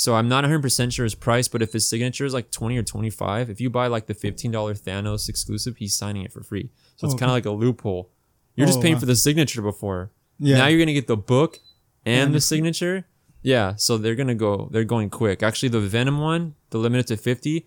So 0.00 0.14
I'm 0.14 0.28
not 0.28 0.44
100 0.44 0.62
percent 0.62 0.92
sure 0.92 1.02
his 1.02 1.16
price, 1.16 1.48
but 1.48 1.60
if 1.60 1.72
his 1.72 1.88
signature 1.88 2.24
is 2.24 2.32
like 2.32 2.52
20 2.52 2.78
or 2.78 2.84
25, 2.84 3.50
if 3.50 3.60
you 3.60 3.68
buy 3.68 3.88
like 3.88 4.06
the 4.06 4.14
15 4.14 4.52
dollar 4.52 4.74
Thanos 4.74 5.28
exclusive, 5.28 5.76
he's 5.78 5.92
signing 5.92 6.22
it 6.22 6.32
for 6.32 6.40
free. 6.44 6.70
So 6.96 7.06
it's 7.06 7.14
oh, 7.14 7.16
Okay. 7.16 7.18
kind 7.18 7.30
of 7.30 7.34
like 7.34 7.46
a 7.46 7.50
loophole. 7.50 8.10
You're 8.54 8.68
just 8.68 8.78
Oh, 8.78 8.82
paying 8.82 8.94
wow. 8.94 9.00
for 9.00 9.06
the 9.06 9.16
signature 9.16 9.60
before. 9.60 10.12
Yeah. 10.38 10.58
Now 10.58 10.66
you're 10.68 10.78
gonna 10.78 10.92
get 10.92 11.08
the 11.08 11.16
book 11.16 11.58
and 12.06 12.20
And 12.22 12.30
the 12.32 12.36
the- 12.36 12.40
signature. 12.42 13.06
Yeah, 13.42 13.74
so 13.74 13.98
they're 13.98 14.14
gonna 14.14 14.36
go. 14.36 14.68
They're 14.70 14.84
going 14.84 15.10
quick. 15.10 15.42
Actually, 15.42 15.70
the 15.70 15.80
Venom 15.80 16.18
one, 16.18 16.54
the 16.70 16.78
limited 16.78 17.08
to 17.08 17.16
50, 17.16 17.66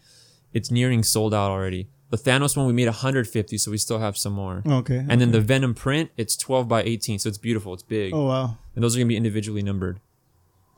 it's 0.54 0.72
nearing 0.72 1.04
sold 1.04 1.34
out 1.34 1.52
already. 1.52 1.90
The 2.12 2.18
Thanos 2.18 2.56
one 2.56 2.66
we 2.66 2.72
made 2.74 2.88
150, 2.88 3.58
so 3.58 3.72
we 3.72 3.78
still 3.78 4.00
have 4.00 4.16
some 4.18 4.34
more. 4.34 4.64
okay. 4.66 5.06
And 5.10 5.20
then 5.20 5.32
the 5.32 5.40
Venom 5.42 5.74
print, 5.74 6.12
it's 6.18 6.36
12 6.38 6.68
by 6.70 6.82
18, 6.84 7.20
so 7.20 7.28
it's 7.30 7.38
beautiful. 7.38 7.74
It's 7.74 7.84
big, 7.84 8.14
oh 8.14 8.28
wow. 8.28 8.58
and 8.76 8.84
those 8.84 8.96
are 8.96 9.00
gonna 9.00 9.08
be 9.10 9.18
individually 9.18 9.62
numbered. 9.64 10.00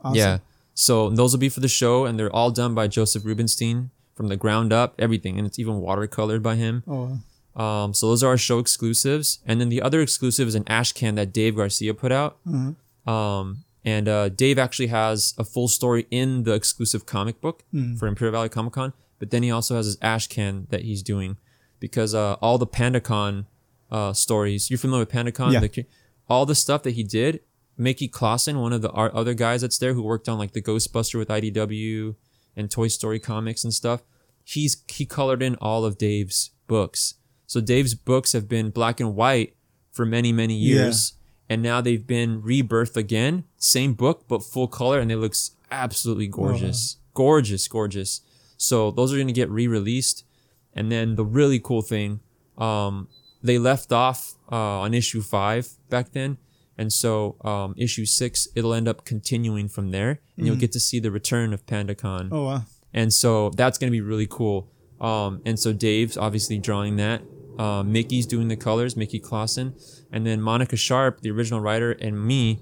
Awesome. 0.02 0.16
Yeah. 0.16 0.38
So 0.74 1.08
those 1.10 1.32
will 1.32 1.38
be 1.40 1.48
for 1.48 1.60
the 1.60 1.68
show, 1.68 2.04
and 2.04 2.18
they're 2.18 2.34
all 2.34 2.50
done 2.50 2.74
by 2.74 2.88
Joseph 2.88 3.24
Rubinstein 3.24 3.90
from 4.14 4.28
the 4.28 4.36
ground 4.36 4.72
up, 4.72 4.94
everything, 4.98 5.38
and 5.38 5.46
it's 5.46 5.58
even 5.58 5.74
watercolored 5.80 6.42
by 6.42 6.56
him. 6.56 6.82
Oh 6.86 7.18
wow. 7.56 7.84
Um, 7.84 7.94
so 7.94 8.08
those 8.08 8.24
are 8.24 8.28
our 8.30 8.36
show 8.38 8.58
exclusives, 8.58 9.38
and 9.46 9.60
then 9.60 9.68
the 9.68 9.80
other 9.80 10.00
exclusive 10.00 10.48
is 10.48 10.56
an 10.56 10.64
ash 10.66 10.92
can 10.92 11.14
that 11.14 11.32
Dave 11.32 11.54
Garcia 11.56 11.94
put 11.94 12.10
out. 12.10 12.36
Mhm. 12.44 12.74
Um, 13.08 13.64
and 13.84 14.08
uh, 14.08 14.28
Dave 14.30 14.58
actually 14.58 14.88
has 14.88 15.34
a 15.38 15.44
full 15.44 15.68
story 15.68 16.06
in 16.10 16.42
the 16.44 16.52
exclusive 16.54 17.06
comic 17.06 17.40
book 17.40 17.62
Mm. 17.72 17.96
for 17.98 18.08
Imperial 18.08 18.32
Valley 18.32 18.48
Comic 18.48 18.72
Con, 18.72 18.92
but 19.20 19.30
then 19.30 19.42
he 19.44 19.50
also 19.52 19.76
has 19.76 19.86
his 19.86 19.98
ash 20.02 20.26
can 20.26 20.66
that 20.70 20.82
he's 20.82 21.02
doing 21.02 21.36
because 21.78 22.14
uh, 22.14 22.34
all 22.40 22.58
the 22.58 22.66
PandaCon 22.66 23.46
uh, 23.92 24.12
stories. 24.12 24.70
You're 24.70 24.78
familiar 24.78 25.04
with 25.04 25.10
PandaCon? 25.12 25.52
Yeah. 25.52 25.60
The- 25.60 25.86
all 26.28 26.46
the 26.46 26.54
stuff 26.56 26.82
that 26.84 26.92
he 26.92 27.04
did. 27.04 27.40
Mickey 27.76 28.08
Clausen, 28.08 28.60
one 28.60 28.72
of 28.72 28.82
the 28.82 28.92
other 28.92 29.34
guys 29.34 29.62
that's 29.62 29.78
there 29.78 29.94
who 29.94 30.02
worked 30.02 30.28
on 30.28 30.38
like 30.38 30.52
the 30.52 30.62
Ghostbuster 30.62 31.18
with 31.18 31.28
IDW 31.28 32.14
and 32.56 32.70
Toy 32.70 32.88
Story 32.88 33.18
comics 33.18 33.64
and 33.64 33.74
stuff. 33.74 34.02
He's 34.44 34.82
he 34.88 35.06
colored 35.06 35.42
in 35.42 35.56
all 35.56 35.84
of 35.84 35.98
Dave's 35.98 36.50
books. 36.66 37.14
So 37.46 37.60
Dave's 37.60 37.94
books 37.94 38.32
have 38.32 38.48
been 38.48 38.70
black 38.70 39.00
and 39.00 39.14
white 39.14 39.56
for 39.90 40.04
many 40.04 40.32
many 40.32 40.54
years, 40.54 41.14
and 41.48 41.62
now 41.62 41.80
they've 41.80 42.06
been 42.06 42.42
rebirthed 42.42 42.96
again. 42.96 43.44
Same 43.56 43.94
book 43.94 44.26
but 44.28 44.42
full 44.42 44.68
color, 44.68 45.00
and 45.00 45.10
it 45.10 45.16
looks 45.16 45.52
absolutely 45.70 46.28
gorgeous, 46.28 46.96
gorgeous, 47.14 47.66
gorgeous. 47.68 48.20
So 48.56 48.90
those 48.90 49.12
are 49.12 49.18
gonna 49.18 49.32
get 49.32 49.50
re-released, 49.50 50.24
and 50.74 50.92
then 50.92 51.16
the 51.16 51.24
really 51.24 51.58
cool 51.58 51.82
thing, 51.82 52.20
um, 52.56 53.08
they 53.42 53.58
left 53.58 53.92
off 53.92 54.34
uh, 54.50 54.80
on 54.80 54.94
issue 54.94 55.22
five 55.22 55.68
back 55.90 56.12
then. 56.12 56.38
And 56.76 56.92
so, 56.92 57.36
um, 57.44 57.74
issue 57.76 58.04
six, 58.04 58.48
it'll 58.54 58.74
end 58.74 58.88
up 58.88 59.04
continuing 59.04 59.68
from 59.68 59.90
there, 59.90 60.20
and 60.36 60.46
you'll 60.46 60.56
get 60.56 60.72
to 60.72 60.80
see 60.80 60.98
the 60.98 61.10
return 61.10 61.52
of 61.52 61.64
PandaCon. 61.66 62.28
Oh 62.32 62.44
wow. 62.46 62.62
And 62.92 63.12
so 63.12 63.50
that's 63.50 63.78
going 63.78 63.90
to 63.90 63.92
be 63.92 64.00
really 64.00 64.26
cool. 64.26 64.68
Um, 65.00 65.42
and 65.44 65.58
so 65.58 65.72
Dave's 65.72 66.16
obviously 66.16 66.58
drawing 66.58 66.96
that. 66.96 67.22
Uh, 67.58 67.82
Mickey's 67.82 68.26
doing 68.26 68.48
the 68.48 68.56
colors, 68.56 68.96
Mickey 68.96 69.18
Clausen. 69.20 69.74
And 70.10 70.24
then 70.26 70.40
Monica 70.40 70.76
Sharp, 70.76 71.20
the 71.20 71.30
original 71.30 71.60
writer, 71.60 71.92
and 71.92 72.24
me, 72.24 72.60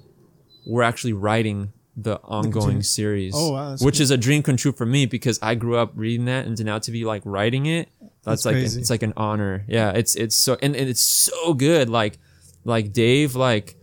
we're 0.66 0.82
actually 0.82 1.12
writing 1.12 1.72
the 1.96 2.16
ongoing 2.22 2.52
continue- 2.52 2.82
series. 2.82 3.32
Oh, 3.36 3.52
wow, 3.52 3.72
which 3.80 3.96
cool. 3.96 4.02
is 4.02 4.10
a 4.10 4.16
dream 4.16 4.42
come 4.42 4.56
true 4.56 4.72
for 4.72 4.86
me 4.86 5.04
because 5.06 5.38
I 5.42 5.54
grew 5.54 5.76
up 5.76 5.92
reading 5.94 6.24
that 6.26 6.46
and 6.46 6.56
to 6.56 6.64
now 6.64 6.78
to 6.78 6.90
be 6.90 7.04
like 7.04 7.22
writing 7.24 7.66
it. 7.66 7.88
That's, 8.00 8.10
That's 8.24 8.44
like 8.46 8.54
crazy. 8.54 8.80
it's 8.80 8.88
like 8.90 9.02
an 9.02 9.12
honor. 9.16 9.64
Yeah, 9.68 9.90
it's 9.90 10.14
it's 10.14 10.36
so 10.36 10.56
and, 10.62 10.76
and 10.76 10.88
it's 10.88 11.02
so 11.02 11.52
good. 11.54 11.90
Like 11.90 12.18
like 12.64 12.92
Dave, 12.92 13.34
like 13.34 13.76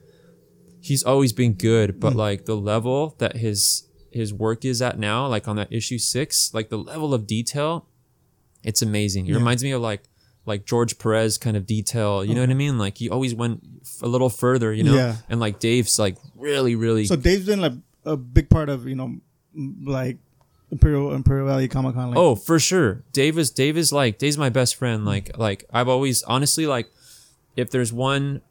he's 0.82 1.04
always 1.04 1.34
been 1.34 1.54
good, 1.54 2.00
but 2.00 2.14
hmm. 2.14 2.20
like 2.20 2.46
the 2.46 2.56
level 2.56 3.16
that 3.20 3.38
his 3.38 3.88
his 4.12 4.34
work 4.34 4.66
is 4.66 4.82
at 4.82 4.98
now, 4.98 5.28
like 5.28 5.48
on 5.48 5.56
that 5.58 5.72
issue 5.72 5.98
six, 5.98 6.54
like 6.54 6.70
the 6.70 6.78
level 6.78 7.14
of 7.14 7.28
detail, 7.28 7.86
it's 8.64 8.82
amazing. 8.82 9.28
It 9.28 9.32
Yeah. 9.32 9.38
reminds 9.38 9.64
me 9.64 9.72
of 9.72 9.82
like 9.82 10.04
like 10.46 10.66
George 10.66 10.98
Perez 10.98 11.38
kind 11.38 11.56
of 11.56 11.66
detail. 11.68 12.26
You 12.26 12.34
know 12.34 12.42
what 12.42 12.50
I 12.50 12.56
mean? 12.56 12.78
Like 12.78 12.98
he 12.98 13.10
always 13.10 13.36
went 13.36 13.62
f- 13.82 14.02
a 14.02 14.08
little 14.08 14.30
further, 14.30 14.74
you 14.74 14.84
know. 14.84 14.96
Yeah. 14.96 15.16
And 15.30 15.40
like 15.40 15.60
Dave's 15.60 16.00
like 16.00 16.18
really, 16.36 16.76
really. 16.76 17.06
So 17.06 17.16
Dave's 17.16 17.46
been 17.46 17.62
like 17.62 17.74
a 18.06 18.18
big 18.18 18.50
part 18.50 18.70
of 18.70 18.88
you 18.88 18.96
know, 18.96 19.18
like 19.84 20.18
Imperial 20.72 21.14
Imperial 21.14 21.48
Valley 21.48 21.68
Comic 21.68 21.96
Con. 21.96 22.10
Like, 22.10 22.18
oh, 22.18 22.36
for 22.36 22.60
sure. 22.60 23.04
Dave 23.12 23.38
is 23.38 23.52
Dave 23.52 23.78
is 23.78 23.94
like 23.94 24.18
Dave's 24.18 24.38
my 24.38 24.50
best 24.50 24.76
friend. 24.76 25.06
Like 25.06 25.38
like 25.38 25.66
I've 25.72 25.88
always 25.88 26.24
honestly 26.24 26.66
like 26.66 26.90
if 27.56 27.70
there's 27.70 27.94
one 27.94 28.42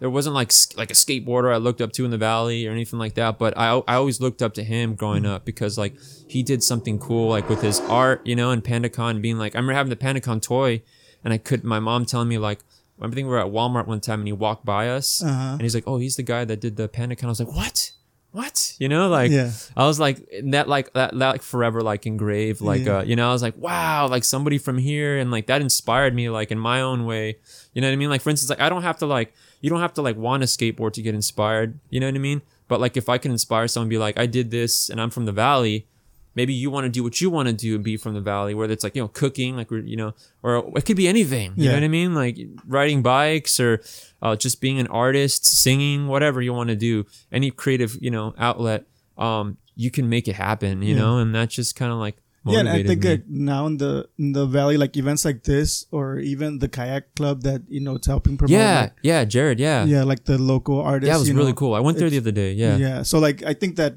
there 0.00 0.10
wasn't 0.10 0.34
like 0.34 0.52
like 0.76 0.90
a 0.90 0.94
skateboarder 0.94 1.52
I 1.52 1.56
looked 1.58 1.80
up 1.80 1.92
to 1.92 2.04
in 2.04 2.10
the 2.10 2.18
valley 2.18 2.66
or 2.66 2.72
anything 2.72 2.98
like 2.98 3.14
that, 3.14 3.38
but 3.38 3.56
I 3.56 3.78
I 3.86 3.94
always 3.96 4.20
looked 4.20 4.42
up 4.42 4.54
to 4.54 4.64
him 4.64 4.94
growing 4.94 5.26
up 5.26 5.44
because 5.44 5.76
like 5.78 5.94
he 6.28 6.42
did 6.42 6.62
something 6.62 6.98
cool 6.98 7.28
like 7.28 7.48
with 7.48 7.62
his 7.62 7.80
art, 7.80 8.26
you 8.26 8.36
know, 8.36 8.50
and 8.50 8.62
PandaCon 8.64 9.20
being 9.22 9.38
like 9.38 9.54
I 9.54 9.58
remember 9.58 9.74
having 9.74 9.90
the 9.90 9.96
PandaCon 9.96 10.42
toy 10.42 10.82
and 11.24 11.32
I 11.32 11.38
could 11.38 11.64
my 11.64 11.80
mom 11.80 12.04
telling 12.04 12.28
me 12.28 12.38
like 12.38 12.60
I 13.00 13.04
think 13.08 13.16
we 13.16 13.24
were 13.24 13.38
at 13.40 13.52
Walmart 13.52 13.86
one 13.86 14.00
time 14.00 14.20
and 14.20 14.28
he 14.28 14.32
walked 14.32 14.64
by 14.64 14.88
us 14.88 15.22
Uh-huh. 15.22 15.52
and 15.52 15.60
he's 15.60 15.74
like, 15.74 15.84
"Oh, 15.86 15.98
he's 15.98 16.16
the 16.16 16.22
guy 16.22 16.46
that 16.46 16.60
did 16.60 16.76
the 16.76 16.88
PandaCon." 16.88 17.24
I 17.24 17.28
was 17.28 17.40
like, 17.40 17.52
"What? 17.54 17.92
What?" 18.32 18.74
You 18.78 18.88
know, 18.88 19.08
like 19.08 19.30
Yeah. 19.30 19.50
I 19.76 19.86
was 19.86 20.00
like 20.00 20.26
that 20.44 20.66
like 20.68 20.92
that, 20.94 21.10
that 21.12 21.28
like 21.34 21.42
forever 21.42 21.80
like 21.82 22.06
engraved 22.06 22.60
like 22.62 22.84
Yeah. 22.86 22.98
uh 22.98 23.02
you 23.02 23.14
know 23.16 23.28
I 23.28 23.32
was 23.32 23.42
like 23.42 23.56
wow 23.56 24.08
like 24.08 24.24
somebody 24.24 24.58
from 24.58 24.78
here 24.78 25.18
and 25.18 25.30
like 25.30 25.46
that 25.46 25.60
inspired 25.62 26.14
me 26.14 26.28
like 26.30 26.50
in 26.50 26.58
my 26.58 26.80
own 26.80 27.04
way 27.06 27.36
you 27.74 27.80
know 27.82 27.88
what 27.88 27.92
I 27.92 27.96
mean 27.96 28.08
like 28.10 28.20
for 28.22 28.30
instance 28.30 28.48
like 28.50 28.60
I 28.60 28.68
don't 28.68 28.82
have 28.82 28.98
to 28.98 29.06
like 29.06 29.32
you 29.60 29.70
don't 29.70 29.80
have 29.80 29.94
to 29.94 30.02
like 30.02 30.16
want 30.16 30.42
a 30.42 30.46
skateboard 30.46 30.92
to 30.94 31.02
get 31.02 31.14
inspired 31.14 31.78
you 31.90 32.00
know 32.00 32.06
what 32.06 32.14
I 32.14 32.18
mean? 32.18 32.42
But 32.68 32.80
like 32.80 32.96
if 32.96 33.08
I 33.08 33.18
can 33.18 33.30
inspire 33.32 33.68
someone 33.68 33.88
be 33.88 33.98
like 33.98 34.18
I 34.18 34.26
did 34.26 34.50
this 34.50 34.90
and 34.90 35.00
I'm 35.00 35.10
from 35.10 35.24
the 35.26 35.32
valley 35.32 35.86
maybe 36.34 36.52
you 36.52 36.70
want 36.70 36.84
to 36.84 36.90
do 36.90 37.02
what 37.02 37.18
you 37.20 37.30
want 37.30 37.48
to 37.48 37.54
do 37.54 37.74
and 37.76 37.82
be 37.84 37.96
from 37.96 38.12
the 38.14 38.20
valley 38.20 38.52
whether 38.54 38.72
it's 38.72 38.84
like 38.84 38.94
you 38.94 39.02
know 39.02 39.08
cooking 39.08 39.56
like 39.56 39.70
we're 39.70 39.80
you 39.80 39.96
know 39.96 40.12
or 40.42 40.70
it 40.76 40.84
could 40.84 40.96
be 40.96 41.08
anything 41.08 41.54
you 41.56 41.68
know 41.68 41.74
what 41.74 41.82
I 41.84 41.88
mean? 41.88 42.14
Like 42.14 42.38
riding 42.66 43.02
bikes 43.02 43.58
or 43.58 43.80
uh, 44.22 44.36
just 44.36 44.60
being 44.60 44.78
an 44.78 44.86
artist 44.88 45.46
singing 45.46 46.08
whatever 46.08 46.42
you 46.42 46.52
want 46.52 46.68
to 46.68 46.76
do 46.76 47.06
any 47.32 47.50
creative 47.50 47.96
you 48.00 48.10
know 48.10 48.34
outlet 48.38 48.84
um 49.16 49.56
you 49.76 49.90
can 49.90 50.08
make 50.08 50.26
it 50.28 50.34
happen 50.34 50.82
you 50.82 50.94
Yeah. 50.94 51.00
know? 51.02 51.18
And 51.18 51.34
that's 51.34 51.54
just 51.54 51.76
kind 51.76 51.90
of 51.92 51.98
like 51.98 52.16
Yeah, 52.52 52.60
and 52.60 52.68
I 52.68 52.82
think 52.82 53.02
me. 53.02 53.10
like 53.10 53.24
now 53.28 53.66
in 53.66 53.76
the 53.78 54.08
in 54.18 54.32
the 54.32 54.46
valley, 54.46 54.76
like 54.76 54.96
events 54.96 55.24
like 55.24 55.42
this, 55.42 55.86
or 55.90 56.18
even 56.18 56.58
the 56.58 56.68
kayak 56.68 57.14
club 57.16 57.42
that 57.42 57.62
you 57.68 57.80
know 57.80 57.94
it's 57.96 58.06
helping 58.06 58.36
promote. 58.36 58.52
yeah, 58.54 58.80
like, 58.80 58.92
yeah, 59.02 59.24
Jared, 59.24 59.58
yeah, 59.58 59.84
yeah, 59.84 60.04
like 60.04 60.24
the 60.24 60.38
local 60.38 60.80
artists. 60.80 61.08
yeah, 61.08 61.16
it 61.16 61.18
was 61.18 61.32
really 61.32 61.50
know, 61.52 61.54
cool. 61.54 61.74
I 61.74 61.80
went 61.80 61.98
there 61.98 62.10
the 62.10 62.18
other 62.18 62.32
day. 62.32 62.52
Yeah, 62.52 62.76
yeah. 62.76 63.02
So 63.02 63.18
like 63.18 63.42
I 63.42 63.54
think 63.54 63.76
that 63.76 63.96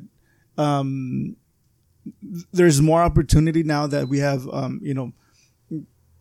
um 0.57 1.35
there's 2.51 2.81
more 2.81 3.01
opportunity 3.03 3.63
now 3.63 3.87
that 3.87 4.07
we 4.09 4.19
have 4.19 4.47
um 4.51 4.79
you 4.81 4.93
know 4.93 5.13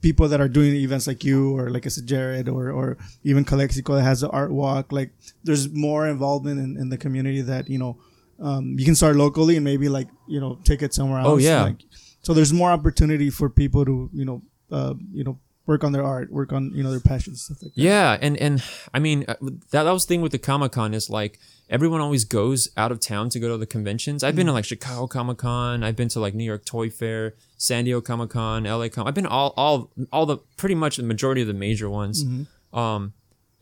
people 0.00 0.28
that 0.28 0.40
are 0.40 0.48
doing 0.48 0.74
events 0.76 1.06
like 1.06 1.24
you 1.24 1.56
or 1.56 1.70
like 1.70 1.86
I 1.86 1.88
said 1.88 2.06
Jared 2.06 2.48
or 2.48 2.70
or 2.70 2.98
even 3.24 3.44
Calexico 3.44 3.94
that 3.96 4.02
has 4.02 4.20
the 4.20 4.28
art 4.30 4.52
walk 4.52 4.92
like 4.92 5.10
there's 5.42 5.68
more 5.70 6.06
involvement 6.06 6.60
in, 6.60 6.76
in 6.76 6.88
the 6.88 6.96
community 6.98 7.40
that 7.42 7.68
you 7.68 7.78
know 7.78 7.98
um 8.38 8.76
you 8.78 8.84
can 8.84 8.94
start 8.94 9.16
locally 9.16 9.56
and 9.56 9.64
maybe 9.64 9.88
like 9.88 10.06
you 10.28 10.40
know 10.40 10.58
take 10.62 10.82
it 10.82 10.94
somewhere 10.94 11.18
else 11.20 11.28
Oh, 11.28 11.36
yeah. 11.38 11.62
like, 11.64 11.82
so 12.22 12.34
there's 12.34 12.52
more 12.52 12.70
opportunity 12.70 13.30
for 13.30 13.48
people 13.48 13.84
to 13.84 14.10
you 14.12 14.24
know 14.24 14.42
uh 14.70 14.94
you 15.12 15.24
know 15.24 15.38
work 15.66 15.84
on 15.84 15.92
their 15.92 16.02
art 16.04 16.32
work 16.32 16.52
on 16.52 16.72
you 16.74 16.82
know 16.82 16.90
their 16.90 17.00
passions 17.00 17.42
stuff 17.42 17.62
like 17.62 17.74
that 17.74 17.80
Yeah, 17.80 18.16
and 18.20 18.36
and 18.38 18.62
I 18.94 18.98
mean 18.98 19.24
uh, 19.28 19.34
that 19.70 19.84
that 19.84 19.90
was 19.92 20.04
the 20.06 20.08
thing 20.14 20.22
with 20.22 20.32
the 20.32 20.38
Comic 20.38 20.72
Con 20.72 20.94
is 20.94 21.10
like 21.10 21.38
everyone 21.68 22.00
always 22.00 22.24
goes 22.24 22.70
out 22.78 22.90
of 22.90 23.00
town 23.00 23.28
to 23.28 23.38
go 23.38 23.48
to 23.48 23.58
the 23.58 23.66
conventions. 23.66 24.24
I've 24.24 24.34
been 24.34 24.46
to 24.46 24.52
like 24.54 24.64
Chicago 24.64 25.06
Comic 25.06 25.38
Con, 25.38 25.84
I've 25.84 25.96
been 25.96 26.08
to 26.08 26.20
like 26.20 26.34
New 26.34 26.44
York 26.44 26.64
Toy 26.64 26.88
Fair, 26.88 27.34
San 27.58 27.84
Diego 27.84 28.00
Comic 28.00 28.30
Con, 28.30 28.64
LA 28.64 28.88
Comic. 28.88 29.08
I've 29.08 29.14
been 29.14 29.26
all 29.26 29.52
all 29.56 29.90
all 30.10 30.24
the 30.24 30.38
pretty 30.56 30.74
much 30.74 30.96
the 30.96 31.02
majority 31.02 31.42
of 31.42 31.48
the 31.48 31.54
major 31.54 31.90
ones. 31.90 32.24
Um, 32.72 33.12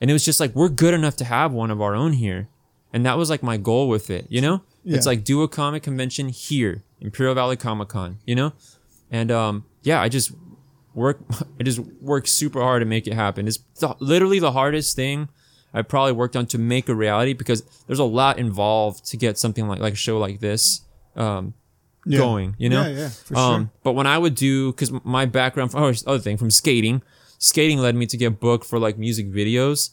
and 0.01 0.09
it 0.11 0.13
was 0.13 0.25
just 0.25 0.39
like 0.39 0.55
we're 0.55 0.69
good 0.69 0.95
enough 0.95 1.17
to 1.17 1.25
have 1.25 1.53
one 1.53 1.73
of 1.73 1.81
our 1.83 1.97
own 1.97 2.13
here, 2.13 2.49
and 2.93 3.05
that 3.05 3.19
was 3.19 3.31
like 3.31 3.43
my 3.43 3.57
goal 3.57 3.89
with 3.89 4.11
it. 4.11 4.27
You 4.29 4.43
know, 4.43 4.63
it's 4.87 5.05
Yeah. 5.05 5.11
like 5.11 5.25
do 5.25 5.43
a 5.43 5.49
comic 5.49 5.83
convention 5.83 6.29
here, 6.29 6.83
Imperial 7.01 7.35
Valley 7.35 7.57
Comic 7.57 7.89
Con. 7.89 8.19
You 8.25 8.35
know, 8.37 8.53
and 9.11 9.31
um, 9.31 9.65
yeah, 9.83 10.01
I 10.01 10.09
just 10.09 10.33
work 10.95 11.21
I 11.61 11.63
just 11.63 11.79
work 12.01 12.27
super 12.27 12.61
hard 12.63 12.81
to 12.81 12.87
make 12.87 13.07
it 13.07 13.13
happen. 13.15 13.47
It's 13.47 13.59
the, 13.81 13.95
literally 14.01 14.39
the 14.39 14.53
hardest 14.53 14.97
thing 14.97 15.29
I 15.75 15.83
probably 15.83 16.13
worked 16.13 16.37
on 16.37 16.47
to 16.47 16.59
make 16.59 16.89
a 16.89 16.95
reality 16.95 17.35
because 17.35 17.63
there's 17.87 17.99
a 17.99 18.05
lot 18.05 18.39
involved 18.39 19.05
to 19.11 19.17
get 19.19 19.37
something 19.39 19.69
like 19.69 19.81
like 19.81 19.93
a 19.93 19.97
show 19.97 20.19
like 20.19 20.41
this 20.41 20.81
um, 21.17 21.53
Yeah. 22.07 22.19
going. 22.19 22.55
You 22.59 22.69
know, 22.71 22.83
yeah 22.87 22.99
yeah 22.99 23.09
for 23.09 23.37
um, 23.37 23.63
sure 23.65 23.71
but 23.83 23.93
when 23.93 24.07
I 24.07 24.17
would 24.19 24.35
do, 24.35 24.73
because 24.73 24.91
my 25.05 25.27
background, 25.27 25.73
oh, 25.75 25.93
other 26.07 26.19
thing 26.21 26.37
from 26.39 26.51
skating, 26.51 27.03
skating 27.39 27.79
led 27.79 27.95
me 27.95 28.07
to 28.07 28.17
get 28.17 28.41
booked 28.41 28.65
for 28.65 28.79
like 28.79 28.97
music 28.97 29.27
videos, 29.31 29.91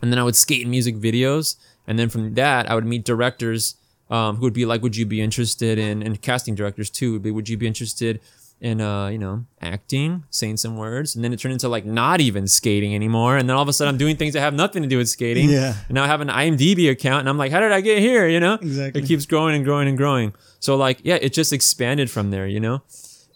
and 0.00 0.12
then 0.12 0.18
I 0.18 0.22
would 0.22 0.36
skate 0.36 0.62
in 0.62 0.70
music 0.70 0.96
videos, 0.96 1.56
and 1.86 1.98
then 1.98 2.08
from 2.08 2.34
that 2.34 2.70
I 2.70 2.74
would 2.76 2.84
meet 2.86 3.04
directors 3.04 3.74
um, 4.12 4.36
who 4.36 4.42
would 4.42 4.52
be 4.54 4.66
like, 4.66 4.82
"Would 4.82 4.96
you 4.96 5.06
be 5.06 5.20
interested 5.20 5.78
in?" 5.78 6.02
and 6.02 6.20
casting 6.20 6.54
directors 6.54 6.90
too 6.90 7.12
would 7.14 7.22
be, 7.22 7.30
"Would 7.30 7.48
you 7.48 7.56
be 7.56 7.66
interested?" 7.66 8.20
in 8.60 8.80
uh, 8.80 9.08
you 9.08 9.18
know, 9.18 9.44
acting, 9.60 10.22
saying 10.30 10.56
some 10.56 10.76
words, 10.76 11.16
and 11.16 11.24
then 11.24 11.32
it 11.32 11.38
turned 11.40 11.52
into 11.52 11.68
like 11.68 11.84
not 11.84 12.20
even 12.20 12.46
skating 12.46 12.94
anymore, 12.94 13.36
and 13.36 13.48
then 13.48 13.56
all 13.56 13.62
of 13.62 13.68
a 13.68 13.72
sudden 13.72 13.92
I'm 13.92 13.98
doing 13.98 14.16
things 14.16 14.34
that 14.34 14.40
have 14.40 14.54
nothing 14.54 14.82
to 14.84 14.88
do 14.88 14.98
with 14.98 15.08
skating. 15.08 15.48
Yeah. 15.50 15.74
And 15.88 15.96
now 15.96 16.04
I 16.04 16.06
have 16.06 16.20
an 16.20 16.28
IMDb 16.28 16.88
account, 16.88 17.20
and 17.20 17.28
I'm 17.28 17.36
like, 17.38 17.50
how 17.50 17.58
did 17.58 17.72
I 17.72 17.80
get 17.80 17.98
here? 17.98 18.28
You 18.28 18.38
know, 18.38 18.54
Exactly. 18.54 19.02
It 19.02 19.08
keeps 19.08 19.26
growing 19.26 19.56
and 19.56 19.64
growing 19.64 19.88
and 19.88 19.98
growing. 19.98 20.32
So 20.60 20.76
like, 20.76 21.00
yeah, 21.02 21.16
it 21.20 21.32
just 21.32 21.52
expanded 21.52 22.08
from 22.08 22.30
there, 22.30 22.46
you 22.46 22.60
know. 22.60 22.82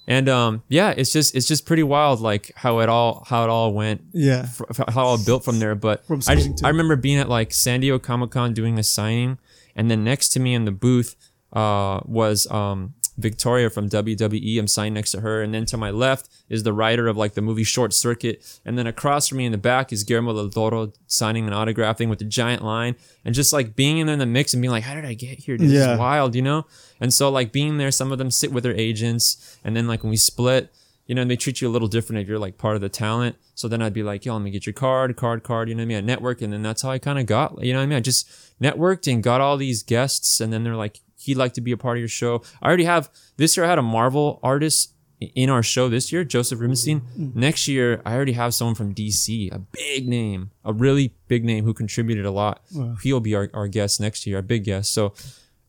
And 0.06 0.28
um, 0.28 0.62
yeah, 0.68 0.94
it's 0.96 1.12
just 1.12 1.34
it's 1.34 1.48
just 1.48 1.66
pretty 1.66 1.82
wild, 1.82 2.20
like 2.20 2.52
how 2.54 2.78
it 2.78 2.88
all 2.88 3.24
how 3.26 3.42
it 3.42 3.50
all 3.50 3.72
went, 3.72 4.02
yeah 4.12 4.46
f- 4.46 4.78
how 4.94 5.02
it 5.02 5.06
all 5.10 5.18
built 5.24 5.42
from 5.44 5.58
there. 5.58 5.74
But 5.74 6.06
From 6.06 6.20
I, 6.28 6.36
just- 6.36 6.64
I 6.64 6.68
remember 6.68 6.94
being 6.94 7.18
at 7.18 7.28
like 7.28 7.52
San 7.52 7.80
Diego 7.80 7.98
Comic 7.98 8.30
Con 8.30 8.54
doing 8.54 8.78
a 8.78 8.84
signing, 8.84 9.38
and 9.76 9.88
then 9.90 10.02
next 10.02 10.30
to 10.30 10.40
me 10.40 10.54
in 10.54 10.64
the 10.64 10.72
booth 10.72 11.14
uh, 11.52 12.00
was 12.04 12.46
um, 12.50 12.94
Victoria 13.18 13.70
from 13.70 13.88
WWE. 13.88 14.58
I'm 14.58 14.66
signed 14.66 14.94
next 14.94 15.12
to 15.12 15.20
her, 15.20 15.40
and 15.42 15.54
then 15.54 15.64
to 15.66 15.76
my 15.76 15.90
left 15.90 16.28
is 16.48 16.64
the 16.64 16.72
writer 16.72 17.06
of 17.08 17.16
like 17.16 17.34
the 17.34 17.40
movie 17.40 17.64
Short 17.64 17.94
Circuit, 17.94 18.44
and 18.64 18.76
then 18.76 18.86
across 18.86 19.28
from 19.28 19.38
me 19.38 19.46
in 19.46 19.52
the 19.52 19.58
back 19.58 19.92
is 19.92 20.02
Guillermo 20.04 20.34
del 20.34 20.50
Toro 20.50 20.92
signing 21.06 21.46
an 21.46 21.52
autograph 21.54 21.96
thing 21.98 22.08
with 22.10 22.18
the 22.18 22.24
giant 22.26 22.62
line, 22.64 22.96
and 23.24 23.34
just 23.34 23.52
like 23.52 23.76
being 23.76 23.98
in 23.98 24.06
there 24.06 24.14
in 24.14 24.18
the 24.18 24.26
mix 24.26 24.52
and 24.52 24.60
being 24.60 24.72
like, 24.72 24.84
how 24.84 24.94
did 24.94 25.04
I 25.06 25.14
get 25.14 25.38
here? 25.38 25.56
This 25.56 25.70
Yeah. 25.72 25.92
is 25.94 25.98
wild, 25.98 26.34
you 26.34 26.42
know. 26.42 26.66
And 27.00 27.14
so 27.14 27.30
like 27.30 27.52
being 27.52 27.78
there, 27.78 27.90
some 27.90 28.12
of 28.12 28.18
them 28.18 28.30
sit 28.30 28.52
with 28.52 28.64
their 28.64 28.74
agents, 28.76 29.58
and 29.64 29.76
then 29.76 29.86
like 29.86 30.02
when 30.02 30.10
we 30.10 30.16
split. 30.16 30.74
You 31.06 31.14
know, 31.14 31.22
and 31.22 31.30
they 31.30 31.36
treat 31.36 31.60
you 31.60 31.68
a 31.68 31.70
little 31.70 31.88
different 31.88 32.20
if 32.20 32.28
you're 32.28 32.38
like 32.38 32.58
part 32.58 32.74
of 32.74 32.80
the 32.80 32.88
talent. 32.88 33.36
So 33.54 33.68
then 33.68 33.80
I'd 33.80 33.94
be 33.94 34.02
like, 34.02 34.24
yo, 34.24 34.34
let 34.34 34.42
me 34.42 34.50
get 34.50 34.66
your 34.66 34.72
card, 34.72 35.16
card, 35.16 35.44
card. 35.44 35.68
You 35.68 35.74
know 35.74 35.80
what 35.80 35.84
I 35.84 35.88
mean? 35.88 35.96
I 35.98 36.00
network, 36.00 36.42
and 36.42 36.52
then 36.52 36.62
that's 36.62 36.82
how 36.82 36.90
I 36.90 36.98
kind 36.98 37.18
of 37.18 37.26
got. 37.26 37.62
You 37.62 37.72
know 37.72 37.78
what 37.78 37.84
I 37.84 37.86
mean? 37.86 37.98
I 37.98 38.00
just 38.00 38.28
networked 38.60 39.10
and 39.10 39.22
got 39.22 39.40
all 39.40 39.56
these 39.56 39.82
guests, 39.82 40.40
and 40.40 40.52
then 40.52 40.64
they're 40.64 40.76
like, 40.76 41.00
he'd 41.18 41.36
like 41.36 41.54
to 41.54 41.60
be 41.60 41.72
a 41.72 41.76
part 41.76 41.96
of 41.96 42.00
your 42.00 42.08
show. 42.08 42.42
I 42.62 42.68
already 42.68 42.84
have 42.84 43.10
this 43.36 43.56
year. 43.56 43.64
I 43.64 43.68
had 43.68 43.78
a 43.78 43.82
Marvel 43.82 44.40
artist 44.42 44.92
in 45.20 45.48
our 45.48 45.62
show 45.62 45.88
this 45.88 46.12
year, 46.12 46.24
Joseph 46.24 46.60
Rubinstein. 46.60 47.00
Mm-hmm. 47.00 47.38
Next 47.38 47.68
year, 47.68 48.02
I 48.04 48.14
already 48.14 48.32
have 48.32 48.54
someone 48.54 48.74
from 48.74 48.94
DC, 48.94 49.52
a 49.52 49.58
big 49.58 50.06
name, 50.06 50.50
a 50.64 50.72
really 50.72 51.14
big 51.28 51.44
name 51.44 51.64
who 51.64 51.72
contributed 51.72 52.26
a 52.26 52.30
lot. 52.30 52.62
Wow. 52.72 52.96
He'll 53.02 53.20
be 53.20 53.34
our, 53.34 53.50
our 53.54 53.68
guest 53.68 54.00
next 54.00 54.26
year, 54.26 54.36
our 54.36 54.42
big 54.42 54.64
guest. 54.64 54.92
So 54.92 55.14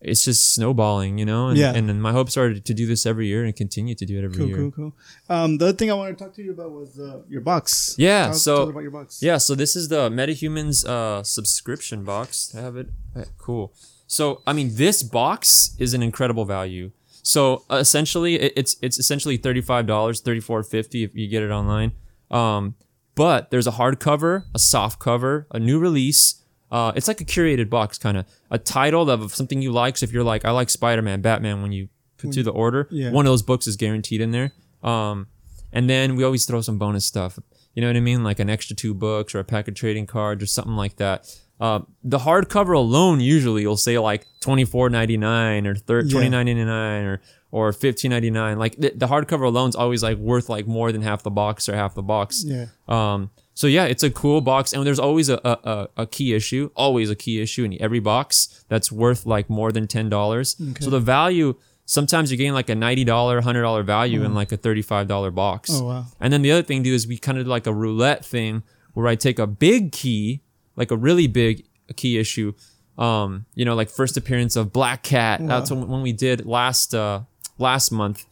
it's 0.01 0.23
just 0.25 0.53
snowballing, 0.53 1.17
you 1.17 1.25
know? 1.25 1.47
And, 1.49 1.57
Yeah. 1.57 1.73
and 1.73 1.89
then 1.89 1.99
my 1.99 2.11
hopes 2.11 2.37
are 2.37 2.53
to 2.53 2.73
do 2.73 2.85
this 2.85 3.05
every 3.05 3.27
year 3.27 3.43
and 3.45 3.55
continue 3.55 3.95
to 3.95 4.05
do 4.05 4.19
it 4.19 4.23
every 4.23 4.37
Cool, 4.37 4.47
year. 4.47 4.57
cool, 4.57 4.71
cool. 4.71 4.91
Cool. 5.27 5.35
Um, 5.35 5.57
the 5.57 5.65
other 5.67 5.77
thing 5.77 5.89
I 5.89 5.93
wanted 5.95 6.17
to 6.17 6.23
talk 6.23 6.33
to 6.35 6.43
you 6.43 6.51
about 6.51 6.71
was 6.71 6.99
uh, 6.99 7.21
your 7.27 7.41
box. 7.41 7.95
Yeah, 7.97 8.25
Tell- 8.25 8.33
so- 8.35 8.63
us 8.63 8.69
about 8.69 8.81
your 8.81 8.91
box. 8.91 9.21
Yeah, 9.23 9.37
so 9.37 9.55
this 9.55 9.75
is 9.75 9.87
the 9.89 10.09
MetaHumans 10.09 10.85
uh, 10.87 11.23
subscription 11.23 12.03
box. 12.03 12.53
I 12.55 12.61
have 12.61 12.75
it. 12.77 12.89
Eh, 13.15 13.25
Cool. 13.37 13.73
So 14.05 14.41
I 14.47 14.53
mean, 14.53 14.69
this 14.75 15.03
box 15.03 15.75
is 15.79 15.93
an 15.93 16.01
incredible 16.03 16.45
value. 16.45 16.91
So 17.23 17.63
uh, 17.69 17.75
essentially, 17.75 18.35
it, 18.35 18.53
it's 18.55 18.77
it's 18.81 18.97
essentially 18.99 19.35
thirty 19.35 19.59
five 19.61 19.85
dollars, 19.85 20.21
thirty 20.21 20.39
four 20.39 20.63
fifty 20.63 21.03
if 21.03 21.13
you 21.13 21.27
get 21.27 21.43
it 21.43 21.51
online. 21.51 21.91
Um, 22.31 22.75
but 23.15 23.49
there's 23.51 23.67
a 23.67 23.71
hardcover, 23.71 24.43
a 24.55 24.59
soft 24.59 24.99
cover, 24.99 25.45
a 25.51 25.59
new 25.59 25.77
release. 25.79 26.35
Uh, 26.71 26.91
it's 26.95 27.07
like 27.07 27.21
a 27.21 27.25
curated 27.25 27.69
box, 27.69 27.97
kind 27.97 28.17
of 28.17 28.25
a 28.51 28.57
title 28.57 29.09
of 29.09 29.33
something 29.33 29.61
you 29.61 29.71
like. 29.71 29.97
So 29.97 30.03
if 30.03 30.11
you're 30.11 30.23
like, 30.23 30.43
I 30.45 30.51
like 30.51 30.69
Spider 30.69 31.01
Man, 31.01 31.21
Batman, 31.21 31.61
when 31.61 31.71
you 31.71 31.87
put 32.17 32.33
through 32.33 32.43
the 32.43 32.51
order, 32.51 32.87
Yeah. 32.91 33.11
one 33.11 33.25
of 33.25 33.31
those 33.31 33.43
books 33.43 33.67
is 33.67 33.75
guaranteed 33.77 34.21
in 34.21 34.31
there. 34.31 34.51
Um, 34.83 35.27
and 35.71 35.89
then 35.89 36.15
we 36.15 36.23
always 36.23 36.45
throw 36.45 36.61
some 36.61 36.77
bonus 36.77 37.05
stuff. 37.05 37.39
You 37.73 37.81
know 37.81 37.87
what 37.89 37.95
I 37.95 37.99
mean? 38.01 38.23
Like 38.23 38.39
an 38.39 38.49
extra 38.49 38.75
two 38.75 38.93
books 38.93 39.35
or 39.35 39.39
a 39.39 39.43
pack 39.43 39.67
of 39.67 39.75
trading 39.75 40.07
cards 40.07 40.41
or 40.43 40.47
something 40.47 40.75
like 40.75 40.95
that. 40.97 41.33
Uh, 41.59 41.79
the 42.03 42.19
hardcover 42.19 42.75
alone 42.75 43.19
usually 43.19 43.61
you'll 43.63 43.77
say 43.77 43.97
like 43.97 44.25
twenty 44.41 44.63
four 44.65 44.89
ninety 44.89 45.17
nine 45.17 45.65
or 45.65 45.75
thir- 45.75 46.01
Yeah. 46.01 46.11
twenty 46.11 46.29
nine 46.29 46.45
ninety 46.47 46.63
nine 46.65 47.03
or 47.05 47.21
or 47.51 47.71
fifteen 47.73 48.11
ninety 48.11 48.29
nine. 48.29 48.59
Like 48.59 48.77
the, 48.77 48.91
the 48.95 49.07
hardcover 49.07 49.45
alone's 49.45 49.75
always 49.75 50.03
like 50.03 50.17
worth 50.17 50.49
like 50.49 50.67
more 50.67 50.91
than 50.91 51.01
half 51.01 51.23
the 51.23 51.31
box 51.31 51.67
or 51.69 51.75
half 51.75 51.95
the 51.95 52.03
box. 52.03 52.43
Yeah. 52.45 52.65
Um, 52.87 53.31
so 53.57 53.65
yeah, 53.65 53.85
it's 53.85 54.03
a 54.03 54.11
cool 54.11 54.39
box, 54.39 54.71
and 54.71 54.85
there's 54.85 54.99
always 54.99 55.29
a, 55.29 55.39
a, 55.43 55.87
a, 55.97 56.05
key 56.05 56.35
issue, 56.35 56.69
always 56.75 57.09
a 57.09 57.15
key 57.15 57.41
issue 57.41 57.63
in 57.63 57.75
every 57.81 57.99
box 57.99 58.63
that's 58.67 58.91
worth 58.91 59.25
like 59.25 59.49
more 59.49 59.71
than 59.71 59.87
ten 59.87 60.09
dollars. 60.09 60.61
So 60.79 60.91
the 60.91 60.99
value, 60.99 61.55
sometimes 61.83 62.29
you're 62.29 62.37
getting 62.37 62.53
like 62.53 62.69
a 62.69 62.75
ninety 62.75 63.03
dollar, 63.03 63.41
hundred 63.41 63.63
dollar 63.63 63.81
value 63.81 64.23
in 64.23 64.35
like 64.35 64.51
a 64.51 64.57
thirty 64.57 64.83
five 64.83 65.07
dollar 65.07 65.31
box. 65.31 65.71
Oh, 65.73 65.85
wow. 65.85 66.05
And 66.19 66.31
then 66.31 66.43
the 66.43 66.51
other 66.51 66.61
thing 66.61 66.83
to 66.83 66.89
do 66.91 66.93
is 66.93 67.07
we 67.07 67.17
kind 67.17 67.39
of 67.39 67.45
do 67.45 67.49
like 67.49 67.65
a 67.65 67.73
roulette 67.73 68.23
thing 68.23 68.61
where 68.93 69.07
I 69.07 69.15
take 69.15 69.39
a 69.39 69.47
big 69.47 69.91
key, 69.91 70.43
like 70.75 70.91
a 70.91 70.95
really 70.95 71.25
big 71.25 71.65
key 71.95 72.19
issue. 72.19 72.53
Um, 72.99 73.47
you 73.55 73.65
know, 73.65 73.73
like 73.73 73.89
first 73.89 74.17
appearance 74.17 74.55
of 74.55 74.71
Black 74.71 75.01
Cat. 75.01 75.41
That's 75.47 75.71
when, 75.71 75.87
when 75.87 76.03
we 76.03 76.13
did 76.13 76.45
last 76.45 76.93
uh 76.93 77.21
last 77.57 77.91
month. 77.91 78.23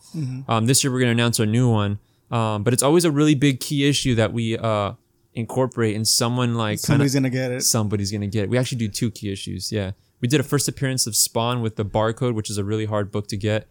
Um, 0.47 0.67
this 0.67 0.83
year 0.83 0.93
we're 0.93 0.99
gonna 0.99 1.13
announce 1.13 1.39
a 1.39 1.47
new 1.47 1.67
one. 1.67 1.97
Um, 2.29 2.61
but 2.63 2.73
it's 2.73 2.83
always 2.83 3.05
a 3.05 3.11
really 3.11 3.33
big 3.33 3.59
key 3.59 3.89
issue 3.89 4.13
that 4.13 4.31
we 4.31 4.55
uh 4.55 4.93
incorporate 5.35 5.95
and 5.95 6.07
someone 6.07 6.55
like 6.55 6.79
Somebody's 6.79 7.13
gonna 7.13 7.29
get 7.29 7.51
it. 7.51 7.61
somebody's 7.63 8.11
gonna 8.11 8.27
get 8.27 8.43
it. 8.45 8.49
We 8.49 8.57
actually 8.57 8.79
do 8.79 8.87
two 8.87 9.11
key 9.11 9.31
issues. 9.31 9.71
Yeah, 9.71 9.91
we 10.21 10.27
did 10.27 10.39
a 10.39 10.43
first 10.43 10.67
appearance 10.67 11.05
of 11.07 11.15
Spawn 11.15 11.61
with 11.61 11.75
the 11.75 11.85
barcode, 11.85 12.33
which 12.33 12.49
is 12.49 12.57
a 12.57 12.63
really 12.63 12.85
hard 12.85 13.11
book 13.11 13.27
to 13.27 13.37
get, 13.37 13.67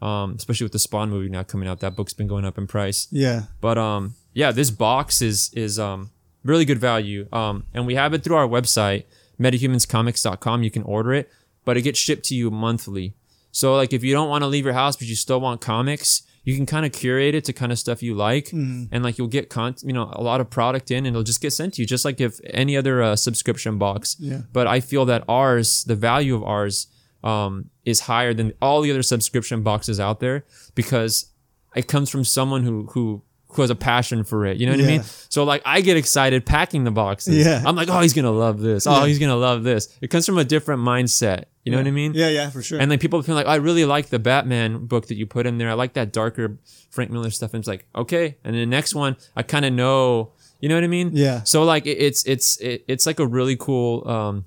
um, 0.00 0.34
especially 0.36 0.64
with 0.64 0.72
the 0.72 0.78
Spawn 0.78 1.10
movie 1.10 1.28
now 1.28 1.42
coming 1.42 1.68
out. 1.68 1.80
That 1.80 1.96
book's 1.96 2.12
been 2.14 2.28
going 2.28 2.44
up 2.44 2.56
in 2.56 2.66
price. 2.66 3.08
Yeah. 3.10 3.42
But 3.60 3.76
um, 3.78 4.14
yeah, 4.32 4.52
this 4.52 4.70
box 4.70 5.20
is 5.20 5.50
is 5.54 5.78
um 5.78 6.10
really 6.44 6.64
good 6.64 6.78
value. 6.78 7.26
Um, 7.32 7.64
and 7.74 7.86
we 7.86 7.96
have 7.96 8.14
it 8.14 8.22
through 8.24 8.36
our 8.36 8.46
website, 8.48 9.04
metahumanscomics.com. 9.40 10.62
You 10.62 10.70
can 10.70 10.82
order 10.84 11.12
it, 11.12 11.30
but 11.64 11.76
it 11.76 11.82
gets 11.82 11.98
shipped 11.98 12.24
to 12.26 12.34
you 12.34 12.50
monthly. 12.50 13.14
So 13.50 13.74
like 13.74 13.92
if 13.92 14.04
you 14.04 14.12
don't 14.12 14.28
want 14.28 14.42
to 14.42 14.46
leave 14.46 14.64
your 14.64 14.74
house 14.74 14.96
but 14.96 15.06
you 15.06 15.16
still 15.16 15.40
want 15.40 15.60
comics, 15.60 16.22
you 16.48 16.56
can 16.56 16.64
kind 16.64 16.86
of 16.86 16.92
curate 16.92 17.34
it 17.34 17.44
to 17.44 17.52
kind 17.52 17.70
of 17.70 17.78
stuff 17.78 18.02
you 18.02 18.14
like, 18.14 18.52
and 18.90 19.04
like 19.04 19.18
you'll 19.18 19.28
get 19.28 19.50
con 19.50 19.74
you 19.82 19.92
know 19.92 20.10
a 20.14 20.22
lot 20.22 20.40
of 20.40 20.48
product 20.48 20.90
in, 20.90 21.04
and 21.04 21.08
it'll 21.08 21.22
just 21.22 21.42
get 21.42 21.52
sent 21.52 21.74
to 21.74 21.82
you, 21.82 21.86
just 21.86 22.06
like 22.06 22.22
if 22.22 22.40
any 22.46 22.74
other 22.74 23.02
uh, 23.02 23.16
subscription 23.16 23.76
box. 23.76 24.16
Yeah. 24.18 24.40
But 24.50 24.66
I 24.66 24.80
feel 24.80 25.04
that 25.04 25.24
ours, 25.28 25.84
the 25.84 25.94
value 25.94 26.34
of 26.34 26.42
ours, 26.42 26.86
um, 27.22 27.68
is 27.84 28.00
higher 28.00 28.32
than 28.32 28.54
all 28.62 28.80
the 28.80 28.90
other 28.90 29.02
subscription 29.02 29.62
boxes 29.62 30.00
out 30.00 30.20
there 30.20 30.46
because 30.74 31.32
it 31.76 31.86
comes 31.86 32.08
from 32.08 32.24
someone 32.24 32.62
who 32.62 32.86
who 32.92 33.22
who 33.52 33.62
has 33.62 33.70
a 33.70 33.74
passion 33.74 34.24
for 34.24 34.44
it. 34.46 34.58
You 34.58 34.66
know 34.66 34.72
what 34.72 34.84
I 34.84 34.86
mean? 34.86 35.02
So 35.30 35.44
like 35.44 35.62
I 35.64 35.80
get 35.80 35.96
excited 35.96 36.44
packing 36.44 36.84
the 36.84 36.90
boxes. 36.90 37.44
Yeah. 37.44 37.62
I'm 37.64 37.74
like, 37.76 37.88
oh, 37.88 38.00
he's 38.00 38.12
gonna 38.12 38.30
love 38.30 38.60
this. 38.60 38.86
Oh, 38.86 39.00
Yeah. 39.00 39.06
he's 39.06 39.18
gonna 39.18 39.36
love 39.36 39.62
this. 39.64 39.88
It 40.02 40.08
comes 40.08 40.26
from 40.26 40.38
a 40.38 40.44
different 40.44 40.82
mindset. 40.82 41.44
You 41.64 41.72
know 41.72 41.78
what 41.78 41.86
I 41.86 41.90
mean? 41.90 42.12
Yeah, 42.14 42.28
yeah, 42.28 42.48
for 42.50 42.62
sure. 42.62 42.78
And 42.80 42.90
then 42.90 42.98
people 42.98 43.20
feel 43.22 43.34
like, 43.34 43.46
I 43.46 43.56
really 43.56 43.84
like 43.84 44.08
the 44.08 44.18
Batman 44.18 44.86
book 44.86 45.08
that 45.08 45.16
you 45.16 45.26
put 45.26 45.44
in 45.46 45.58
there. 45.58 45.68
I 45.68 45.74
like 45.74 45.92
that 45.94 46.12
darker 46.12 46.58
Frank 46.90 47.10
Miller 47.10 47.30
stuff. 47.30 47.52
And 47.52 47.60
it's 47.60 47.68
like, 47.68 47.84
okay. 47.94 48.38
And 48.42 48.54
then 48.54 48.60
the 48.60 48.66
next 48.66 48.94
one, 48.94 49.16
I 49.36 49.42
kind 49.42 49.66
of 49.66 49.74
know, 49.74 50.32
you 50.60 50.68
know 50.70 50.76
what 50.76 50.84
I 50.84 50.88
mean? 50.88 51.10
Yeah. 51.12 51.42
So 51.44 51.64
like, 51.64 51.84
it, 51.86 51.98
it's, 51.98 52.24
it's, 52.26 52.56
it, 52.58 52.84
it's 52.88 53.04
like 53.06 53.18
a 53.20 53.26
really 53.26 53.54
cool, 53.56 54.08
um, 54.08 54.44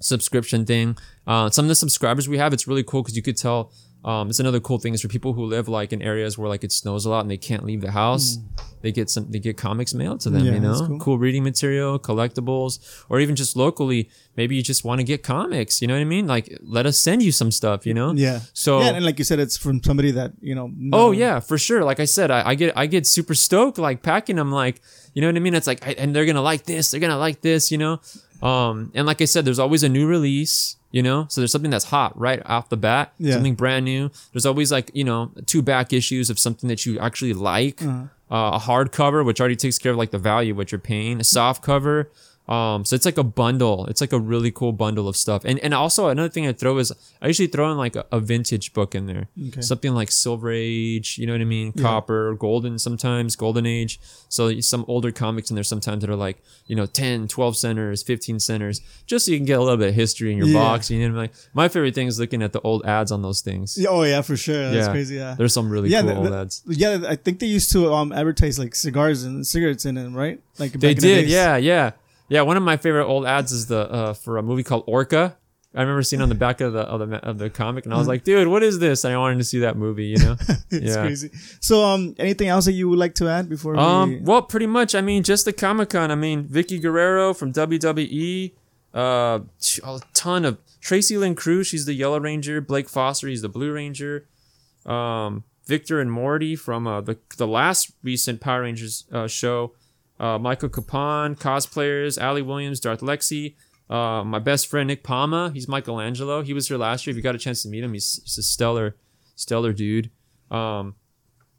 subscription 0.00 0.64
thing. 0.64 0.96
Uh, 1.26 1.50
some 1.50 1.64
of 1.66 1.68
the 1.68 1.74
subscribers 1.74 2.28
we 2.28 2.38
have, 2.38 2.52
it's 2.52 2.66
really 2.66 2.82
cool 2.82 3.02
because 3.02 3.16
you 3.16 3.22
could 3.22 3.36
tell, 3.36 3.72
um, 4.04 4.28
it's 4.28 4.38
another 4.38 4.60
cool 4.60 4.78
thing 4.78 4.92
is 4.92 5.00
for 5.00 5.08
people 5.08 5.32
who 5.32 5.46
live 5.46 5.66
like 5.66 5.92
in 5.92 6.02
areas 6.02 6.36
where 6.36 6.48
like 6.48 6.62
it 6.62 6.72
snows 6.72 7.06
a 7.06 7.10
lot 7.10 7.20
and 7.20 7.30
they 7.30 7.38
can't 7.38 7.64
leave 7.64 7.80
the 7.80 7.90
house. 7.90 8.36
They 8.82 8.92
get 8.92 9.08
some, 9.08 9.30
they 9.30 9.38
get 9.38 9.56
comics 9.56 9.94
mailed 9.94 10.20
to 10.20 10.30
them. 10.30 10.44
Yeah, 10.44 10.52
you 10.52 10.60
know, 10.60 10.86
cool. 10.86 10.98
cool 10.98 11.18
reading 11.18 11.42
material, 11.42 11.98
collectibles, 11.98 13.04
or 13.08 13.18
even 13.18 13.34
just 13.34 13.56
locally, 13.56 14.10
maybe 14.36 14.56
you 14.56 14.62
just 14.62 14.84
want 14.84 14.98
to 14.98 15.04
get 15.04 15.22
comics. 15.22 15.80
You 15.80 15.88
know 15.88 15.94
what 15.94 16.02
I 16.02 16.04
mean? 16.04 16.26
Like, 16.26 16.54
let 16.62 16.84
us 16.84 16.98
send 16.98 17.22
you 17.22 17.32
some 17.32 17.50
stuff. 17.50 17.86
You 17.86 17.94
know? 17.94 18.12
yeah. 18.12 18.40
So. 18.52 18.80
yeah, 18.80 18.90
and 18.90 19.02
like 19.02 19.18
you 19.18 19.24
said, 19.24 19.38
it's 19.38 19.56
from 19.56 19.82
somebody 19.82 20.10
that 20.10 20.32
you 20.42 20.54
know. 20.54 20.70
Oh 20.92 21.12
yeah, 21.12 21.40
for 21.40 21.56
sure. 21.56 21.82
Like 21.82 21.98
I 21.98 22.04
said, 22.04 22.30
I, 22.30 22.50
I 22.50 22.54
get 22.56 22.76
I 22.76 22.84
get 22.84 23.06
super 23.06 23.34
stoked 23.34 23.78
like 23.78 24.02
packing 24.02 24.36
them. 24.36 24.52
Like 24.52 24.82
you 25.14 25.22
know 25.22 25.28
what 25.28 25.36
I 25.36 25.40
mean? 25.40 25.54
It's 25.54 25.66
like 25.66 25.86
I, 25.86 25.92
and 25.92 26.14
they're 26.14 26.26
gonna 26.26 26.42
like 26.42 26.64
this. 26.64 26.90
They're 26.90 27.00
gonna 27.00 27.16
like 27.16 27.40
this. 27.40 27.72
You 27.72 27.78
know. 27.78 28.00
Um, 28.42 28.92
and 28.94 29.06
like 29.06 29.22
I 29.22 29.24
said, 29.24 29.46
there's 29.46 29.58
always 29.58 29.82
a 29.82 29.88
new 29.88 30.06
release. 30.06 30.76
You 30.94 31.02
know, 31.02 31.26
so 31.28 31.40
there's 31.40 31.50
something 31.50 31.72
that's 31.72 31.86
hot 31.86 32.16
right 32.16 32.40
off 32.46 32.68
the 32.68 32.76
bat. 32.76 33.12
Yeah. 33.18 33.32
Something 33.32 33.56
brand 33.56 33.84
new. 33.84 34.12
There's 34.32 34.46
always 34.46 34.70
like 34.70 34.92
you 34.94 35.02
know 35.02 35.32
two 35.44 35.60
back 35.60 35.92
issues 35.92 36.30
of 36.30 36.38
something 36.38 36.68
that 36.68 36.86
you 36.86 37.00
actually 37.00 37.34
like. 37.34 37.82
Uh-huh. 37.82 38.04
Uh, 38.30 38.52
a 38.54 38.58
hard 38.60 38.92
cover, 38.92 39.24
which 39.24 39.40
already 39.40 39.56
takes 39.56 39.76
care 39.76 39.90
of 39.90 39.98
like 39.98 40.12
the 40.12 40.18
value 40.18 40.54
what 40.54 40.70
you're 40.70 40.78
paying. 40.78 41.18
A 41.18 41.24
soft 41.24 41.64
cover. 41.64 42.12
Um, 42.46 42.84
so 42.84 42.94
it's 42.94 43.06
like 43.06 43.16
a 43.16 43.24
bundle. 43.24 43.86
It's 43.86 44.02
like 44.02 44.12
a 44.12 44.18
really 44.20 44.50
cool 44.50 44.72
bundle 44.72 45.08
of 45.08 45.16
stuff. 45.16 45.46
And 45.46 45.58
and 45.60 45.72
also 45.72 46.08
another 46.08 46.28
thing 46.28 46.46
I 46.46 46.52
throw 46.52 46.76
is 46.76 46.92
I 47.22 47.26
usually 47.28 47.48
throw 47.48 47.70
in 47.72 47.78
like 47.78 47.96
a, 47.96 48.04
a 48.12 48.20
vintage 48.20 48.74
book 48.74 48.94
in 48.94 49.06
there. 49.06 49.28
Okay. 49.48 49.62
Something 49.62 49.94
like 49.94 50.10
Silver 50.10 50.50
Age, 50.52 51.16
you 51.16 51.26
know 51.26 51.32
what 51.32 51.40
I 51.40 51.44
mean? 51.46 51.72
Copper, 51.72 52.34
Golden 52.34 52.78
sometimes, 52.78 53.34
Golden 53.34 53.64
Age. 53.64 53.98
So 54.28 54.60
some 54.60 54.84
older 54.88 55.10
comics 55.10 55.48
in 55.50 55.54
there 55.54 55.64
sometimes 55.64 56.02
that 56.02 56.10
are 56.10 56.16
like, 56.16 56.42
you 56.66 56.76
know, 56.76 56.84
10, 56.84 57.28
12 57.28 57.56
centers, 57.56 58.02
15 58.02 58.38
centers, 58.40 58.82
just 59.06 59.24
so 59.24 59.30
you 59.32 59.38
can 59.38 59.46
get 59.46 59.58
a 59.58 59.62
little 59.62 59.78
bit 59.78 59.88
of 59.88 59.94
history 59.94 60.30
in 60.30 60.36
your 60.36 60.48
Yeah. 60.48 60.58
box. 60.58 60.90
You 60.90 60.98
know 60.98 61.04
what 61.04 61.08
I 61.08 61.12
mean? 61.12 61.20
Like 61.22 61.32
my 61.54 61.68
favorite 61.68 61.94
thing 61.94 62.08
is 62.08 62.20
looking 62.20 62.42
at 62.42 62.52
the 62.52 62.60
old 62.60 62.84
ads 62.84 63.10
on 63.10 63.22
those 63.22 63.40
things. 63.40 63.78
Yeah, 63.78 63.88
Oh 63.88 64.02
yeah, 64.02 64.20
for 64.20 64.36
sure. 64.36 64.70
That's 64.70 64.86
Yeah. 64.86 64.92
crazy. 64.92 65.14
Yeah. 65.14 65.34
There's 65.38 65.54
some 65.54 65.70
really 65.70 65.88
yeah, 65.88 66.02
cool 66.02 66.10
the- 66.10 66.16
old 66.16 66.26
the- 66.28 66.36
ads. 66.40 66.62
yeah, 66.68 67.04
I 67.08 67.16
think 67.16 67.38
they 67.38 67.46
used 67.46 67.72
to 67.72 67.90
um 67.90 68.12
advertise 68.12 68.58
like 68.58 68.74
cigars 68.74 69.22
and 69.24 69.46
cigarettes 69.46 69.86
in 69.86 69.94
them, 69.94 70.14
right? 70.14 70.40
Like 70.58 70.72
They 70.72 70.92
the 70.92 71.00
did, 71.00 71.22
days. 71.22 71.30
yeah, 71.30 71.56
yeah. 71.56 71.92
Yeah, 72.34 72.42
one 72.42 72.56
of 72.56 72.64
my 72.64 72.76
favorite 72.76 73.06
old 73.06 73.26
ads 73.26 73.52
is 73.52 73.66
the 73.66 73.88
uh, 73.88 74.12
for 74.12 74.38
a 74.38 74.42
movie 74.42 74.64
called 74.64 74.82
Orca. 74.88 75.36
I 75.72 75.82
remember 75.82 76.02
seeing 76.02 76.20
on 76.20 76.28
the 76.28 76.34
back 76.34 76.60
of 76.60 76.72
the 76.72 76.80
of 76.80 77.08
the, 77.08 77.16
of 77.24 77.38
the 77.38 77.48
comic, 77.48 77.84
and 77.84 77.94
I 77.94 77.96
was 77.96 78.08
like, 78.08 78.24
"Dude, 78.24 78.48
what 78.48 78.64
is 78.64 78.80
this?" 78.80 79.04
And 79.04 79.14
I 79.14 79.18
wanted 79.18 79.38
to 79.38 79.44
see 79.44 79.60
that 79.60 79.76
movie. 79.76 80.06
You 80.06 80.18
know, 80.18 80.36
it's 80.72 80.96
yeah. 80.96 81.02
crazy. 81.02 81.30
So, 81.60 81.84
um, 81.84 82.16
anything 82.18 82.48
else 82.48 82.64
that 82.64 82.72
you 82.72 82.88
would 82.88 82.98
like 82.98 83.14
to 83.16 83.28
add 83.28 83.48
before 83.48 83.74
we? 83.74 83.78
Um, 83.78 84.24
well, 84.24 84.42
pretty 84.42 84.66
much. 84.66 84.96
I 84.96 85.00
mean, 85.00 85.22
just 85.22 85.44
the 85.44 85.52
Comic 85.52 85.90
Con. 85.90 86.10
I 86.10 86.16
mean, 86.16 86.48
Vickie 86.48 86.82
Guerrero 86.82 87.34
from 87.34 87.52
WWE. 87.52 88.50
Uh, 88.92 89.40
a 89.84 90.00
ton 90.12 90.44
of 90.44 90.58
Tracy 90.80 91.16
Lynn 91.16 91.36
Cruz. 91.36 91.68
She's 91.68 91.86
the 91.86 91.94
Yellow 91.94 92.18
Ranger. 92.18 92.60
Blake 92.60 92.88
Foster. 92.88 93.28
He's 93.28 93.42
the 93.42 93.48
Blue 93.48 93.70
Ranger. 93.70 94.26
Um, 94.84 95.44
Victor 95.66 96.00
and 96.00 96.10
Monty 96.10 96.56
from 96.56 96.88
uh, 96.88 97.00
the 97.00 97.16
the 97.36 97.46
last 97.46 97.92
recent 98.02 98.40
Power 98.40 98.62
Rangers 98.62 99.04
uh, 99.12 99.28
show. 99.28 99.72
Uh, 100.20 100.38
Michael 100.38 100.68
Capon, 100.68 101.34
cosplayers. 101.36 102.22
Ali 102.22 102.42
Williams, 102.42 102.80
Darth 102.80 103.00
Lexi. 103.00 103.54
Uh, 103.90 104.24
my 104.24 104.38
best 104.38 104.68
friend 104.68 104.86
Nick 104.86 105.02
Palma. 105.02 105.50
He's 105.52 105.68
Michelangelo. 105.68 106.42
He 106.42 106.54
was 106.54 106.68
here 106.68 106.78
last 106.78 107.06
year. 107.06 107.12
If 107.12 107.16
you 107.16 107.22
got 107.22 107.34
a 107.34 107.38
chance 107.38 107.62
to 107.64 107.68
meet 107.68 107.84
him, 107.84 107.92
he's, 107.92 108.20
he's 108.24 108.38
a 108.38 108.42
stellar, 108.42 108.96
stellar 109.36 109.72
dude. 109.72 110.10
Um, 110.50 110.94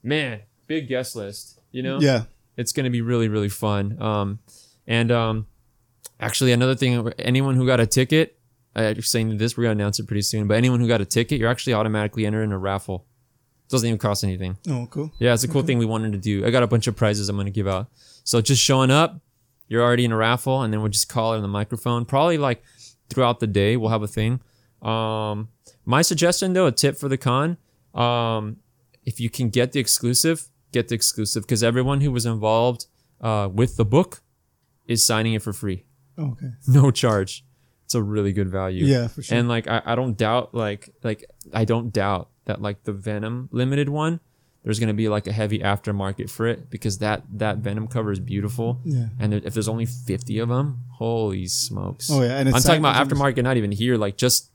man, 0.01 0.41
big 0.67 0.87
guest 0.87 1.15
list. 1.15 1.59
You 1.71 1.83
know 1.83 1.99
yeah, 1.99 2.23
it's 2.55 2.71
going 2.71 2.85
to 2.85 2.89
be 2.89 3.01
really 3.01 3.27
really 3.27 3.49
fun 3.49 4.01
um 4.01 4.39
and 4.87 5.11
um 5.11 5.45
actually 6.21 6.53
another 6.53 6.73
thing 6.73 7.11
anyone 7.19 7.55
who 7.55 7.65
got 7.65 7.81
a 7.81 7.85
ticket 7.85 8.39
i'm 8.77 9.01
saying 9.01 9.35
this 9.37 9.57
we're 9.57 9.63
going 9.65 9.77
to 9.77 9.83
announce 9.83 9.99
it 9.99 10.07
pretty 10.07 10.21
soon 10.21 10.47
but 10.47 10.55
anyone 10.55 10.79
who 10.79 10.87
got 10.87 11.01
a 11.01 11.05
ticket 11.05 11.37
you're 11.37 11.49
actually 11.49 11.73
automatically 11.73 12.25
entered 12.25 12.43
in 12.43 12.53
a 12.53 12.57
raffle 12.57 13.05
It 13.65 13.71
doesn't 13.71 13.85
even 13.89 13.97
cost 13.99 14.23
anything 14.23 14.57
oh 14.69 14.87
cool. 14.89 15.11
yeah 15.19 15.33
it's 15.33 15.43
a 15.43 15.49
cool 15.49 15.63
thing 15.63 15.77
we 15.79 15.85
wanted 15.85 16.13
to 16.13 16.17
do 16.17 16.45
i 16.45 16.49
got 16.49 16.63
a 16.63 16.67
bunch 16.67 16.87
of 16.87 16.95
prizes 16.95 17.27
i'm 17.27 17.35
going 17.35 17.43
to 17.45 17.51
give 17.51 17.67
out 17.67 17.87
so 18.25 18.41
just 18.41 18.61
showing 18.61 18.91
up 18.91 19.21
you're 19.69 19.81
already 19.81 20.03
in 20.03 20.11
a 20.11 20.17
raffle 20.17 20.61
and 20.61 20.73
then 20.73 20.81
we'll 20.81 20.91
just 20.91 21.07
call 21.09 21.33
it 21.33 21.37
on 21.37 21.41
the 21.41 21.47
microphone. 21.47 22.03
Probably 22.05 22.37
like 22.37 22.61
throughout 23.09 23.39
the 23.39 23.47
day 23.47 23.77
we'll 23.77 23.89
have 23.89 24.03
a 24.03 24.07
thing. 24.07 24.41
Um 24.81 25.47
my 25.85 26.01
suggestion 26.01 26.51
though 26.51 26.67
a 26.67 26.71
tip 26.73 26.97
for 26.97 27.07
the 27.07 27.17
con 27.17 27.57
um 27.93 28.57
if 29.05 29.19
you 29.19 29.29
can 29.29 29.49
get 29.49 29.71
the 29.71 29.79
exclusive 29.79 30.49
get 30.73 30.89
the 30.89 30.95
exclusive 30.95 31.43
because 31.43 31.63
everyone 31.63 32.01
who 32.01 32.11
was 32.11 32.25
involved 32.25 32.85
uh, 33.21 33.47
with 33.51 33.77
the 33.77 33.85
book 33.85 34.21
is 34.87 35.03
signing 35.05 35.33
it 35.33 35.41
for 35.41 35.53
free. 35.53 35.85
Okay. 36.19 36.49
no 36.67 36.91
charge. 36.91 37.45
It's 37.85 37.95
a 37.95 38.03
really 38.03 38.33
good 38.33 38.49
value. 38.49 38.85
Yeah, 38.85 39.07
for 39.07 39.21
sure. 39.21 39.37
and 39.37 39.47
like 39.47 39.67
I, 39.67 39.81
I 39.85 39.95
don't 39.95 40.17
doubt 40.17 40.53
like 40.53 40.89
like 41.03 41.23
i 41.53 41.63
don't 41.65 41.93
doubt 41.93 42.29
that 42.45 42.61
like 42.61 42.83
the 42.83 42.93
venom 42.93 43.47
limited 43.51 43.89
one 43.89 44.19
there's 44.65 44.79
gonna 44.79 44.93
be 44.93 45.07
like 45.07 45.25
a 45.27 45.31
heavy 45.31 45.59
aftermarket 45.59 46.29
for 46.29 46.45
it 46.47 46.69
because 46.69 46.97
that 46.97 47.23
that 47.31 47.59
venom 47.59 47.87
cover 47.87 48.11
is 48.11 48.19
beautiful 48.19 48.81
Yeah. 48.83 49.05
and 49.19 49.33
if 49.33 49.53
there's 49.53 49.69
only 49.69 49.85
50 49.85 50.39
of 50.39 50.49
them 50.49 50.79
holy 50.89 51.47
smokes 51.47 52.09
Oh, 52.11 52.21
yeah, 52.23 52.37
and 52.39 52.49
it's 52.49 52.57
i'm 52.57 52.63
talking 52.63 52.79
about 52.81 52.95
aftermarket 53.07 53.43
not 53.43 53.55
even 53.57 53.71
here 53.71 53.95
like 53.95 54.17
just 54.17 54.49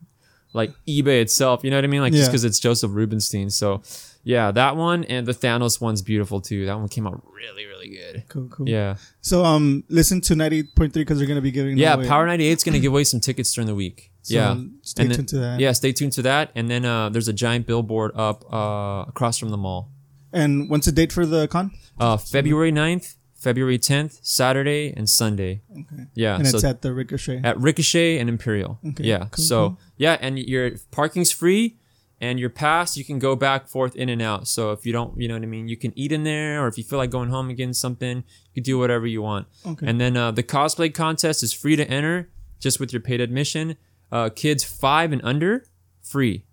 like 0.52 0.72
ebay 0.86 1.22
itself 1.22 1.62
you 1.64 1.70
know 1.70 1.76
what 1.78 1.84
i 1.84 1.86
mean 1.86 2.00
like 2.02 2.12
just 2.12 2.28
because 2.30 2.44
it's 2.44 2.58
joseph 2.58 2.90
rubinstein 2.92 3.48
so 3.50 3.80
yeah 4.24 4.50
that 4.50 4.76
one 4.76 5.04
and 5.04 5.26
the 5.26 5.32
thanos 5.32 5.80
one's 5.80 6.02
beautiful 6.02 6.40
too 6.40 6.66
that 6.66 6.76
one 6.76 6.88
came 6.88 7.06
out 7.06 7.22
really 7.32 7.64
really 7.66 7.88
good 7.88 8.24
Cool, 8.28 8.48
cool. 8.48 8.68
yeah 8.68 8.96
So, 9.22 9.44
um, 9.44 9.84
listen 9.88 10.20
to 10.22 10.34
ninety 10.36 10.62
point 10.64 10.92
three 10.92 11.02
because 11.02 11.18
they're 11.18 11.26
gonna 11.28 11.40
be 11.40 11.50
giving. 11.52 11.78
yeah 11.78 11.96
power 11.96 12.26
98 12.26 12.50
is 12.58 12.64
gonna 12.64 12.78
give 12.80 12.92
away 12.92 13.04
some 13.04 13.20
tickets 13.20 13.52
during 13.54 13.66
the 13.68 13.74
week 13.74 14.10
So, 14.22 14.34
yeah 14.34 14.54
Stay 14.82 15.02
And 15.04 15.10
then- 15.10 15.16
tuned 15.18 15.28
to 15.28 15.38
that. 15.38 15.60
yeah, 15.60 15.72
stay 15.72 15.92
tuned 15.92 16.12
to 16.18 16.22
that. 16.22 16.50
And 16.54 16.68
then 16.68 16.84
uh, 16.84 17.08
there's 17.08 17.28
a 17.28 17.32
giant 17.32 17.66
billboard 17.66 18.10
up 18.14 18.44
uh, 18.52 19.04
across 19.08 19.38
from 19.38 19.48
the 19.50 19.56
mall. 19.56 19.88
And 20.32 20.68
when's 20.70 20.86
the 20.86 20.92
date 20.92 21.12
for 21.12 21.26
the 21.26 21.48
con? 21.48 21.72
Uh, 21.98 22.16
February 22.16 22.72
9th, 22.72 23.14
February 23.34 23.78
10th, 23.78 24.18
Saturday, 24.22 24.92
and 24.96 25.08
Sunday. 25.08 25.62
Okay. 25.72 26.06
Yeah, 26.14 26.36
And 26.36 26.46
so 26.46 26.56
it's 26.58 26.64
at 26.64 26.82
the 26.82 26.92
Ricochet. 26.92 27.40
at 27.42 27.58
Ricochet 27.58 28.18
and 28.18 28.28
Imperial. 28.28 28.78
Okay, 28.86 29.04
Yeah, 29.04 29.26
cool, 29.30 29.44
so 29.44 29.68
cool. 29.70 29.80
yeah, 29.96 30.16
and 30.20 30.38
your 30.38 30.72
parking's 30.90 31.32
free, 31.32 31.76
and 32.20 32.38
your 32.38 32.50
pass 32.50 32.96
you 32.98 33.04
can 33.04 33.18
go 33.18 33.34
back 33.34 33.66
forth 33.66 33.96
in 33.96 34.08
and 34.10 34.20
out. 34.20 34.46
So 34.46 34.72
if 34.72 34.84
you 34.84 34.92
don't, 34.92 35.18
you 35.18 35.26
know 35.26 35.34
what 35.34 35.42
I 35.42 35.46
mean, 35.46 35.68
you 35.68 35.76
can 35.76 35.92
eat 35.98 36.12
in 36.12 36.22
there, 36.24 36.62
or 36.62 36.68
if 36.68 36.76
you 36.76 36.84
feel 36.84 36.98
like 36.98 37.10
going 37.10 37.30
home 37.30 37.48
and 37.48 37.56
getting 37.56 37.72
something, 37.72 38.18
you 38.18 38.52
can 38.54 38.62
do 38.62 38.78
whatever 38.78 39.06
you 39.06 39.22
want. 39.22 39.46
Okay. 39.66 39.86
And 39.86 39.98
then 40.00 40.16
uh, 40.18 40.30
the 40.30 40.42
cosplay 40.42 40.92
contest 40.92 41.42
is 41.42 41.52
free 41.54 41.76
to 41.76 41.88
enter, 41.88 42.28
just 42.60 42.78
with 42.78 42.92
your 42.92 43.00
paid 43.00 43.20
admission. 43.22 43.76
Uh, 44.12 44.28
kids 44.28 44.64
five 44.64 45.12
and 45.12 45.22
under, 45.24 45.64
free. 46.02 46.44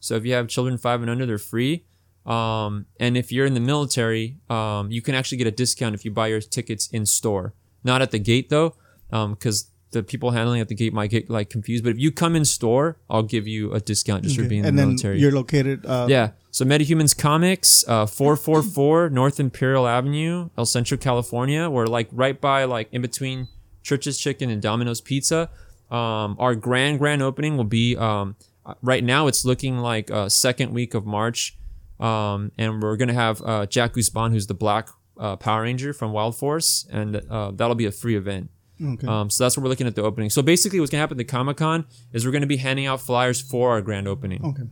So 0.00 0.16
if 0.16 0.24
you 0.26 0.34
have 0.34 0.48
children 0.48 0.76
five 0.76 1.00
and 1.00 1.10
under, 1.10 1.24
they're 1.24 1.38
free. 1.38 1.84
Um, 2.26 2.86
and 2.98 3.16
if 3.16 3.32
you're 3.32 3.46
in 3.46 3.54
the 3.54 3.60
military, 3.60 4.36
um, 4.48 4.90
you 4.90 5.02
can 5.02 5.14
actually 5.14 5.38
get 5.38 5.46
a 5.46 5.50
discount 5.50 5.94
if 5.94 6.04
you 6.04 6.10
buy 6.10 6.26
your 6.28 6.40
tickets 6.40 6.88
in 6.88 7.06
store, 7.06 7.54
not 7.82 8.02
at 8.02 8.10
the 8.10 8.18
gate 8.18 8.48
though, 8.50 8.74
Um 9.12 9.32
because 9.34 9.70
the 9.92 10.02
people 10.04 10.30
handling 10.30 10.60
at 10.60 10.68
the 10.68 10.74
gate 10.74 10.92
might 10.92 11.10
get 11.10 11.28
like 11.28 11.50
confused. 11.50 11.82
But 11.82 11.90
if 11.90 11.98
you 11.98 12.12
come 12.12 12.36
in 12.36 12.44
store, 12.44 12.98
I'll 13.08 13.24
give 13.24 13.48
you 13.48 13.72
a 13.72 13.80
discount 13.80 14.22
just 14.22 14.36
for 14.36 14.42
Okay. 14.42 14.48
being 14.48 14.60
in 14.60 14.66
and 14.68 14.78
the 14.78 14.82
then 14.82 14.88
military. 14.90 15.18
you're 15.18 15.32
located. 15.32 15.84
Uh, 15.84 16.06
Yeah. 16.08 16.30
So 16.52 16.64
MetaHumans 16.64 17.16
Comics, 17.18 17.84
uh, 17.88 18.06
444 18.06 19.10
North 19.20 19.40
Imperial 19.40 19.88
Avenue, 19.88 20.50
El 20.56 20.66
Centro, 20.66 20.96
California. 20.96 21.68
We're 21.68 21.86
like 21.86 22.08
right 22.12 22.40
by, 22.40 22.64
like 22.64 22.88
in 22.92 23.02
between 23.02 23.48
Church's 23.82 24.16
Chicken 24.18 24.48
and 24.48 24.62
Domino's 24.62 25.00
Pizza. 25.00 25.48
Um, 25.90 26.36
our 26.38 26.54
grand, 26.54 27.00
grand 27.00 27.20
opening 27.20 27.56
will 27.56 27.64
be, 27.64 27.96
um, 27.96 28.36
uh, 28.64 28.74
right 28.82 29.02
now 29.02 29.26
it's 29.26 29.44
looking 29.44 29.78
like 29.78 30.08
uh, 30.12 30.28
second 30.28 30.72
week 30.72 30.94
of 30.94 31.04
March. 31.04 31.56
Um, 32.00 32.50
and 32.58 32.82
we're 32.82 32.96
going 32.96 33.08
to 33.08 33.14
have 33.14 33.42
uh, 33.44 33.66
Jack 33.66 33.92
Guzman, 33.92 34.32
who's 34.32 34.46
the 34.46 34.54
black 34.54 34.88
uh, 35.18 35.36
Power 35.36 35.62
Ranger 35.62 35.92
from 35.92 36.12
Wild 36.12 36.36
Force. 36.36 36.86
And 36.90 37.16
uh, 37.30 37.50
that'll 37.54 37.74
be 37.74 37.86
a 37.86 37.92
free 37.92 38.16
event. 38.16 38.50
Okay. 38.82 39.06
Um, 39.06 39.28
so 39.28 39.44
that's 39.44 39.56
what 39.58 39.64
we're 39.64 39.68
looking 39.68 39.86
at 39.86 39.94
the 39.94 40.02
opening. 40.02 40.30
So 40.30 40.40
basically, 40.40 40.80
what's 40.80 40.90
gonna 40.90 41.02
happen 41.02 41.16
at 41.16 41.18
the 41.18 41.24
Comic 41.24 41.58
Con 41.58 41.84
is 42.14 42.24
we're 42.24 42.32
gonna 42.32 42.46
be 42.46 42.56
handing 42.56 42.86
out 42.86 43.02
flyers 43.02 43.38
for 43.38 43.72
our 43.72 43.82
grand 43.82 44.08
opening. 44.08 44.42
okay. 44.42 44.62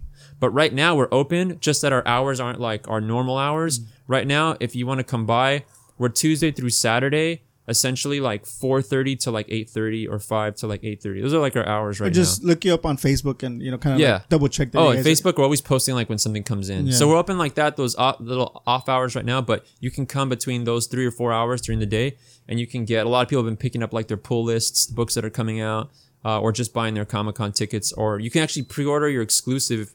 But 0.40 0.48
right 0.50 0.72
now 0.72 0.96
we're 0.96 1.12
open, 1.12 1.60
just 1.60 1.82
that 1.82 1.92
our 1.92 2.06
hours 2.06 2.40
aren't 2.40 2.58
like 2.58 2.88
our 2.88 3.02
normal 3.02 3.36
hours. 3.36 3.80
Right 4.06 4.26
now, 4.26 4.56
if 4.60 4.74
you 4.74 4.86
want 4.86 5.00
to 5.00 5.04
come 5.04 5.26
by, 5.26 5.64
we're 5.98 6.08
Tuesday 6.08 6.50
through 6.52 6.70
Saturday, 6.70 7.42
essentially 7.68 8.18
like 8.20 8.44
4:30 8.44 9.18
to 9.20 9.30
like 9.30 9.46
8:30 9.48 10.08
or 10.10 10.18
5 10.18 10.54
to 10.56 10.66
like 10.66 10.82
8:30. 10.82 11.20
Those 11.22 11.34
are 11.34 11.38
like 11.38 11.54
our 11.56 11.66
hours 11.66 12.00
Or 12.00 12.04
right 12.04 12.12
just 12.12 12.42
now. 12.42 12.48
look 12.48 12.64
you 12.64 12.72
up 12.74 12.86
on 12.86 12.96
Facebook 12.96 13.42
and 13.42 13.62
you 13.62 13.70
know 13.70 13.78
kind 13.78 13.94
of 13.94 14.00
Yeah. 14.00 14.14
like 14.14 14.28
double 14.28 14.48
check 14.48 14.72
that. 14.72 14.78
Oh, 14.78 14.90
you 14.92 14.98
and 14.98 15.06
are- 15.06 15.10
Facebook, 15.10 15.36
we're 15.36 15.44
always 15.44 15.60
posting 15.60 15.94
like 15.94 16.08
when 16.08 16.18
something 16.18 16.42
comes 16.42 16.70
in. 16.70 16.86
Yeah. 16.86 16.92
So 16.94 17.06
we're 17.08 17.16
open 17.16 17.36
like 17.38 17.54
that, 17.56 17.76
those 17.76 17.94
off, 17.96 18.16
little 18.20 18.62
off 18.66 18.88
hours 18.88 19.14
right 19.14 19.24
now, 19.24 19.40
but 19.42 19.66
you 19.80 19.90
can 19.90 20.06
come 20.06 20.28
between 20.28 20.64
those 20.64 20.86
three 20.86 21.04
or 21.06 21.10
four 21.10 21.32
hours 21.32 21.60
during 21.60 21.78
the 21.78 21.86
day 21.86 22.16
and 22.48 22.58
you 22.58 22.66
can 22.66 22.84
get 22.86 23.04
a 23.06 23.08
lot 23.08 23.22
of 23.22 23.28
people 23.28 23.42
have 23.44 23.50
been 23.50 23.56
picking 23.56 23.82
up 23.82 23.92
like 23.92 24.08
their 24.08 24.16
pull 24.16 24.44
lists, 24.44 24.86
the 24.86 24.94
books 24.94 25.14
that 25.14 25.24
are 25.24 25.30
coming 25.30 25.60
out, 25.60 25.90
uh, 26.24 26.40
or 26.40 26.50
just 26.52 26.72
buying 26.72 26.94
their 26.94 27.04
Comic 27.04 27.34
Con 27.36 27.52
tickets, 27.52 27.92
or 27.92 28.18
you 28.18 28.30
can 28.30 28.42
actually 28.42 28.62
pre 28.62 28.84
order 28.84 29.08
your 29.08 29.22
exclusive. 29.22 29.92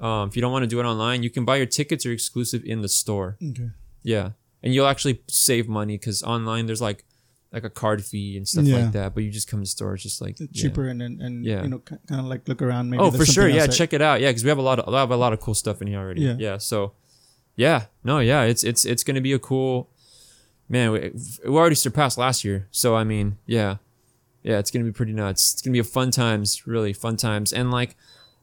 Um, 0.00 0.28
if 0.30 0.34
you 0.36 0.40
don't 0.40 0.50
want 0.50 0.62
to 0.62 0.66
do 0.66 0.80
it 0.80 0.84
online, 0.84 1.22
you 1.22 1.28
can 1.28 1.44
buy 1.44 1.56
your 1.56 1.66
tickets 1.66 2.06
or 2.06 2.10
exclusive 2.12 2.64
in 2.64 2.80
the 2.80 2.88
store. 2.88 3.36
Okay. 3.46 3.68
Yeah, 4.02 4.30
and 4.62 4.74
you'll 4.74 4.86
actually 4.86 5.20
save 5.28 5.68
money 5.68 5.98
because 5.98 6.22
online 6.22 6.64
there's 6.66 6.80
like 6.80 7.04
like 7.52 7.64
a 7.64 7.70
card 7.70 8.04
fee 8.04 8.36
and 8.36 8.46
stuff 8.46 8.64
Yeah. 8.64 8.76
like 8.78 8.92
that. 8.92 9.14
But 9.14 9.24
you 9.24 9.30
just 9.30 9.48
come 9.48 9.60
to 9.60 9.66
store, 9.66 9.94
it's 9.94 10.02
just 10.02 10.20
like 10.20 10.38
yeah. 10.38 10.46
cheaper 10.54 10.86
and 10.88 11.02
and, 11.02 11.20
and 11.20 11.44
Yeah. 11.44 11.62
you 11.62 11.68
know 11.68 11.78
kind 11.80 12.00
of 12.10 12.26
like 12.26 12.46
look 12.48 12.62
around. 12.62 12.90
Maybe 12.90 13.02
Oh, 13.02 13.10
there's 13.10 13.26
for 13.26 13.32
sure. 13.32 13.42
something 13.44 13.56
Yeah, 13.56 13.62
else 13.66 13.76
check 13.76 13.92
it 13.92 14.00
out. 14.02 14.20
Yeah, 14.20 14.28
because 14.30 14.44
we 14.44 14.48
have 14.48 14.58
a 14.58 14.62
lot 14.62 14.78
of 14.78 14.92
I 14.92 15.00
have 15.00 15.10
a 15.10 15.16
lot 15.16 15.32
of 15.32 15.40
cool 15.40 15.54
stuff 15.54 15.80
in 15.82 15.88
here 15.88 15.98
already. 15.98 16.22
Yeah. 16.22 16.36
Yeah. 16.38 16.58
So, 16.58 16.92
yeah, 17.56 17.86
no, 18.04 18.20
yeah, 18.20 18.42
it's 18.42 18.62
it's 18.64 18.84
it's 18.84 19.02
gonna 19.04 19.20
be 19.20 19.32
a 19.32 19.38
cool. 19.38 19.90
Man, 20.68 20.92
we, 20.92 21.10
we 21.44 21.56
already 21.56 21.74
surpassed 21.74 22.16
last 22.16 22.44
year, 22.44 22.68
so 22.70 22.94
I 22.94 23.02
mean, 23.02 23.38
yeah, 23.44 23.78
yeah, 24.44 24.58
it's 24.58 24.70
gonna 24.70 24.84
be 24.84 24.92
pretty 24.92 25.12
nuts. 25.12 25.52
It's 25.52 25.62
gonna 25.62 25.72
be 25.72 25.80
a 25.80 25.84
fun 25.84 26.12
times, 26.12 26.64
really 26.66 26.92
fun 26.92 27.16
times, 27.16 27.52
and 27.52 27.72
like 27.72 27.96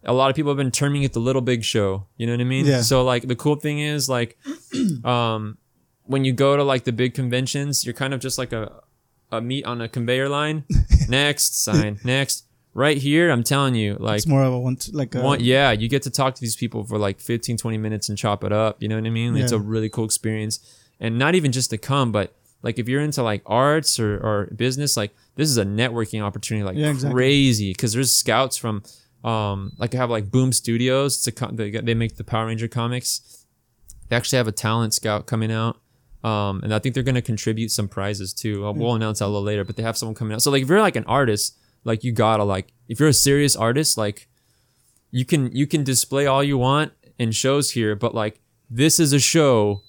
a 0.04 0.12
lot 0.14 0.30
of 0.30 0.36
people 0.36 0.52
have 0.52 0.58
been 0.58 0.70
terming 0.72 1.04
it 1.04 1.14
the 1.14 1.20
Little 1.22 1.42
Big 1.42 1.64
Show. 1.64 2.06
You 2.18 2.28
know 2.28 2.34
what 2.34 2.42
I 2.42 2.44
mean? 2.44 2.66
Yeah. 2.66 2.82
So 2.82 3.04
like 3.06 3.28
the 3.30 3.36
cool 3.36 3.56
thing 3.56 3.80
is 3.80 4.10
like, 4.10 4.38
um, 5.06 5.58
when 6.04 6.26
you 6.26 6.34
go 6.34 6.58
to 6.58 6.64
like 6.64 6.84
the 6.84 6.92
big 6.92 7.14
conventions, 7.14 7.86
you're 7.86 7.94
kind 7.94 8.14
of 8.14 8.20
just 8.20 8.38
like 8.38 8.52
a 8.52 8.82
a 9.32 9.42
meat 9.42 9.66
on 9.66 9.82
a 9.82 9.88
conveyor 9.88 10.30
line. 10.30 10.64
next 11.10 11.62
sign, 11.64 12.00
next. 12.04 12.46
Right 12.74 12.98
here, 12.98 13.32
I'm 13.32 13.44
telling 13.44 13.74
you, 13.74 13.98
like 14.00 14.18
It's 14.18 14.28
more 14.28 14.44
of 14.44 14.54
a 14.54 14.60
one 14.60 14.78
like 14.94 15.16
a 15.16 15.22
one, 15.22 15.40
yeah, 15.42 15.72
you 15.72 15.90
get 15.90 16.04
to 16.04 16.12
talk 16.12 16.36
to 16.36 16.42
these 16.42 16.56
people 16.56 16.84
for 16.84 17.00
like 17.00 17.20
15, 17.20 17.58
20 17.58 17.78
minutes 17.80 18.08
and 18.10 18.16
chop 18.18 18.44
it 18.44 18.52
up. 18.52 18.80
You 18.80 18.88
know 18.88 18.96
what 18.98 19.06
I 19.08 19.10
mean? 19.10 19.36
It's 19.36 19.52
a 19.52 19.60
really 19.60 19.90
cool 19.90 20.06
experience. 20.06 20.60
And 21.00 21.18
not 21.18 21.34
even 21.34 21.52
just 21.52 21.72
to 21.72 21.80
come, 21.80 22.12
but 22.12 22.36
like 22.62 22.78
if 22.78 22.88
you're 22.88 23.02
into 23.02 23.24
like 23.24 23.42
arts 23.48 24.00
or, 24.00 24.18
or 24.18 24.50
business, 24.56 24.96
like 24.96 25.12
this 25.36 25.50
is 25.50 25.58
a 25.58 25.66
networking 25.66 26.22
opportunity 26.22 26.64
like 26.64 26.78
Yeah, 26.78 26.92
exactly. 26.92 27.16
crazy. 27.16 27.74
Cause 27.74 27.94
there's 27.94 28.12
scouts 28.12 28.58
from, 28.58 28.84
um, 29.24 29.72
like 29.80 29.96
I 29.96 29.98
have 29.98 30.12
like 30.12 30.30
Boom 30.30 30.54
Studios. 30.54 31.18
It's 31.18 31.28
a, 31.28 31.32
co- 31.32 31.52
they, 31.52 31.72
they 31.72 31.96
make 31.96 32.18
the 32.18 32.24
Power 32.24 32.46
Ranger 32.46 32.68
comics. 32.68 33.46
They 34.10 34.16
actually 34.16 34.38
have 34.38 34.48
a 34.48 34.52
talent 34.52 34.94
scout 34.94 35.26
coming 35.26 35.52
out. 35.52 35.78
Um, 36.24 36.62
and 36.64 36.74
I 36.74 36.80
think 36.80 36.94
they're 36.96 37.04
going 37.04 37.16
to 37.16 37.22
contribute 37.22 37.70
some 37.72 37.88
prizes 37.88 38.34
too. 38.34 38.66
Uh, 38.66 38.72
We'll 38.74 38.96
announce 38.96 39.20
that 39.20 39.26
a 39.26 39.28
little 39.28 39.44
later, 39.44 39.64
but 39.64 39.76
they 39.76 39.84
have 39.84 39.98
someone 39.98 40.16
coming 40.16 40.34
out. 40.34 40.42
So 40.42 40.52
like 40.52 40.64
if 40.64 40.70
you're 40.70 40.82
like 40.82 40.96
an 40.96 41.06
artist, 41.06 41.58
like 41.84 42.04
you 42.04 42.12
gotta 42.12 42.44
like, 42.44 42.74
if 42.90 43.00
you're 43.00 43.10
a 43.10 43.14
serious 43.14 43.56
artist, 43.56 43.98
like 43.98 44.28
you 45.12 45.24
can 45.26 45.52
you 45.56 45.68
can 45.68 45.84
display 45.84 46.26
all 46.26 46.44
you 46.44 46.58
want 46.58 46.92
in 47.18 47.32
shows 47.32 47.72
here, 47.72 47.96
but 47.96 48.14
like 48.16 48.40
this 48.70 49.00
is 49.00 49.14
a 49.14 49.20
show 49.20 49.82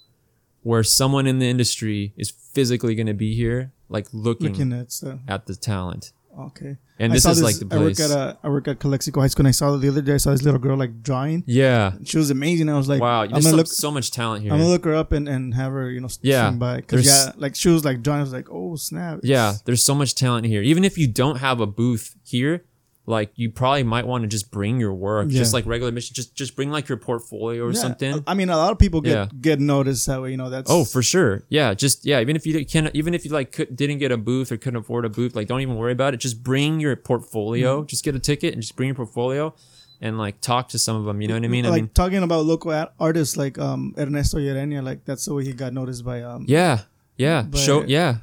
where 0.63 0.83
someone 0.85 1.27
in 1.27 1.39
the 1.39 1.47
industry 1.49 2.13
is 2.17 2.31
physically 2.31 2.95
going 2.95 3.07
to 3.07 3.15
be 3.15 3.35
here, 3.35 3.73
like 3.89 4.07
looking, 4.13 4.49
looking 4.53 4.73
at 4.73 4.93
at 5.27 5.47
the 5.47 5.57
talent. 5.57 6.13
Okay. 6.37 6.77
And 7.01 7.13
I 7.13 7.17
this 7.17 7.27
is 7.27 7.43
like 7.43 7.57
the 7.57 7.69
I 7.75 7.79
work 7.79 7.99
at 8.01 8.11
a 8.11 8.39
I 8.43 8.49
work 8.49 8.67
at 8.69 8.81
Calexico 8.81 9.21
High 9.21 9.29
School, 9.29 9.43
and 9.43 9.49
I 9.49 9.53
saw 9.53 9.77
the 9.77 9.89
other 9.89 10.03
day. 10.03 10.15
I 10.15 10.17
saw 10.19 10.31
this 10.33 10.43
little 10.43 10.59
girl 10.61 10.77
like 10.77 11.03
drawing. 11.03 11.45
Yeah. 11.47 11.93
She 12.05 12.19
was 12.19 12.31
amazing. 12.31 12.69
I 12.69 12.77
was 12.77 12.89
like, 12.89 13.01
wow. 13.01 13.23
I'm 13.23 13.31
There's 13.31 13.45
gonna 13.45 13.57
look. 13.57 13.67
so 13.69 13.91
much 13.91 14.11
talent 14.11 14.43
here. 14.43 14.53
I'm 14.53 14.59
gonna 14.59 14.71
look 14.71 14.85
her 14.85 14.95
up 14.95 15.13
and, 15.13 15.29
and 15.29 15.55
have 15.55 15.73
her, 15.73 15.91
you 15.91 16.01
know, 16.01 16.09
Yeah. 16.23 16.51
by. 16.51 16.81
Cause 16.81 17.07
yeah, 17.07 17.33
like 17.37 17.55
she 17.55 17.69
was 17.69 17.85
like 17.85 18.03
drawing. 18.03 18.21
I 18.21 18.23
was 18.23 18.33
like, 18.33 18.49
oh 18.51 18.77
snap. 18.77 19.21
Yeah, 19.23 19.55
there's 19.65 19.85
so 19.85 19.95
much 19.95 20.15
talent 20.15 20.47
here. 20.47 20.63
Even 20.63 20.85
if 20.85 20.99
you 20.99 21.07
don't 21.07 21.37
have 21.39 21.61
a 21.61 21.67
booth 21.67 22.15
here, 22.25 22.65
like 23.09 23.33
you 23.37 23.51
probably 23.51 23.83
might 23.85 24.07
want 24.07 24.23
to 24.23 24.29
just 24.29 24.51
bring 24.51 24.79
your 24.79 24.93
work, 24.93 25.29
just 25.29 25.55
like 25.55 25.65
regular 25.65 25.91
mission. 25.91 26.15
Just 26.15 26.35
just 26.35 26.55
bring 26.55 26.71
like 26.71 26.89
your 26.89 26.99
portfolio 26.99 27.65
or 27.65 27.73
Yeah. 27.73 27.81
something. 27.81 28.23
I 28.27 28.35
mean, 28.35 28.51
a 28.51 28.57
lot 28.57 28.71
of 28.71 28.79
people 28.79 29.01
get 29.01 29.13
Yeah. 29.13 29.27
get 29.41 29.61
noticed 29.61 30.07
that 30.07 30.21
way. 30.21 30.31
You 30.31 30.37
know, 30.37 30.51
that's 30.51 30.71
Oh, 30.71 30.85
for 30.85 31.03
sure. 31.03 31.43
Yeah, 31.49 31.73
just 31.75 32.05
yeah. 32.05 32.21
Even 32.21 32.37
if 32.37 32.47
you 32.47 32.65
can, 32.67 32.91
even 32.93 33.15
if 33.15 33.25
you 33.25 33.31
like 33.31 33.53
could, 33.53 33.75
didn't 33.75 33.99
get 33.99 34.13
a 34.13 34.19
booth 34.19 34.53
or 34.53 34.59
couldn't 34.59 34.79
afford 34.81 35.05
a 35.07 35.09
booth, 35.09 35.35
like 35.35 35.49
don't 35.49 35.63
even 35.63 35.77
worry 35.77 35.93
about 35.93 36.13
it. 36.13 36.19
Just 36.21 36.43
bring 36.43 36.81
your 36.81 36.95
portfolio. 36.97 37.79
Mm-hmm. 37.79 37.87
Just 37.87 38.05
get 38.05 38.15
a 38.15 38.19
ticket 38.19 38.53
and 38.53 38.61
just 38.63 38.77
bring 38.77 38.89
your 38.89 38.95
portfolio, 38.97 39.55
and 40.03 40.19
like 40.19 40.41
talk 40.43 40.69
to 40.71 40.79
some 40.79 40.95
of 40.97 41.05
them. 41.07 41.21
You 41.23 41.29
know 41.29 41.35
what 41.35 41.45
I 41.45 41.49
mean? 41.49 41.65
I 41.67 41.71
like 41.71 41.83
mean, 41.83 41.91
talking 41.95 42.23
about 42.23 42.45
local 42.45 42.71
artists 43.01 43.37
like 43.39 43.59
um 43.59 43.95
Ernesto 43.99 44.37
Yerenia. 44.39 44.83
Like 44.83 45.05
that's 45.07 45.25
the 45.25 45.33
way 45.35 45.45
he 45.45 45.53
got 45.55 45.73
noticed 45.73 46.05
by 46.05 46.23
um. 46.23 46.45
yeah, 46.47 46.81
yeah. 47.17 47.47
Show 47.55 47.85
yeah. 47.85 48.19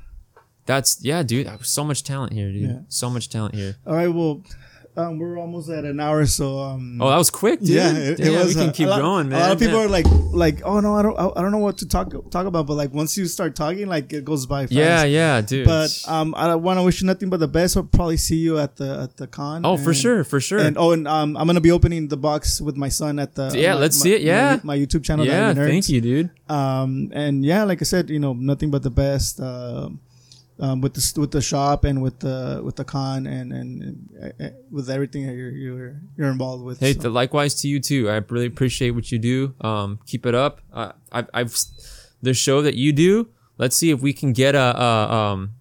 That's 0.67 0.97
yeah, 1.03 1.21
dude. 1.21 1.47
So 1.63 1.83
much 1.83 2.03
talent 2.03 2.33
here, 2.33 2.51
dude. 2.51 2.69
Yeah. 2.69 2.79
So 2.89 3.09
much 3.09 3.29
talent 3.29 3.53
here. 3.53 3.75
All 3.85 3.93
right. 3.95 4.07
Well, 4.07 4.41
um, 4.97 5.19
we're 5.19 5.37
almost 5.37 5.69
at 5.69 5.83
an 5.83 5.99
hour, 5.99 6.25
so 6.25 6.59
um. 6.59 7.01
Oh, 7.01 7.09
that 7.09 7.17
was 7.17 7.29
quick, 7.29 7.59
dude. 7.59 7.69
yeah, 7.69 7.91
it, 7.93 8.19
it 8.19 8.29
was. 8.31 8.47
We 8.47 8.53
can 8.61 8.69
uh, 8.69 8.71
keep 8.71 8.87
a 8.87 8.91
lot, 8.91 9.01
going, 9.01 9.29
man. 9.29 9.39
A 9.39 9.43
lot 9.43 9.51
of 9.51 9.59
people 9.59 9.75
Yeah. 9.79 9.85
are 9.85 9.89
like, 9.89 10.05
like, 10.31 10.61
oh 10.63 10.79
no, 10.79 10.95
I 10.95 11.01
don't, 11.01 11.17
I, 11.19 11.27
I 11.35 11.41
don't 11.41 11.51
know 11.51 11.57
what 11.59 11.77
to 11.79 11.87
talk 11.87 12.11
talk 12.31 12.45
about. 12.45 12.65
But 12.67 12.75
like, 12.75 12.93
once 12.93 13.17
you 13.17 13.25
start 13.25 13.55
talking, 13.55 13.87
like, 13.87 14.13
it 14.13 14.23
goes 14.23 14.45
by 14.45 14.63
fast. 14.63 14.71
Yeah, 14.71 15.03
yeah, 15.03 15.41
dude. 15.41 15.65
But 15.67 15.91
um, 16.07 16.33
I 16.35 16.55
want 16.55 16.79
to 16.79 16.83
wish 16.83 17.01
you 17.01 17.07
nothing 17.07 17.29
but 17.29 17.39
the 17.39 17.47
best. 17.47 17.75
I'll 17.75 17.83
probably 17.83 18.17
see 18.17 18.37
you 18.37 18.57
at 18.57 18.77
the 18.77 19.01
at 19.03 19.17
the 19.17 19.27
con. 19.27 19.65
oh, 19.65 19.77
for 19.77 19.93
sure, 19.93 20.23
for 20.23 20.39
sure. 20.39 20.59
And 20.59 20.77
oh, 20.77 20.91
and 20.93 21.07
um, 21.07 21.35
I'm 21.35 21.45
gonna 21.47 21.59
be 21.61 21.71
opening 21.71 22.07
the 22.07 22.17
box 22.17 22.61
with 22.61 22.77
my 22.77 22.89
son 22.89 23.19
at 23.19 23.35
the 23.35 23.51
Yeah, 23.53 23.73
my- 23.73 23.79
let's 23.81 23.99
my- 23.99 24.03
see 24.03 24.13
it, 24.13 24.21
yeah. 24.21 24.59
my, 24.63 24.75
my 24.75 24.77
YouTube 24.77 25.03
channel. 25.03 25.25
yeah, 25.25 25.53
thank 25.53 25.89
you, 25.89 25.99
dude. 26.01 26.29
Um, 26.47 27.11
and 27.13 27.43
yeah, 27.43 27.63
like 27.63 27.81
I 27.81 27.85
said, 27.85 28.09
you 28.09 28.19
know, 28.19 28.33
nothing 28.33 28.71
but 28.71 28.83
the 28.83 28.91
best. 28.91 29.39
Uh, 29.41 29.89
um, 30.59 30.81
with 30.81 30.93
the 30.93 31.19
with 31.19 31.31
the 31.31 31.41
shop 31.41 31.83
and 31.83 32.01
with 32.01 32.19
the 32.19 32.61
with 32.63 32.75
the 32.75 32.83
con 32.83 33.27
and 33.27 33.51
and 33.51 34.09
uh, 34.21 34.43
uh, 34.43 34.49
with 34.71 34.89
everything 34.89 35.27
that 35.27 35.33
you're 35.33 35.51
you're 35.51 36.01
you're 36.17 36.29
involved 36.29 36.63
with. 36.63 36.79
Hey, 36.79 36.93
so. 36.93 37.09
likewise 37.09 37.55
to 37.61 37.67
you 37.67 37.79
too. 37.79 38.09
I 38.09 38.15
really 38.29 38.45
appreciate 38.45 38.91
what 38.91 39.11
you 39.11 39.19
do. 39.19 39.53
Um, 39.61 39.99
keep 40.05 40.25
it 40.25 40.35
up. 40.35 40.61
Uh, 40.71 40.93
I've, 41.11 41.29
I've 41.33 41.57
the 42.21 42.33
show 42.33 42.61
that 42.61 42.75
you 42.75 42.93
do. 42.93 43.29
Let's 43.57 43.75
see 43.75 43.89
if 43.91 44.01
we 44.01 44.13
can 44.13 44.33
get 44.33 44.55
a, 44.55 44.77
a 44.81 45.13
um, 45.13 45.51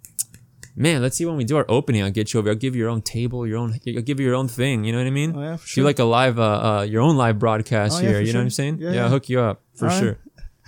man. 0.75 1.03
Let's 1.03 1.17
see 1.17 1.25
when 1.25 1.37
we 1.37 1.45
do 1.45 1.57
our 1.57 1.67
opening. 1.69 2.03
I'll 2.03 2.11
get 2.11 2.33
you 2.33 2.41
over. 2.41 2.51
I'll 2.51 2.57
give 2.57 2.75
you 2.75 2.83
your 2.83 2.91
own 2.91 3.03
table, 3.03 3.47
your 3.47 3.59
own. 3.59 3.79
I'll 3.87 4.03
give 4.03 4.19
you 4.19 4.27
your 4.27 4.35
own 4.35 4.49
thing. 4.49 4.85
You 4.85 4.93
know 4.93 4.99
what 4.99 5.07
I 5.07 5.11
mean? 5.11 5.37
Oh, 5.37 5.41
yeah, 5.43 5.57
for 5.57 5.65
Do 5.65 5.69
sure. 5.69 5.85
like 5.85 5.99
a 6.01 6.05
live, 6.05 6.39
uh, 6.39 6.43
uh, 6.79 6.83
your 6.83 7.03
own 7.03 7.17
live 7.17 7.39
broadcast 7.39 7.99
Oh, 7.99 8.01
here. 8.01 8.15
for 8.15 8.21
You 8.21 8.33
know 8.33 8.41
what 8.41 8.45
I'm 8.45 8.51
saying? 8.51 8.79
Yeah, 8.79 8.89
Yeah, 8.89 8.95
yeah. 8.95 9.05
I'll 9.05 9.11
hook 9.11 9.29
you 9.29 9.41
up 9.41 9.63
for 9.75 9.89
All 9.89 10.01
right. 10.01 10.17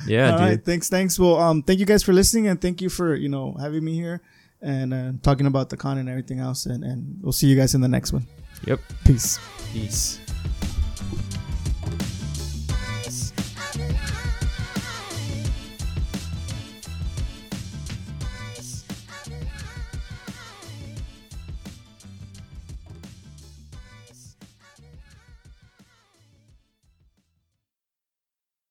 Yeah, 0.07 0.33
All 0.33 0.39
dude. 0.39 0.49
right, 0.49 0.65
thanks, 0.65 0.89
thanks. 0.89 1.19
Well, 1.19 1.37
um, 1.37 1.63
thank 1.63 1.79
you 1.81 1.87
guys 1.87 2.03
for 2.03 2.13
listening 2.13 2.49
and 2.49 2.61
thank 2.61 2.83
you 2.83 2.89
for 2.91 3.15
you 3.15 3.29
know 3.29 3.57
having 3.59 3.85
me 3.85 3.95
here 3.95 4.21
and 4.61 4.93
uh, 4.93 5.13
talking 5.23 5.47
about 5.47 5.71
the 5.71 5.77
con 5.77 5.99
and 5.99 6.09
everything 6.09 6.41
else. 6.41 6.67
And 6.67 6.85
and 6.85 7.19
we'll 7.23 7.33
see 7.33 7.47
you 7.47 7.57
guys 7.57 7.75
in 7.75 7.81
the 7.81 7.89
next 7.89 8.13
one. 8.13 8.27
Yep. 8.67 8.81
Peace. 9.05 9.39
Peace. 9.73 10.21